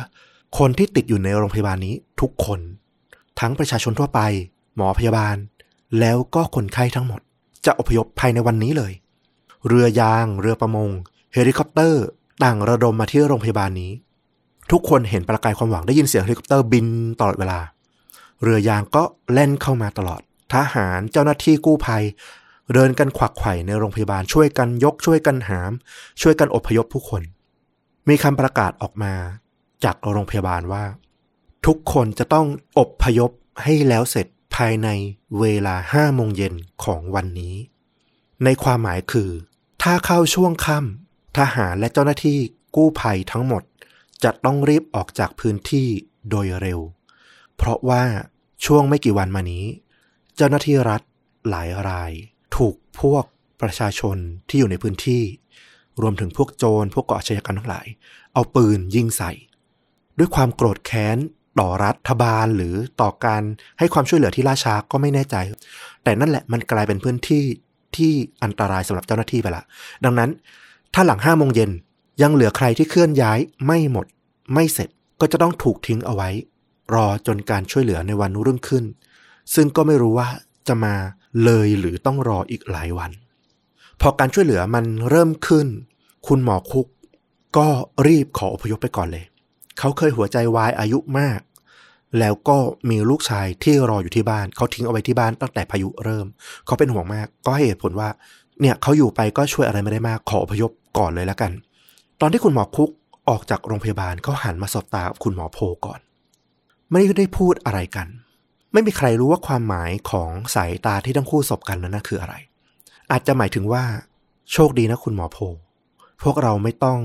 [0.59, 2.61] คนที่ติดอยู่ในโรงพยาบาลนี้ทุกคน
[3.41, 4.21] ทั้งประชาชนทั่วไป
[4.77, 5.37] หมอพยาบาล
[6.01, 7.21] แล้วก็คนไข้ทั้งหมด
[7.67, 8.93] จะอพยพภายในวันนี้เลย
[9.67, 10.91] เรือยาง เรือประมง
[11.35, 12.05] เฮลิคอปเตอร์
[12.45, 13.93] ต่างระดมมาที่โรงพยาบาลนี้
[14.71, 16.87] ทุกคนเห็นประกายความหวังได้ยินเสียงเฮลิคอปเตอร์บิน
[17.21, 17.61] ตลอดเวลา
[18.43, 20.21] เรือยางก็แล่นเข้ามาตลอด
[20.53, 22.05] ทหารเจ้าหน้าที่กู้ภัย
[22.73, 25.73] เดินกันขวักไข่ในโรงพยาบาลช่วยกันยกช่วยกันหาม
[26.23, 27.23] ช่วยกันอพยพผู้คน
[28.09, 29.15] มีคำประกาศออกมา
[29.85, 30.85] จากโรงพยาบาลว่า
[31.67, 32.47] ทุกคนจะต้อง
[32.79, 33.31] อพยพ
[33.63, 34.89] ให้แล้วเสร็จ ภายใน
[35.39, 37.57] เวลาห้าโมงเย็นของวันนี้
[38.45, 39.31] ในความหมายคือ
[39.83, 42.39] ถ้าเข้าช่วงค่ำทหารและเจ้าหน้าที่
[42.77, 43.63] กู้ภัยทั้งหมด
[44.25, 45.89] จะต้องรีบออกจากพื้นที่
[46.31, 46.81] โดยเร็ว
[47.57, 48.03] เพราะว่า
[48.65, 49.65] ช่วงไม่กี่วันมานี้
[50.37, 51.03] เจ้าหน้าที่รัฐ
[51.49, 52.13] หลายราย
[52.57, 53.25] ถูกพวก
[53.63, 54.17] ประชาชน
[54.49, 55.23] ที่อยู่ในพื้นที่
[56.03, 57.87] รวมถึงพวกโจรพวกก่ออาชญากรรมทั้งหลาย
[58.33, 59.33] เอาปืนยิงใส่
[60.19, 61.19] ด้วยความโกรธแค้น
[61.61, 63.43] ต่อรัฐบาลหรือต่อการ
[63.79, 65.37] ให้ความช่วยเหลือที่ล่าช้าก็ไม่แน่ใจ
[66.05, 67.45] แต่นั่นแหละมันกลายเป็นพื้นที่
[67.97, 68.13] ที่
[68.45, 69.65] อันตรายสำหรับเจ้าหน้าที่ไปละ
[70.05, 70.31] ดังนั้น
[70.95, 71.71] ถ้าหลังห้าโมงเย็น
[72.23, 74.07] ยังเหลือใครที่เคลื่อนย้ายไม่หมด
[74.55, 74.89] ไม่เสร็จ
[75.21, 76.31] ก็จะต้องถูกทิ้งเอาไว้
[76.95, 78.85] รอจนการช่วยเหลือในวันรุ่งขึ้น
[79.55, 80.29] ซึ่งก็ไม่รู้ว่า
[80.69, 80.95] จะมา
[81.45, 83.11] เลยหรือต้องรออีกหลายวัน
[84.01, 85.67] พอการช่วยเหลือมันเริ่มขึ้น
[86.27, 86.87] คุณหมอคุก
[87.57, 87.69] ก็
[88.07, 89.25] รีบขออพยพไปก่อนเลย
[89.79, 91.41] เขาเคยหัวใจวายอายุมาก
[92.19, 92.57] แล้วก็
[92.91, 96.27] มีลูกชายที่รออยู่ที่บ้าน เขาทิ้งเอาไว้ที่บ้านตั้งแต่พายุเริ่ม
[96.67, 98.09] เขาเป็นห่วงมาก ก็ให้เหตุผลว่า
[98.61, 101.53] เนี่ยเขาอยู่ไปก็ช่วยอะไรไม่ได้มาก ขออพยพก่อนเลยแล้วกัน
[102.21, 102.91] ตอนที่คุณหมอคุก
[103.29, 106.01] ออกจากโรงพยาบาลเขาหันมาสบตาคุณหมอโพก่อน
[106.93, 108.09] ไม่ได้พูดอะไรกัน
[108.73, 112.35] ไม่มีใครรู้ว่าความหมายของสายตาที่ทั้งคู่สบกันนั้นนะคืออะไร
[113.11, 113.85] อาจจะหมายถึงว่า
[114.53, 115.39] โชคดีนะคุณหมอโพ
[116.23, 116.99] พวกเราไม่ต้อง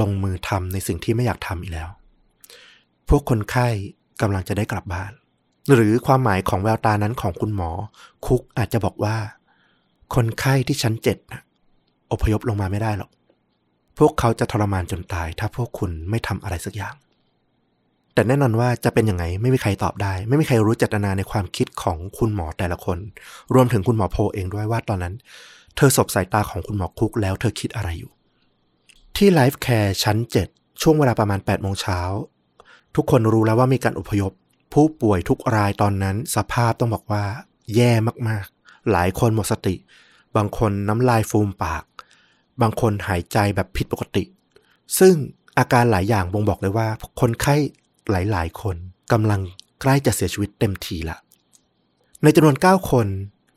[0.00, 1.88] ลงมือทำในสิ่งที่ไม่อยากทำอีกแล้ว
[3.08, 3.68] พวกคนไข้
[4.20, 5.12] กำลังจะได้กลับบ้าน
[5.74, 7.70] หรือความหมายของแววตานั้นของคุณหมอ
[8.26, 9.16] คุกอาจจะบอกว่า
[10.14, 11.42] คนไข้ที่ชั้นเจ็ดนะ
[12.12, 13.10] อพยพลงมาไม่ได้หรอก
[13.98, 16.94] พวกเขาจะทรมานจนตาย ถ้าพวกคุณไม่ทำอะไรสักอย่าง
[18.14, 22.98] แต่แน่นอนว่าจะเป็นยังไงไม่มีใครตอบได้ ไม่มีใครรู้เจตนาในความคิดของคุณหมอแต่ละคน
[23.54, 25.14] รวมถึงคุณหมอโพเองด้วยว่าตอนนั้น
[25.76, 28.12] เธอสบสายตาของคุณหมอคุกแล้วเธอคิดอะไรอยู่
[29.22, 30.16] ที่ไลฟ์แคร์ชั้น
[30.48, 32.00] 7 ช่วงเวลาประมาณ8โมงเช้า
[32.96, 34.32] ทุกคนรู้แล้วว่ามีการอพยพ
[34.72, 37.24] ผู้ป่วยทุกรายตอนนั้นสภาพต้องบอกว่า
[37.74, 37.92] แย่
[38.28, 39.74] มากๆ หลายคนหมดสติ
[40.36, 41.84] บางคนน้ำลายฟูมปาก
[42.60, 44.24] บางคนหายใจแบบผิดปกติ
[44.98, 45.14] ซึ่ง
[45.58, 46.88] อาการหลายอย่างบ่งบอกเลยว่า
[47.20, 47.54] คนไข้
[48.10, 48.76] หลาย ๆ คน
[49.12, 49.40] กำลัง
[49.80, 51.18] ใกล้จะเสียชีวิตเต็มทีละ
[52.22, 53.06] ในจำนวน 9 คน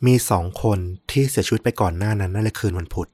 [0.05, 0.79] มี 2 คน
[1.11, 3.09] ที่เสียชีวิตไปก่อนหน้านั้นนั่นเลยคืนวันพุธ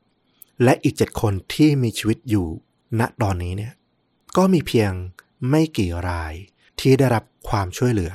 [0.63, 2.47] และอีก7คนที่มีชีวิตอยู่
[2.99, 3.73] ณตอนนี้เนี่ย
[4.37, 4.91] ก็มีเพียง
[5.49, 6.33] ไม่กี่ราย
[6.79, 8.13] ที่ได้รับความช่วยเหลือ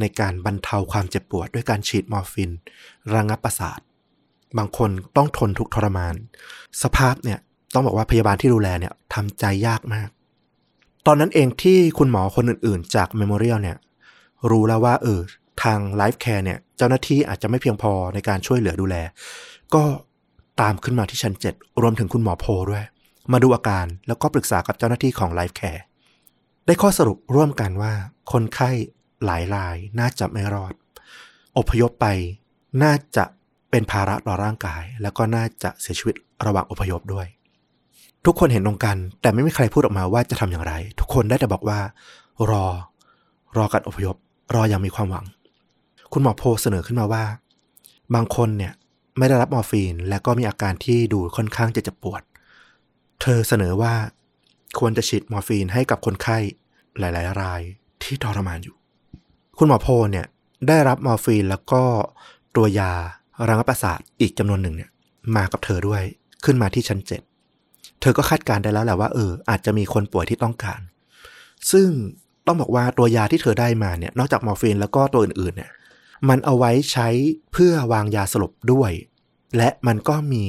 [0.00, 2.50] ในการบรรเทาความเจ็บปวดด้วยการฉีดมอร์ฟีน
[3.14, 3.80] ระงับประสาท
[4.58, 6.14] บางคนต้องทนทุกข์ทรมาน
[6.82, 7.38] สภาพเนี่ย
[7.74, 10.08] ต้องบอกว่าพยาบาลที่ดูแลเนี่ยทำใจยากมาก
[11.06, 13.76] ตอนนั้นเองที่คุณหมอคนอื่นๆ จาก Memorial เนี่ย
[14.50, 15.20] รู้แล้วว่าเออ
[15.62, 18.96] ทาง Life Care เนี่ยเจ้าหน้าที่อาจจะไม่เพียงพอในการช่วยเหลือดูแล
[19.74, 19.82] ก็
[20.60, 22.84] ตามขึ้นมาที่ชั้น 7 รวมถึงคุณหมอโพด้วย
[23.32, 25.84] มาดูอาการแล้วก็ปรึกษากับเจ้าหน้าที่ของ Life Care
[26.66, 27.92] ได้ข้อสรุปร่วมกันว่า
[28.32, 28.70] คนไข้
[29.24, 30.72] หลายรายน่าจะไม่รอด
[31.58, 32.06] อพยพไป
[32.82, 33.24] น่าจะ
[33.70, 36.14] เป็นภาระต่อร่างกาย แล้วก็น่าจะเสียชีวิต
[36.46, 37.26] ระหว่างอพยพด้วย
[38.24, 41.78] ทุกคนเห็นตรงกัน แต่ไม่มีใครพูดออกมาว่าจะทำอย่างไร ทุกคนได้แต่บอกว่า
[42.50, 42.64] รอ
[43.56, 44.16] รอการอพยพ
[44.54, 45.26] รออย่างมีความหวัง
[46.12, 47.24] คุณหมอโพเสนอขึ้นมาว่า
[48.14, 48.72] บางคนเนี่ย
[49.18, 52.22] ไม่ได้รับมอร์ฟีน และก็มีอาการที่ดูค่อนข้างจะเจ็บปวด
[53.22, 53.94] เธอเสนอว่า
[54.78, 56.38] ควรจะฉีดมอร์ฟีนให้กับคนไข้
[56.98, 57.60] หลาย ๆ ราย
[58.02, 58.76] ที่ทรมานอยู่
[59.58, 60.26] คุณหมอโพเนี่ย
[60.68, 61.82] ได้รับมอร์ฟีนแล้วก็
[62.56, 62.92] ตัวยา
[63.48, 64.90] ระงับประสาทอีกจำนวนหนึ่งเนี่ย
[65.36, 66.02] มากับเธอด้วย
[66.44, 67.20] ขึ้นมาที่ชั้นเจ็ด
[68.00, 70.80] เธอก็คาดการได้แล้วแหละว่าเอออาจจะมีคนป่วยที่ต้องการ
[71.72, 71.88] ซึ่ง
[72.46, 75.70] ต้องบอกว่าตัวยาที่เธอได้มาเนี่ยนอกจากมอร์ฟีนแล้วก็ตัวอื่นๆเนี่ย
[76.28, 77.08] มันเอาไว้ใช้
[77.52, 78.92] เพื่อวางยาสลบด้วย
[79.56, 80.44] และมันก็มี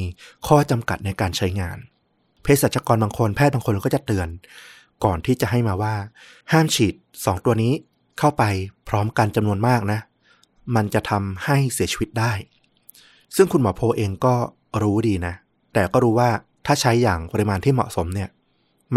[0.48, 1.78] ข้อจำกัดในการใช้งาน
[2.42, 4.30] เภสัชกรบางคนแพทย์บางคนก็จะเตือน
[5.04, 5.96] ก่อนที่จะให้มาว่า
[6.52, 7.74] ห้ามฉีด2ตัวนี้
[8.20, 8.44] เข้าไป
[8.90, 10.00] พร้อมกันจำนวนมากนะ
[10.76, 12.34] มันจะทำให้เสียชีวิตได้
[13.36, 14.36] ซึ่งคุณหมอโพเองก็
[14.82, 15.34] รู้ดีนะ
[15.74, 16.30] แต่ก็รู้ว่า
[16.66, 18.30] ถ้าใช้อย่างปริมาณที่เหมาะสมเนี่ย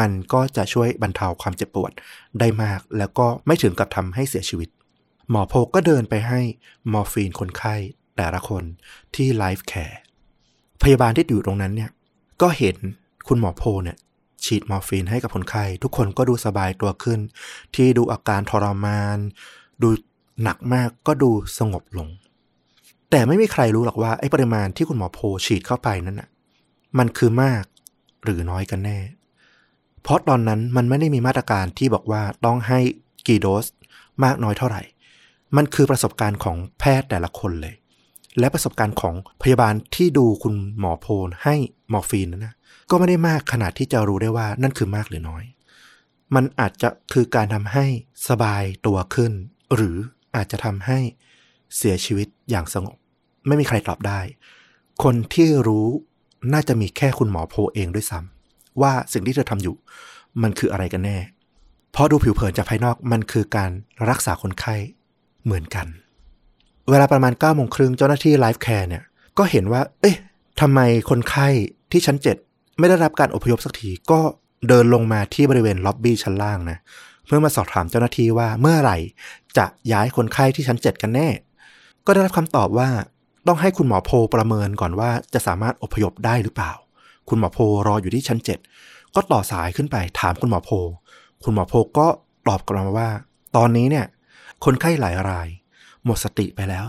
[0.00, 1.92] มันก็จะช่วยบรรเทาความเจ็บปวด
[2.40, 4.68] ได้มาก แล้วก็ไม่ถึงกับทำให้เสียชีวิต
[5.32, 6.40] หมอโพก็เดินไปให้
[6.92, 7.74] มอร์ฟีนคนไข้
[8.16, 8.64] แต่ละคน
[9.14, 10.00] ที่ Life Care
[10.82, 11.90] พยาบาลที่อยู่ตรงนั้นเนี่ย
[12.42, 12.76] ก็เห็น
[13.28, 13.96] คุณหมอโพเนี่ย
[14.44, 17.20] ฉีดมอร์ฟีนให้กับคนไข้ ทุกคนก็ดูสบายตัวขึ้น
[17.74, 19.18] ที่ดูอาการทรมาน
[19.82, 19.88] ดู
[20.42, 22.08] หนักมากก็ดูสงบลง
[23.10, 26.28] แต่ไม่มีใครรู้หรอกว่า ไอ้ปริมาณที่คุณหมอโพฉีดเข้าไปนั้นน่ะ
[26.98, 27.64] มันคือมาก
[28.24, 28.98] หรือน้อยกันแน่
[30.02, 32.80] เพราะตอนนั้นมันไม่ได้มีมาตรการที่บอกว่าต้องให้
[33.26, 33.66] กี่โดส
[34.24, 34.82] มากน้อยเท่าไหร่
[35.56, 37.74] มันคือประสบการณ์ของแพทย์แต่ละคนเลย
[38.38, 41.54] และประสบการณ์ของพยาบาลที่ดูคุณหมอโพลให้
[41.92, 42.54] มอร์ฟีนนะ
[42.90, 45.44] ก็ไม่ได้มากขนาดที่จะรู้ได้ว่านั่นคือมากหรือน้อย
[46.34, 47.86] มันอาจจะคือการทำให้
[48.28, 49.32] สบายตัวขึ้น
[49.74, 49.96] หรือ
[50.36, 50.98] อาจจะทำให้
[51.76, 52.96] เสียชีวิตอย่างสงบ
[53.46, 54.20] ไม่มีใครตอบได้
[55.02, 55.86] คนที่รู้
[56.52, 59.76] น่าจะมีแค่คุณหมอโพเองด้วยซ้ำว่าสิ่งที่เธอทำอยู่
[60.42, 61.18] มันคืออะไรกันแน่
[61.92, 63.70] เพราะดูผิวเผินจากภายนอกมันคือการ
[64.08, 64.74] รักษาคนไข้
[65.44, 65.86] เหมือนกัน
[66.90, 69.02] เวลาประมาณ9ก้าโมงครึ่งเจ้าหน้าที่ LifeCare เนี่ย
[69.38, 70.16] ก็เห็นว่า เอ๊ะ
[70.60, 70.80] ทำไม
[71.10, 71.48] คนไข้
[71.92, 72.16] ที่ชั้น
[72.46, 74.20] 7 ไม่ได้รับการอพยพสักทีก็
[74.68, 76.78] เดินลงมาที่บริเวณล็อบบี้ชั้นล่างนะ
[77.26, 78.98] เพื่อมาสอบถามเจ้าหน้าที่ว่าเมื่อไหร่
[79.56, 81.28] จะย้ายคนไข้ที่ชั้น 7 กันแน่
[82.06, 82.88] ก็ได้รับคำตอบว่า
[83.46, 86.72] ต้องให้คุณหมอโพประเมินก่อนว่าจะสามารถอพยพได้หรือเปล่า
[87.28, 88.38] คุณหมอโพรออยู่ที่ชั้น
[88.76, 90.70] 7 ก็ต่อสายขึ้นไปถามคุณหมอโพ
[91.44, 92.06] คุณหมอโพก็
[92.48, 93.10] ตอบกลับมาว่า
[93.56, 94.06] ตอนนี้เนี่ย
[94.64, 95.48] คนไข้หลายราย
[96.04, 96.86] หมดสติไปแล้ว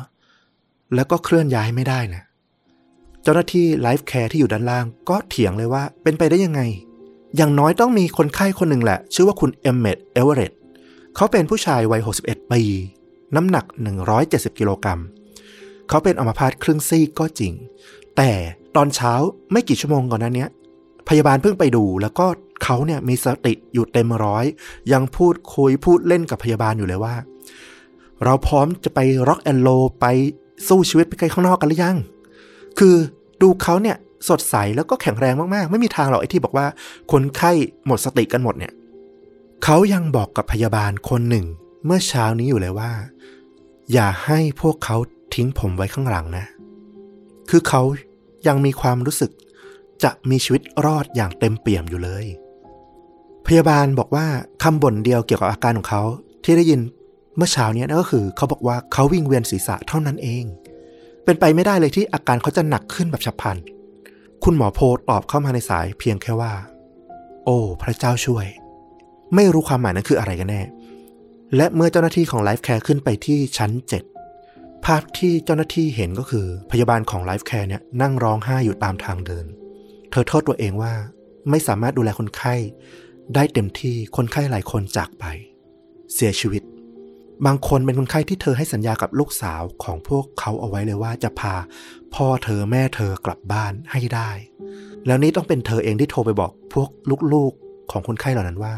[0.96, 2.24] แล้วก็เคลื่อนย้ายไม่ได้นะ
[3.22, 6.62] เจ้าหน้าที่ LifeCare ที่อยู่ด้านล่างก็เถียงเลยว่าเป็นไปได้ยังไง
[7.36, 10.52] อย่างน้อยต้องมีคนไข้คนหนึ่งแหละ ชื่อว่าคุณเอมเมตต์ เอเวอเรตต์
[11.16, 12.62] เขาเป็นผู้ชายวัย 61 ปี
[13.36, 13.66] น้ำหนัก
[14.12, 15.00] 170 กิโลกรัม
[15.90, 17.54] เขาเป็นอัมพาตครึ่งซีกก็จริง
[18.18, 18.32] แต่
[18.76, 19.14] ตอนเช้า
[19.52, 20.50] ไม่กี่ชั่วโมงก่อนนั้นเนี้ย
[21.10, 22.26] พยาบาลเพิ่งไปดูแล้วก็
[22.64, 24.46] เขาเนี่ยมีสติอยู่เต็มร้อย
[24.94, 27.16] ยังพูดคุยพูดเล่นกับพยาบาลอยู่เลยว่า
[28.24, 29.70] เราพร้อมจะไปร็อกแอนโล
[30.02, 30.06] ไป
[30.68, 31.98] สู้ชีวิตไปไกลข้างนอกกันหรือยัง
[32.80, 32.96] คือ
[33.42, 33.98] ดูเขาเนี่ย
[34.30, 36.68] สดใสแล้วก็แข็งแรงมากๆ ไม่มีทางหรอกไอ้ที่บอกว่า
[37.12, 37.52] คนไข้
[37.86, 38.74] หมดสติกันหมดเนี่ย
[39.64, 41.46] เขายังบอกกับพยาบาลคนหนึ่ง
[41.86, 42.92] เมื่อเช้านี้อยู่เลยว่า
[43.92, 44.98] อย่าให้พวกเขา
[45.34, 46.46] ทิ้งผมไว้ข้างหลังนะ
[47.50, 47.82] คือเขา
[48.48, 49.32] ยังมีความรู้สึก
[50.04, 52.26] จะมีชีวิตรอดอย่างเต็มเปี่ยมอยู่เลย
[53.48, 54.26] พยาบาลบอกว่า
[54.64, 56.04] คำบ่นเดียวเกี่ยวกับอาการของเขา
[56.44, 56.82] ที่ได้ยิน
[57.38, 60.44] เมื่อเช้านี้นั่นก็คือเขาบอกว่าเขาวิงเวียนศีรษะเท่านั้นเอง
[61.24, 63.58] เป็นไปไม่ได้เลยที่อาการเขาจะหนักขึ้นแบบฉับพลัน
[64.44, 64.80] คุณหมอโพ
[65.10, 66.54] ตอบเข้ามาในสายเพียงแค่ว่า
[67.46, 68.46] โอ้ พระเจ้าช่วย
[69.36, 70.62] ไม่รู้ความหมายนั้นคืออะไรกันแน่
[71.56, 73.72] และเมื่อเจ้าหน้าที่ของ LifeCare ขึ้นไปที่ชั้น
[74.30, 79.46] 7 ภาพที่เจ้าหน้าที่เห็นก็คือพยาบาลของไลฟ์แคร์เนี่ยนั่งร้องไห้อยู่ตามทางเดิน
[80.12, 80.94] เธอโทษตัวเองว่า
[81.50, 82.56] ไม่สามารถดูแลคนไข้
[83.36, 85.26] ได้เต็มที่คนไข้หลายคนจากไป
[86.14, 86.64] เสียชีวิต
[87.46, 91.56] บางคนเป็นคนไข้ที่เธอให้สัญญากับลูกสาวของพวกเขาเอาไว้เลยว่าจะพา
[92.16, 94.30] พ่อเธอแม่เธอกลับบ้านให้ได้
[95.06, 96.90] แล้วนี่ต้องเป็นเธอเองที่โทรไปบอกพวก
[97.34, 98.74] ลูกๆของคนไข้เหล่านั้นว่า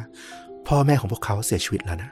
[0.67, 2.11] พ่อแม่ของพวกเขาเสียชีวิตแล้วนะ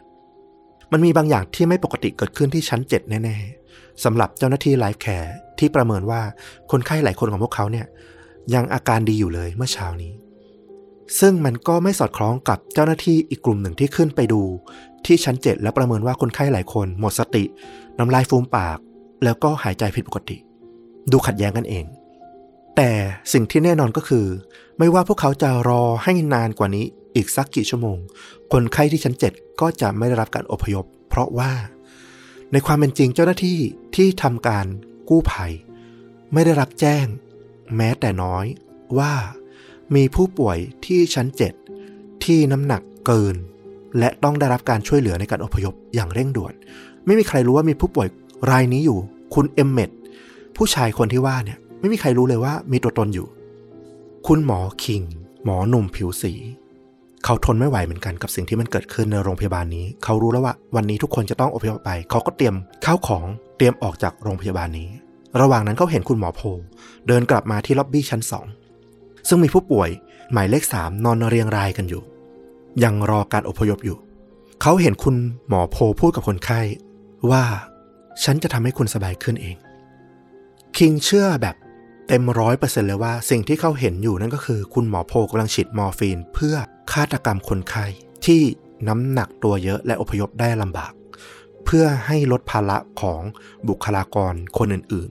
[0.91, 6.21] มันมีบางอย่างที่ไม่ปกติเกิดขึ้นที่ชั้นเจ็ดแน่ๆสำหรับเจ้าหน้าที่ LifeCare ที่ประเมินว่า
[6.71, 7.85] คนไข้หลายคนของพวกเขาเนี่ย
[8.53, 10.13] ยังอาการดีอยู่เลยเมื่อเช้านี้
[11.19, 14.41] ซึ่งมันก็ไม่สอดคล้องกับเจ้าหน้าที่อีกกลุ่มหนึ่งที่ขึ้นไปดู
[15.05, 17.43] ที่ชั้นเจ็ดและประเมินว่าคนไข้หลายคน หมดสติ
[17.97, 18.77] น้ำลายฟูมปาก
[19.23, 20.37] แล้วก็หายใจผิดปกติ
[21.11, 21.85] ดูขัดแย้งกันเอง
[22.75, 22.91] แต่
[23.33, 24.25] สิ่งที่แน่นอนก็คือ
[24.77, 26.85] ไม่ว่าพวกเขาจะรอให้นานกว่านี้
[27.15, 27.97] อีกสักกี่ชั่วโมง
[28.51, 31.51] คนไข้ที่ชั้นเจ็ดก็จะไม่ได้รับการอพยพ เพราะว่า
[32.51, 33.59] ในความเป็นจริงเจ้าหน้าที่
[33.95, 34.65] ที่ทำการ
[35.09, 35.51] กู้ภัย
[36.33, 37.05] ไม่ได้รับแจ้ง
[37.75, 38.45] แม้แต่น้อย
[38.97, 39.13] ว่า
[39.95, 41.27] มีผู้ป่วยที่ชั้น
[41.75, 43.35] 7 ที่น้ำหนักเกิน
[43.99, 46.53] และต้องได้รับการช่วยเหลือในการอพยพอย่างเร่งด่วน
[47.05, 48.07] ไม่มีใครรู้ว่ามีผู้ป่วย
[48.51, 48.97] รายนี้อยู่
[49.33, 49.89] คุณเอมเมด
[50.57, 53.27] ผู้ชายคนที่ว่าเนี่ย ไม่มีใครรู้เลยว่ามีตัวตนอยู่
[54.27, 55.01] คุณหมอคิง
[55.45, 56.33] หมอหนุ่มผิวสี
[57.23, 63.25] เขาทนไม่ไหวเหมือนกันกับสิ่งที่มันเกิดขึ้นในโรงพยาบาลนี้ เขารู้แล้วว่า วันนี้ทุกคนจะต้องอพยพไป เขาก็เตรียมข้าวของ
[63.57, 64.89] เตรียมออกจากโรงพยาบาลนี้
[65.41, 66.41] ระหว่างนั้นเขาเห็นคุณหมอโพ
[67.07, 68.45] เดินกลับมาที่ล็อบบี้ชั้นสอง
[69.27, 69.89] ซึ่งมีผู้ป่วย
[70.31, 72.03] หมายเลขสามนอนเรียงรายกันอยู่
[72.83, 73.97] ยังรอการอพยพอยู่
[74.61, 75.15] เขาเห็นคุณ
[75.47, 76.61] หมอโพพูดกับคนไข้
[77.31, 77.43] ว่า
[78.23, 79.55] ฉันจะทำให้คุณสบายขึ้นเอง
[80.77, 81.55] คิงเชื่อแบบ
[82.07, 86.55] เต็มร้อยเปอร์เซ็นต์เลยว่าสิ่งที่เขาเห็นอยู่นั่นก็คือ คุณหมอโพกำลังฉีดมอร์ฟีน เพื่อ
[86.91, 87.85] ฆาตกรรมคนไข้
[88.25, 88.41] ที่
[88.87, 90.93] น้ำหนักตัวเยอะและอพยพได้ลำบาก
[91.65, 93.21] เพื่อให้ลดภาระของ
[93.67, 95.09] บุคลากรคนอื่น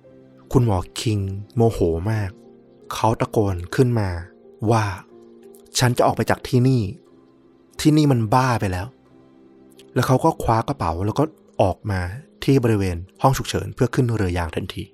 [0.00, 1.18] ๆ คุณหมอคิง
[1.56, 1.78] โมโห
[2.10, 2.30] มาก
[2.92, 4.10] เขาตะโกนขึ้นมา
[4.70, 4.84] ว่า
[5.78, 6.82] ฉันจะออกไปจากที่นี่
[7.80, 8.86] ที่นี่มันบ้าไปแล้ว
[9.94, 11.24] แล้วเขาก็คว้ากระเป๋าแล้วก็
[11.62, 12.00] ออกมา
[12.44, 14.84] ที่บริเวณห้องฉุกเฉินเพื่อขึ้นเรือยางทันที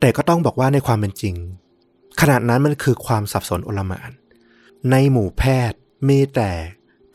[0.00, 1.34] แต่ก็ต้องบอกว่าในความเป็นจริง
[2.20, 4.10] ขนาดนั้นมันคือความสับสนโอลหมาน
[4.90, 5.78] ในหมู่แพทย์
[6.08, 6.50] มีแต่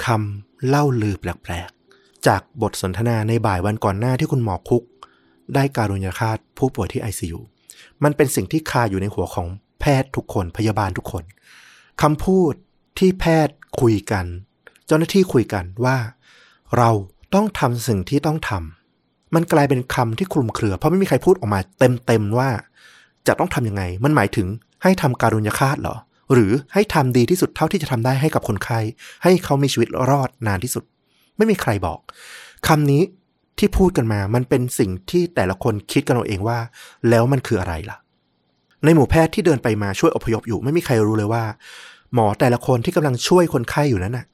[0.06, 4.84] คำเล่าลือแปลกๆ จากบทสนทนาในบ่ายวันก่อนหน้าที่คุณหมอคุก
[5.56, 7.40] ได้การุญยฆาตผู้ป่วยที่ ICU
[8.04, 9.48] มันเป็นสิ่งที่คาอยู่ในหัวของ
[9.80, 11.24] แพทย์ทุกคนพยาบาลทุกคน
[12.02, 12.54] คำพูด
[12.98, 14.26] ที่แพทย์คุยกัน
[14.90, 15.98] เจ้าหน้าที่คุยกันว่า
[16.78, 16.90] เรา
[17.36, 22.50] ต้องทำสิ่งที่ต้องทำมันกลายเป็นคำที่คลุมเครือ เพราะไม่มีใครพูดออกมาเต็มๆว่า
[23.28, 24.48] จะต้องทำยังไง มันหมายถึง
[24.84, 25.96] ให้ทำการุญยฆาตเหรอ
[26.34, 28.80] หรือให้ทำดีที่สุดเท่าที่จะทำได้ให้กับคนไข้
[29.24, 30.84] ให้เขามีชีวิตรอดนานที่สุด
[31.38, 32.00] ไม่มีใครบอก
[32.68, 33.02] คำนี้
[33.60, 36.60] ที่พูดกันมา มันเป็นสิ่งที่แต่ละคนคิดกันเอาเองว่า
[37.10, 37.98] แล้วมันคืออะไรล่ะ
[38.84, 41.44] ในหมู่แพทย์ที่เดินไปมาช่วยอพยพอยู่ ไม่มีใครรู้เลยว่า
[42.14, 44.26] หมอแต่ละคนที่กำลังช่วยคนไข้อยู่นั้นน่ะ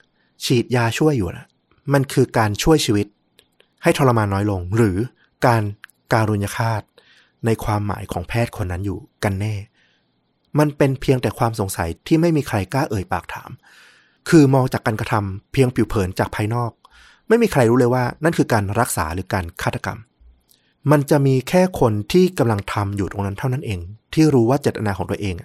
[0.43, 1.45] ฉีดยาช่วยอยู่นะ
[1.93, 3.07] มันคือการช่วยชีวิต
[3.83, 4.97] ให้ทรมานน้อยลง หรือ
[5.45, 5.63] การ
[6.13, 6.81] การุญยฆาต
[7.45, 9.55] ในความหมายของแพทย์คนนั้นอยู่กันแน่
[10.59, 13.51] มันเป็นเพียงแต่ความสงสัยที่ไม่มีใครกล้าเอ่ยปากถาม
[14.29, 16.71] คือมองจากการกระทำเพียงผิวเผินจากภายนอก
[17.27, 19.99] ไม่มีใครรู้เลยว่านั่นคือการรักษาหรือการฆาตกรรม
[20.91, 23.79] มันจะมีแค่คนที่กำลังทำอยู่ตรงนั้นเท่านั้นเอง
[24.13, 25.35] ที่รู้ว่าเจตนาของตัวเอง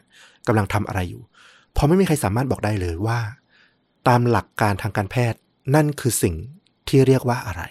[0.46, 1.22] กำลังทำอะไรอยู่
[1.72, 3.18] เพราะไม่มีใครสามารถบอกได้เลยว่า
[4.08, 5.38] ตามหลักการทางการแพทย์
[5.74, 6.34] นั่นคือสิ่ง
[6.88, 7.62] ที่เรียกว่าอะไร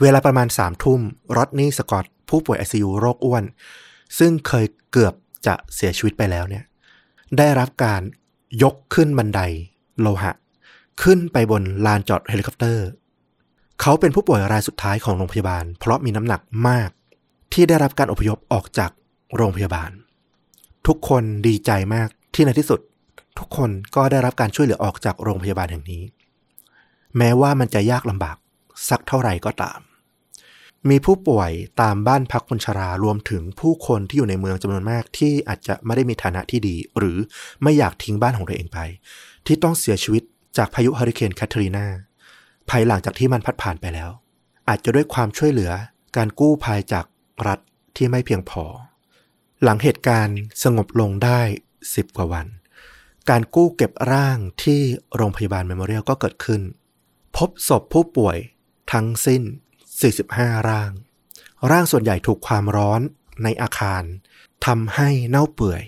[0.00, 1.00] เวลาประมาณสามทุ่ม
[1.36, 3.44] รอดนี่สกอตผู้ป่วยไอซียูโรคอ้วน
[4.18, 5.14] ซึ่งเคยเกือบ
[5.46, 6.64] จะเสียชีวิตไปแล้วเนี่ย
[7.38, 8.02] ได้รับการ
[8.62, 9.40] ยกขึ้นบันได
[10.00, 10.32] โลหะ
[11.02, 12.86] ขึ้นไปบนลานจอดเฮลิคอปเตอร์
[13.80, 16.90] เขาเป็นผู้ป่วยรายสุดท้ายของโรงพยาบาล เพราะมีน้ำหนักมาก
[17.52, 18.90] ที่ได้รับการอพยพออกจาก
[19.36, 19.90] โรงพยาบาล
[20.86, 22.80] ทุกคนดีใจมากที่ในที่สุด
[23.38, 26.02] ทุกคนก็ได้รับการช่วยเหลือออกจากโรงพยาบาลแห่งนี้
[27.16, 28.36] แม้ว่ามันจะยากลำบาก
[28.88, 29.78] สักเท่าไหร่ก็ตาม
[30.90, 31.50] มีผู้ป่วย
[31.80, 37.18] ตามบ้านพักคนชรารวมถึงผู้คนที่อยู่ในเมืองจำนวนมากที่อาจจะไม่ได้มีฐานะที่ดี หรือ
[37.62, 38.78] ไม่อยากทิ้งบ้านของตัวเองไป
[39.46, 40.22] ที่ต้องเสียชีวิต
[40.56, 41.86] จากพายุเฮอริเคนแคทรีนา
[42.70, 44.10] ภายหลังจากที่มันพัดผ่านไปแล้ว
[44.68, 45.72] อาจจะด้วยความช่วยเหลือ
[46.16, 47.04] การกู้ภัยจาก
[47.46, 47.58] รัฐ
[47.96, 48.64] ที่ไม่เพียงพอ
[49.62, 51.40] หลังเหตุการณ์สงบลงได้
[51.78, 52.46] 10กว่าวัน
[53.30, 54.80] การกู้เก็บร่างที่
[55.16, 56.60] โรงพยาบาลเมมโมเรียลก็เกิดขึ้น
[57.36, 58.36] พบศพผู้ป่วย
[58.92, 59.42] ทั้งสิ้น
[60.06, 60.90] 45 ร่าง
[61.70, 63.00] ร่างส่วนใหญ่ถูกความร้อน
[63.44, 64.02] ในอาคาร
[64.66, 65.82] ทำให้เน่าเปื่อย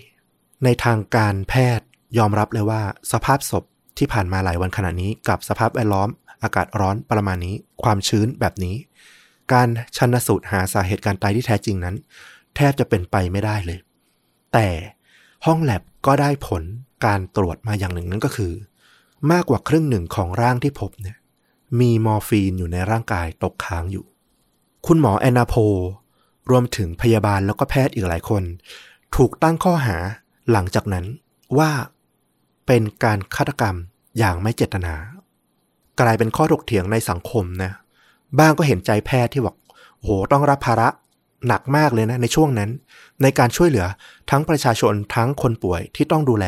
[0.63, 1.87] ในทางการแพทย์
[2.17, 3.63] ยอมรับเลยว่าสภาพศพ
[3.97, 6.09] ที่ผ่านมาหลายวันขณะนี้กับสภาพแวดล้อม
[6.43, 8.75] อากาศร้อนประมาณนี้ ความชื้นแบบนี้
[9.53, 9.67] การ
[9.97, 11.95] ชันสูตรหาสาเหตุการตายที่แท้จริงนั้น
[12.55, 13.79] แทบจะเป็นไปไม่ได้เลย
[14.53, 14.67] แต่
[15.45, 16.63] ห้องแลบก็ได้ผล
[17.05, 18.53] การตรวจมาอย่างหนึ่งนั่นก็คือ
[19.31, 21.17] มากกว่าครึ่งหนึ่งของร่างที่พบเนี่ย
[21.79, 24.05] มีมอร์ฟีนอยู่ในร่างกายตกค้างอยู่
[24.87, 25.55] คุณหมอแอนนาโพ
[26.49, 28.43] รวมถึงพยาบาลแล้วก็แพทย์อีกหลายคน
[29.15, 29.97] ถูกตั้งข้อหา
[30.51, 31.05] หลังจากนั้น
[31.57, 31.71] ว่า
[32.67, 33.75] เป็นการฆาตกรรม
[34.19, 34.93] อย่างไม่เจตนา
[35.99, 37.71] กลายเป็นข้อถกเถียงในสังคมนะ
[38.39, 39.55] บ้างก็เห็นใจแพทย์ที่บอก
[40.01, 40.89] โหต้องรับภาระ
[41.47, 42.69] หนักมากเลยนะในช่วงนั้น
[43.21, 43.85] ในการช่วยเหลือ
[44.29, 46.45] ทั้งประชาชนทั้งคนป่วยที่ต้องดูแล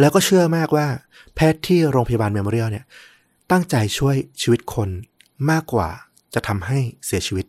[0.00, 0.86] แล้วก็เชื่อมากว่า
[1.34, 2.84] แพทย์ที่โรงพยาบาลเมมโมเรียลเนี่ย
[3.50, 4.88] ตั้งใจช่วยชีวิตคน
[5.50, 5.88] มากกว่า
[6.34, 7.46] จะทำให้เสียชีวิต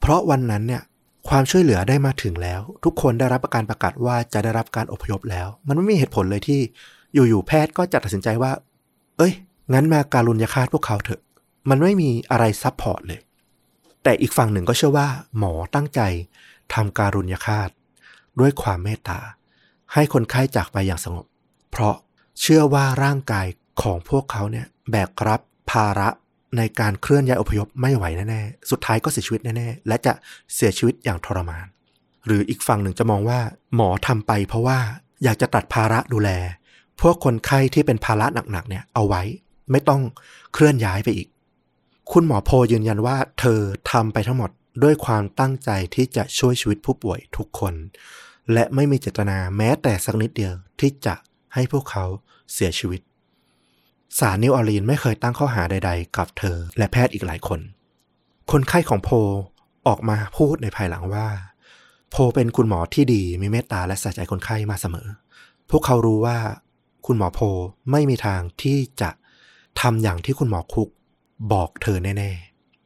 [0.00, 0.82] เพราะวันนั้นเนี่ย
[1.28, 6.60] ความช่วยเหลือได้มาถึงแล้ว ทุกคนได้รับประการประกาศว่าจะได้รับการอพยพแล้ว มันไม่มีเหตุผลเลยที่
[7.14, 8.52] อยู่ๆแพทย์ก็จะตัดสินใจว่า
[9.18, 9.32] เอ้ย
[9.72, 11.20] งั้นมาการุญยฆาตพวกเขาเถอะ
[11.70, 13.20] มันไม่มีอะไรซับพอร์ตเลย
[14.02, 15.08] แต่อีกฝั่งหนึ่งก็เชื่อว่า
[15.38, 16.00] หมอตั้งใจ
[16.74, 17.70] ทำการุญยฆาต
[18.40, 19.18] ด้วยความเมตตา
[19.92, 21.26] ให้คนไข้จากไปอย่างสงบ
[21.70, 21.94] เพราะ
[22.40, 23.46] เชื่อว่าร่างกาย
[23.82, 25.40] ของพวกเขาเนี่ยแบกรับ
[25.70, 26.08] ภาระ
[26.56, 30.12] ในการเคลื่อนย้ายอพยพไม่ไหวแน่ๆ สุดท้ายก็เสียชีวิตแน่ๆ และจะ
[30.54, 31.66] เสียชีวิตอย่างทรมาน
[32.26, 33.40] หรืออีกฝั่งหนึ่งจะมองว่า
[33.74, 34.78] หมอทำไปเพราะว่า
[35.24, 36.30] อยากจะตัดภาระดูแล
[37.00, 39.22] พวกคนไข้ที่เป็นภาระหนักๆเนี่ยเอาไว้
[39.70, 40.02] ไม่ต้อง
[40.52, 41.28] เคลื่อนย้ายไปอีก
[42.12, 43.60] คุณหมอโพยืนยันว่า เธอ
[43.90, 44.50] ทำไปทั้งหมด
[44.82, 47.74] ด้วยความตั้งใจที่จะช่วยชีวิตผู้ป่วยทุกคน
[48.52, 51.14] และไม่มีเจตนาแม้แต่สักนิดเดียวที่จะ
[51.54, 52.04] ให้พวกเขา
[52.52, 53.00] เสียชีวิต
[54.18, 57.60] ศาลนิวออร์ลีนไม่เคยตั้งข้อหาใด ๆ กับเธอและแพทย์อีกหลายคน
[58.50, 59.10] คนไข้ของโพ
[59.88, 61.28] ออกมาพูดในภายหลังว่า
[62.10, 65.08] โพเป็นคุณหมอที่ดีมีเมตตาและใส่ใจคนไข้มาเสมอ
[65.70, 66.38] พวกเขารู้ว่า
[67.06, 67.40] คุณหมอโพ
[67.90, 69.10] ไม่มีทางที่จะ
[69.80, 70.88] ทำอย่างที่คุณหมอคุก
[71.52, 72.30] บอกเธอแน่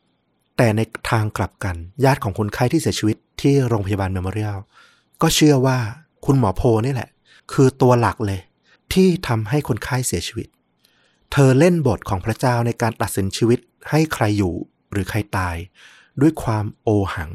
[0.01, 0.81] ๆ แต่ใน
[1.11, 4.59] ทางกลับกันญาติของคนไข้ที่เสียชีวิตที่โรงพยาบาลเมมโมเรียล
[5.23, 5.79] ก็เชื่อว่า
[6.27, 7.11] คุณหมอโพนี่แหละ
[7.53, 8.41] คือตัวหลักเลย
[8.95, 10.49] ที่ทำให้คนไข้เสียชีวิต
[11.33, 13.59] เธอเล่นบทของพระเจ้าในการตัดสินชีวิต
[13.91, 14.55] ให้ใครอยู่
[14.91, 15.57] หรือใครตาย
[16.21, 17.31] ด้วยความโอหัง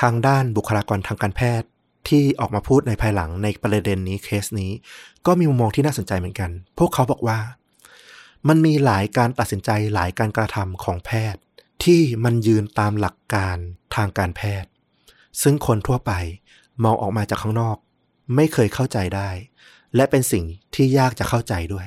[0.00, 1.68] ทางด้านบุคลากรทางการแพทย์
[2.08, 4.72] ที่ออกมาพูดในภายหลังในประเด็นนี้เคสนี้
[5.26, 7.38] ก็มีมุมมองที่น่าสนใจเหมือนกัน พวกเขาบอกว่า
[8.48, 11.40] มันมีหลายการตัดสินใจหลายการกระทำของแพทย์
[11.84, 13.56] ที่มันยืนตามหลักการ
[13.96, 14.70] ทางการแพทย์
[15.42, 16.12] ซึ่งคนทั่วไป
[16.84, 17.76] มองออกมาจากข้างนอก
[18.34, 19.30] ไม่เคยเข้าใจได้
[19.96, 20.44] และเป็นสิ่ง
[20.74, 21.86] ที่ยากจะเข้าใจด้วย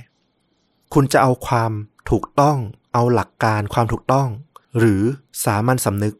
[0.94, 1.72] คุณจะเอาความ
[2.10, 2.58] ถูกต้อง
[2.94, 4.28] เอาหลักการความถูกต้อง
[4.78, 5.02] หรือ
[5.44, 6.16] สามัญสำนึก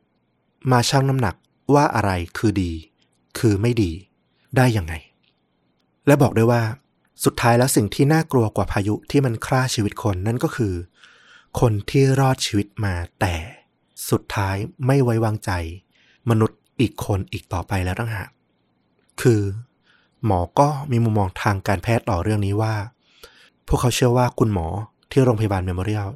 [0.72, 1.36] มาชั่งน้ำหนัก
[1.74, 2.72] ว่าอะไรคือดี
[3.38, 3.92] คือไม่ดี
[4.58, 4.94] ได้ยังไง
[6.08, 6.62] และบอกด้วยว่า
[7.24, 10.74] สุดท้ายแล้วสิ่งที่น่ากลัวกว่าพายุที่มันฆ่าชีวิตคนนั่นก็คือ
[11.60, 13.36] คนที่รอดชีวิตมาแต่
[14.10, 14.56] สุดท้าย
[14.86, 15.52] ไม่ไว้วางใจ
[16.30, 18.30] มนุษย์อีกคนอีกต่อไปแล้วตั้งหาก
[19.22, 19.42] คือ
[20.26, 22.74] หมอก็มีมุมมองทางการแพทย์ต่อเรื่องนี้ว่า
[23.68, 24.68] พวกเขาเชื่อว่าคุณหมอ
[25.12, 26.08] ที่โรงพยาบาลเมมโมเรียล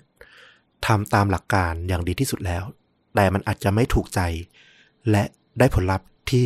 [0.85, 2.63] ทำตามหลักการอย่างดีที่สุดแล้ว
[3.15, 4.19] แต่มันอาจจะไม่ถูกใจ
[5.11, 5.23] และ
[5.59, 6.45] ได้ผลลัพธ์ที่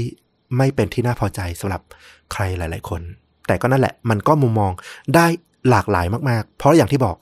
[0.58, 1.82] ไม่เป็นที่น่าพอใจสำหรับ
[2.34, 3.02] ใครหลาย ๆ คน
[3.48, 4.72] แต่ก็นั่นแหละ มันก็มุมมอง
[5.16, 5.26] ได้
[5.70, 7.16] หลากหลายมาก ๆ เพราะอย่างที่บอก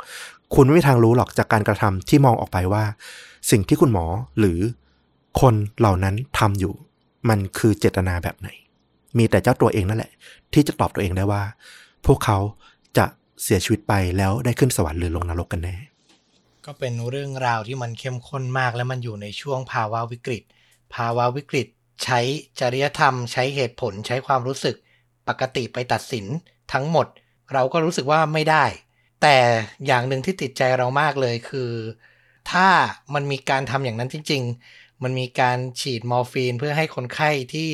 [0.56, 2.84] คุณไม่มีทางรู้หรอกจากการกระทำที่มองออกไปว่า
[3.52, 4.06] สิ่งที่คุณหมอ
[4.40, 4.60] หรือ
[5.42, 6.74] คนเหล่านั้นทำอยู่
[7.30, 8.50] มันคือเจตนาแบบไหน
[9.18, 10.12] มีแต่เจ้าตัวเองนั่นแหละ
[10.54, 11.44] ที่จะตอบตัวเองได้ว่า
[12.06, 12.38] พวกเขา
[12.98, 13.06] จะ
[13.44, 15.76] เสียชีวิตไปแล้วได้ขึ้นสวรรค์หรือลงนรกกันแน่
[16.66, 20.44] ก็เป็นเรื่องราวที่มันเข้มข้นมากและมันอยู่ในช่วงภาวะวิกฤต
[20.96, 21.68] ภาวะวิกฤต
[22.04, 22.20] ใช้
[22.60, 24.76] จริยธรรม ใช้เหตุผลใช้ความรู้สึก
[25.28, 26.26] ปกติไปตัดสิน
[26.74, 27.08] ทั้งหมด
[27.54, 28.66] เราก็รู้สึกว่าไม่ได้
[29.22, 29.38] แต่
[29.86, 31.72] อย่างหนึ่งที่ติดใจเรามากเลยคือ
[32.52, 32.68] ถ้า
[33.14, 37.70] มันมีการทำอย่างนั้นจริง ๆ มันมีการฉีดมอร์ฟีนเพื่อให้คนไข้ที่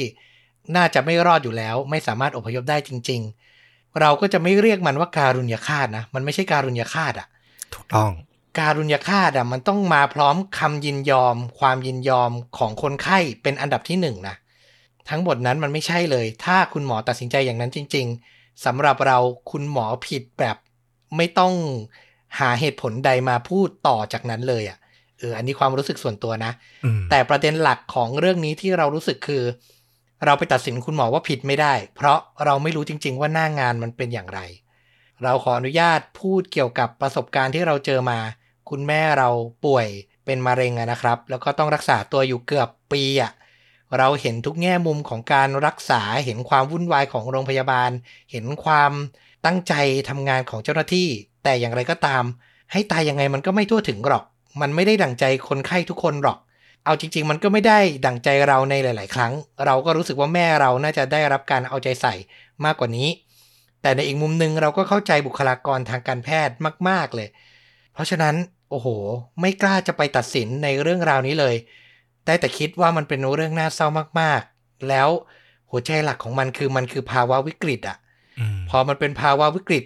[0.75, 3.21] น่าจะไม่รอดอยู่แล้ว ไม่สามารถอพยพได้จริง
[3.59, 7.27] ๆ เราก็จะไม่เรียกมันว่าการุญยฆาตนะ มันไม่ใช่การุญยฆาตอะ
[7.73, 8.11] ถูกต้อง
[8.59, 14.35] การุญยฆาตอะ มันต้องมาพร้อมคำยินยอม ความยินยอมของคนไข้เป็นอันดับที่หนึ่งนะ
[15.09, 18.05] ทั้งหมดนั้นมันไม่ใช่เลย ถ้าคุณหมอตัดสินใจอย่างนั้นจริง
[18.35, 19.17] ๆสำหรับเรา
[19.51, 20.57] คุณหมอผิดแบบ
[21.17, 21.53] ไม่ต้อง
[22.39, 24.77] หาเหตุผลใดมาพูดต่อจากนั้นเลยอะ
[25.19, 26.51] เอออันนี้ความรู้สึกส่วนตัวนะ
[26.85, 29.43] อืมแต่ประเด็นหลักของเรื่องนี้ที่เรารู้สึกคือ
[30.23, 34.39] เราไปตัดสินคุณหมอว่าผิดไม่ได้ เพราะเราไม่รู้จริง ๆ ว่าหน้างานมันเป็นอย่างไร
[35.23, 38.19] เราขออนุญาตพูดเกี่ยวกับประสบการณ์ที่เราเจอมา
[38.69, 39.29] คุณแม่เรา
[39.65, 39.87] ป่วย
[40.25, 43.31] เป็นมะเร็งนะครับ แล้วก็ต้องรักษาตัวอยู่เกือบปีอะ
[43.97, 47.91] เราเห็นทุกแง่มุมของการรักษาเห็นความวุ่นวายของโรงพยาบาล
[48.31, 48.91] เห็นความ
[49.45, 49.73] ตั้งใจ
[50.09, 51.09] ทำงานของเจ้าหน้าที่
[51.43, 52.23] แต่อย่างไรก็ตาม
[52.71, 54.23] ให้ตายยังไงมันก็ไม่ทั่วถึงหรอก
[54.61, 56.37] มันไม่ได้ดั่งใจคนไข้ทุกคนหรอก
[56.85, 59.33] เอาจริง ๆ มันก็ไม่ได้ดั่งใจเราในหลาย ๆ ครั้ง
[59.65, 62.13] เราก็รู้สึกว่าแม่เราน่าจะได้รับการเอาใจใส่
[62.65, 63.09] มากกว่านี้
[63.81, 66.55] แต่ในอีกมุมหนึ่งเราก็เข้าใจบุคลากรทางการแพทย์
[66.89, 67.27] มาก ๆ เลย
[67.93, 68.35] เพราะฉะนั้น
[68.69, 68.87] โอ้โห
[69.41, 71.55] ไม่กล้าจะไปตัดสินในเรื่องราวนี้เลย
[72.25, 73.87] ได้แต่คิดว่ามันเป็นเรื่องน่าเศร้า
[74.19, 75.09] มากๆ แล้ว
[75.71, 77.97] หัวใจหลักของมันคือมันคือภาวะวิกฤตอะ
[78.39, 79.83] อืมพอมันเป็นภาวะวิกฤต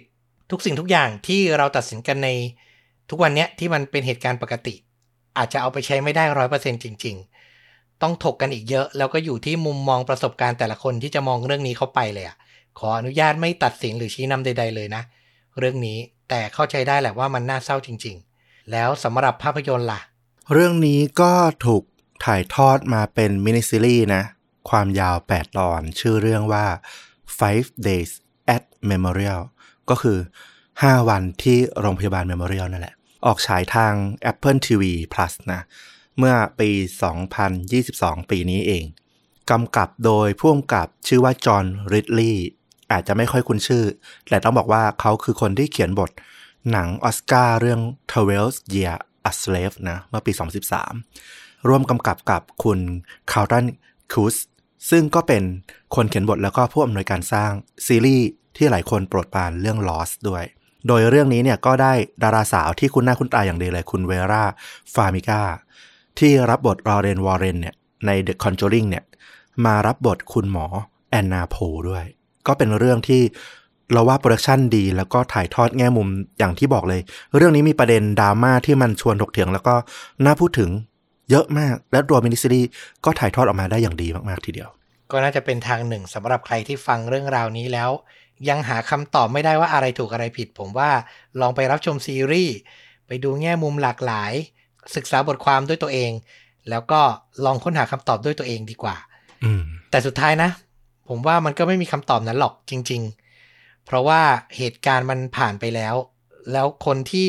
[0.50, 2.28] ทุกสิ่งทุกอย่างที่เราตัดสินกันใน
[3.10, 4.74] ทุกวันเนี้ยที่มันเป็นเหตุการณ์ปกติ
[5.36, 7.16] อาจจะเอาไปใช้ไม่ได้ร้อยเปอร์เซ็นจริง
[7.60, 12.36] ๆ ต้องถกกันอีกเยอะ แล้วก็อยู่ที่มุมมองประสบการณ์แต่ละคนที่จะมองเรื่องนี้เข้าไปเลยอะ
[12.78, 15.02] ขออนุญาตไม่ตัดสินหรือชี้นำใด ๆ เลยนะ
[15.58, 15.98] เรื่องนี้
[16.28, 20.00] แต่เข้าใจได้แหละว่ามันน่าเศร้าจริง ๆ แล้วสำหรับภาพยนตร์ล่ะ
[20.52, 21.32] เรื่องนี้ก็
[21.66, 21.82] ถูก
[22.24, 24.22] ถ่ายทอดมาเป็นมินิซีรีส์นะ
[24.70, 26.64] ความยาว 8 ตอน ชื่อเรื่องว่า
[27.38, 28.12] Five Days
[28.54, 29.42] at Memorial
[29.90, 30.18] ก็คือ
[30.62, 32.94] 5 วันที่โรงพยาบาล Memorial นั่นแหละ
[33.26, 33.94] ออกฉายทาง
[34.30, 34.82] Apple TV
[35.12, 35.62] Plus นะ
[36.18, 36.70] เมื่อปี
[37.50, 38.84] 2022 ปีนี้เอง
[39.50, 42.48] กำกับโดยผู้กำกับชื่อว่าจอห์นริดลีย์
[42.92, 43.84] อาจจะไม่ค่อยคุ้นชื่อ
[44.28, 46.10] แต่ต้องบอกว่าเขาคือคนที่เขียนบท
[46.70, 47.80] หนังออสการ์เรื่อง
[48.28, 48.96] 12 Year
[49.30, 50.32] a Slave นะเมื่อปี
[50.98, 52.80] 2013 ร่วมกำกับกับคุณ
[53.32, 53.66] คาร์ตัน
[54.12, 54.36] คูส
[54.90, 55.42] ซึ่งก็เป็น
[55.94, 57.50] คนเขียนบทแล้วก็ผู้อำนวยการสร้าง
[57.86, 58.26] ซีรีส์
[58.56, 60.44] ที่หลายคนโปรดปรานเรื่อง Lost ด้วย
[60.88, 61.92] โดยเรื่องนี้เนี่ยก็ได้
[62.22, 64.44] ดาราสาวที่คุณหน้าคุณตาอย่างดีเลยคุณเวรา
[64.94, 65.42] ฟาร์มิก้า
[66.18, 67.74] ที่รับบทลอร์เรนวอร์เรนเนี่ย
[68.06, 69.04] ใน The Conjuring เนี่ย
[69.64, 70.66] มารับบทคุณหมอ
[71.10, 71.56] แอนนาโพ
[71.88, 72.04] ด้วย
[72.46, 73.22] ก็เป็นเรื่องที่
[73.92, 76.08] เราว่า production ดี แล้วก็ถ่ายทอดแง่มุม
[76.38, 77.00] อย่างที่บอกเลย
[77.36, 79.74] เรื่องนี้มีประเด็นดราม่าที่มันชวนถกเถียง แล้วก็
[80.24, 80.70] น่าพูดถึง
[81.30, 82.68] เยอะมาก และตัวมินิซีรีส์
[83.04, 84.68] ก็ถ่ายทอดออกมาได้อย่างดีมากๆทีเดียว
[85.10, 87.90] ก็น่าจะเป็นทางหนึ่งสำหรับใครที่ฟังเรื่องราวนี้แล้ว
[88.48, 90.90] ยังหาคำตอบไม่ได้ว่าอะไรถูกอะไรผิด ผมว่า
[91.40, 92.54] ลองไปรับชมซีรีส์
[93.06, 94.32] ไปดูแง่มุมหลากหลาย
[94.96, 96.10] ศึกษาบทความด้วยตัวเอง
[96.70, 97.00] แล้วก็
[97.44, 98.96] ลองค้นหาคำตอบด้วยตัวเองดีกว่า
[99.44, 100.50] อืมแต่สุดท้ายนะ
[101.08, 103.02] ผมว่ามันก็ไม่มีคำตอบนั้นหรอกจริง
[103.44, 104.20] ๆ เพราะว่า
[104.56, 105.94] เหตุการณ์มันผ่านไปแล้ว
[106.52, 107.28] แล้วคนที่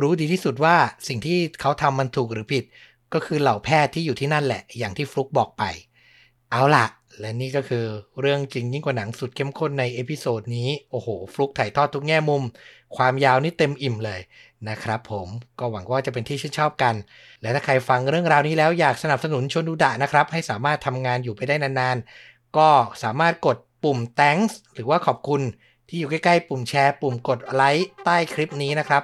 [0.00, 0.76] รู้ดีที่สุดว่า
[1.08, 2.64] สิ่งที่เขาทำมันถูกหรือผิด
[3.12, 5.62] ก็คือเหล่าแพทย์ที่อยู่ที่นั่นแหละ อย่างที่ฟลุกบอกไป
[6.50, 6.86] เอาล่ะ
[7.20, 7.86] และนี่ก็คือ
[8.20, 12.42] เรื่องจริงยิ่งกว่าหนังสุดเข้มข้นใน episode นี้ โอ้โห ฟลุกถ่ายทอดทุกแง่มุม
[12.96, 14.20] ความยาวนี่เต็มอิ่มเลย
[14.68, 15.28] นะครับผม
[15.58, 16.94] ก็หวังว่าจะเป็นที่ชื่นชอบกัน
[17.42, 22.68] และถ้าใครฟังเรื่องราวนี้แล้วอยากสนับสนุนชวนดูดะนะครับ ให้สามารถทำงานอยู่ไปได้นานๆ ก็
[23.02, 25.42] สามารถกดปุ่ม thanks หรือว่าขอบคุณ
[25.88, 29.02] ที่อยู่ใกล้ๆ ปุ่มแชร์ ปุ่มกดไลค์ใต้คลิปนี้นะครับ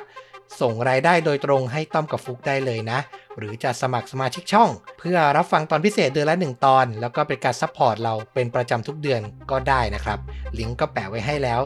[0.60, 2.98] ส่งรายได้โดยตรงให้ต้อมกับฟลุกได้เลยนะ
[3.38, 9.20] หรือจะสมัครสมาชิกช่อง เพื่อรับฟังตอนพิเศษเดือนละ 1 ตอน แล้วก็เป็นการ support เราเป็นประจำทุกเดือน
[9.50, 10.18] ก็ได้นะครับ
[10.58, 11.60] ลิงก์ก็แปะไว้ให้แล้ว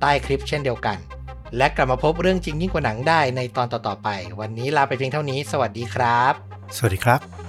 [0.00, 0.98] ใต้คลิปเช่นเดียวกัน
[1.56, 4.08] และกลับมาพบเรื่องจริงยิ่งกว่าหนังได้ในตอนต่อๆไป
[4.40, 6.32] วันนี้ลาไปเพียงเท่านี้ สวัสดีครับ
[6.76, 7.43] สวัสดีครับ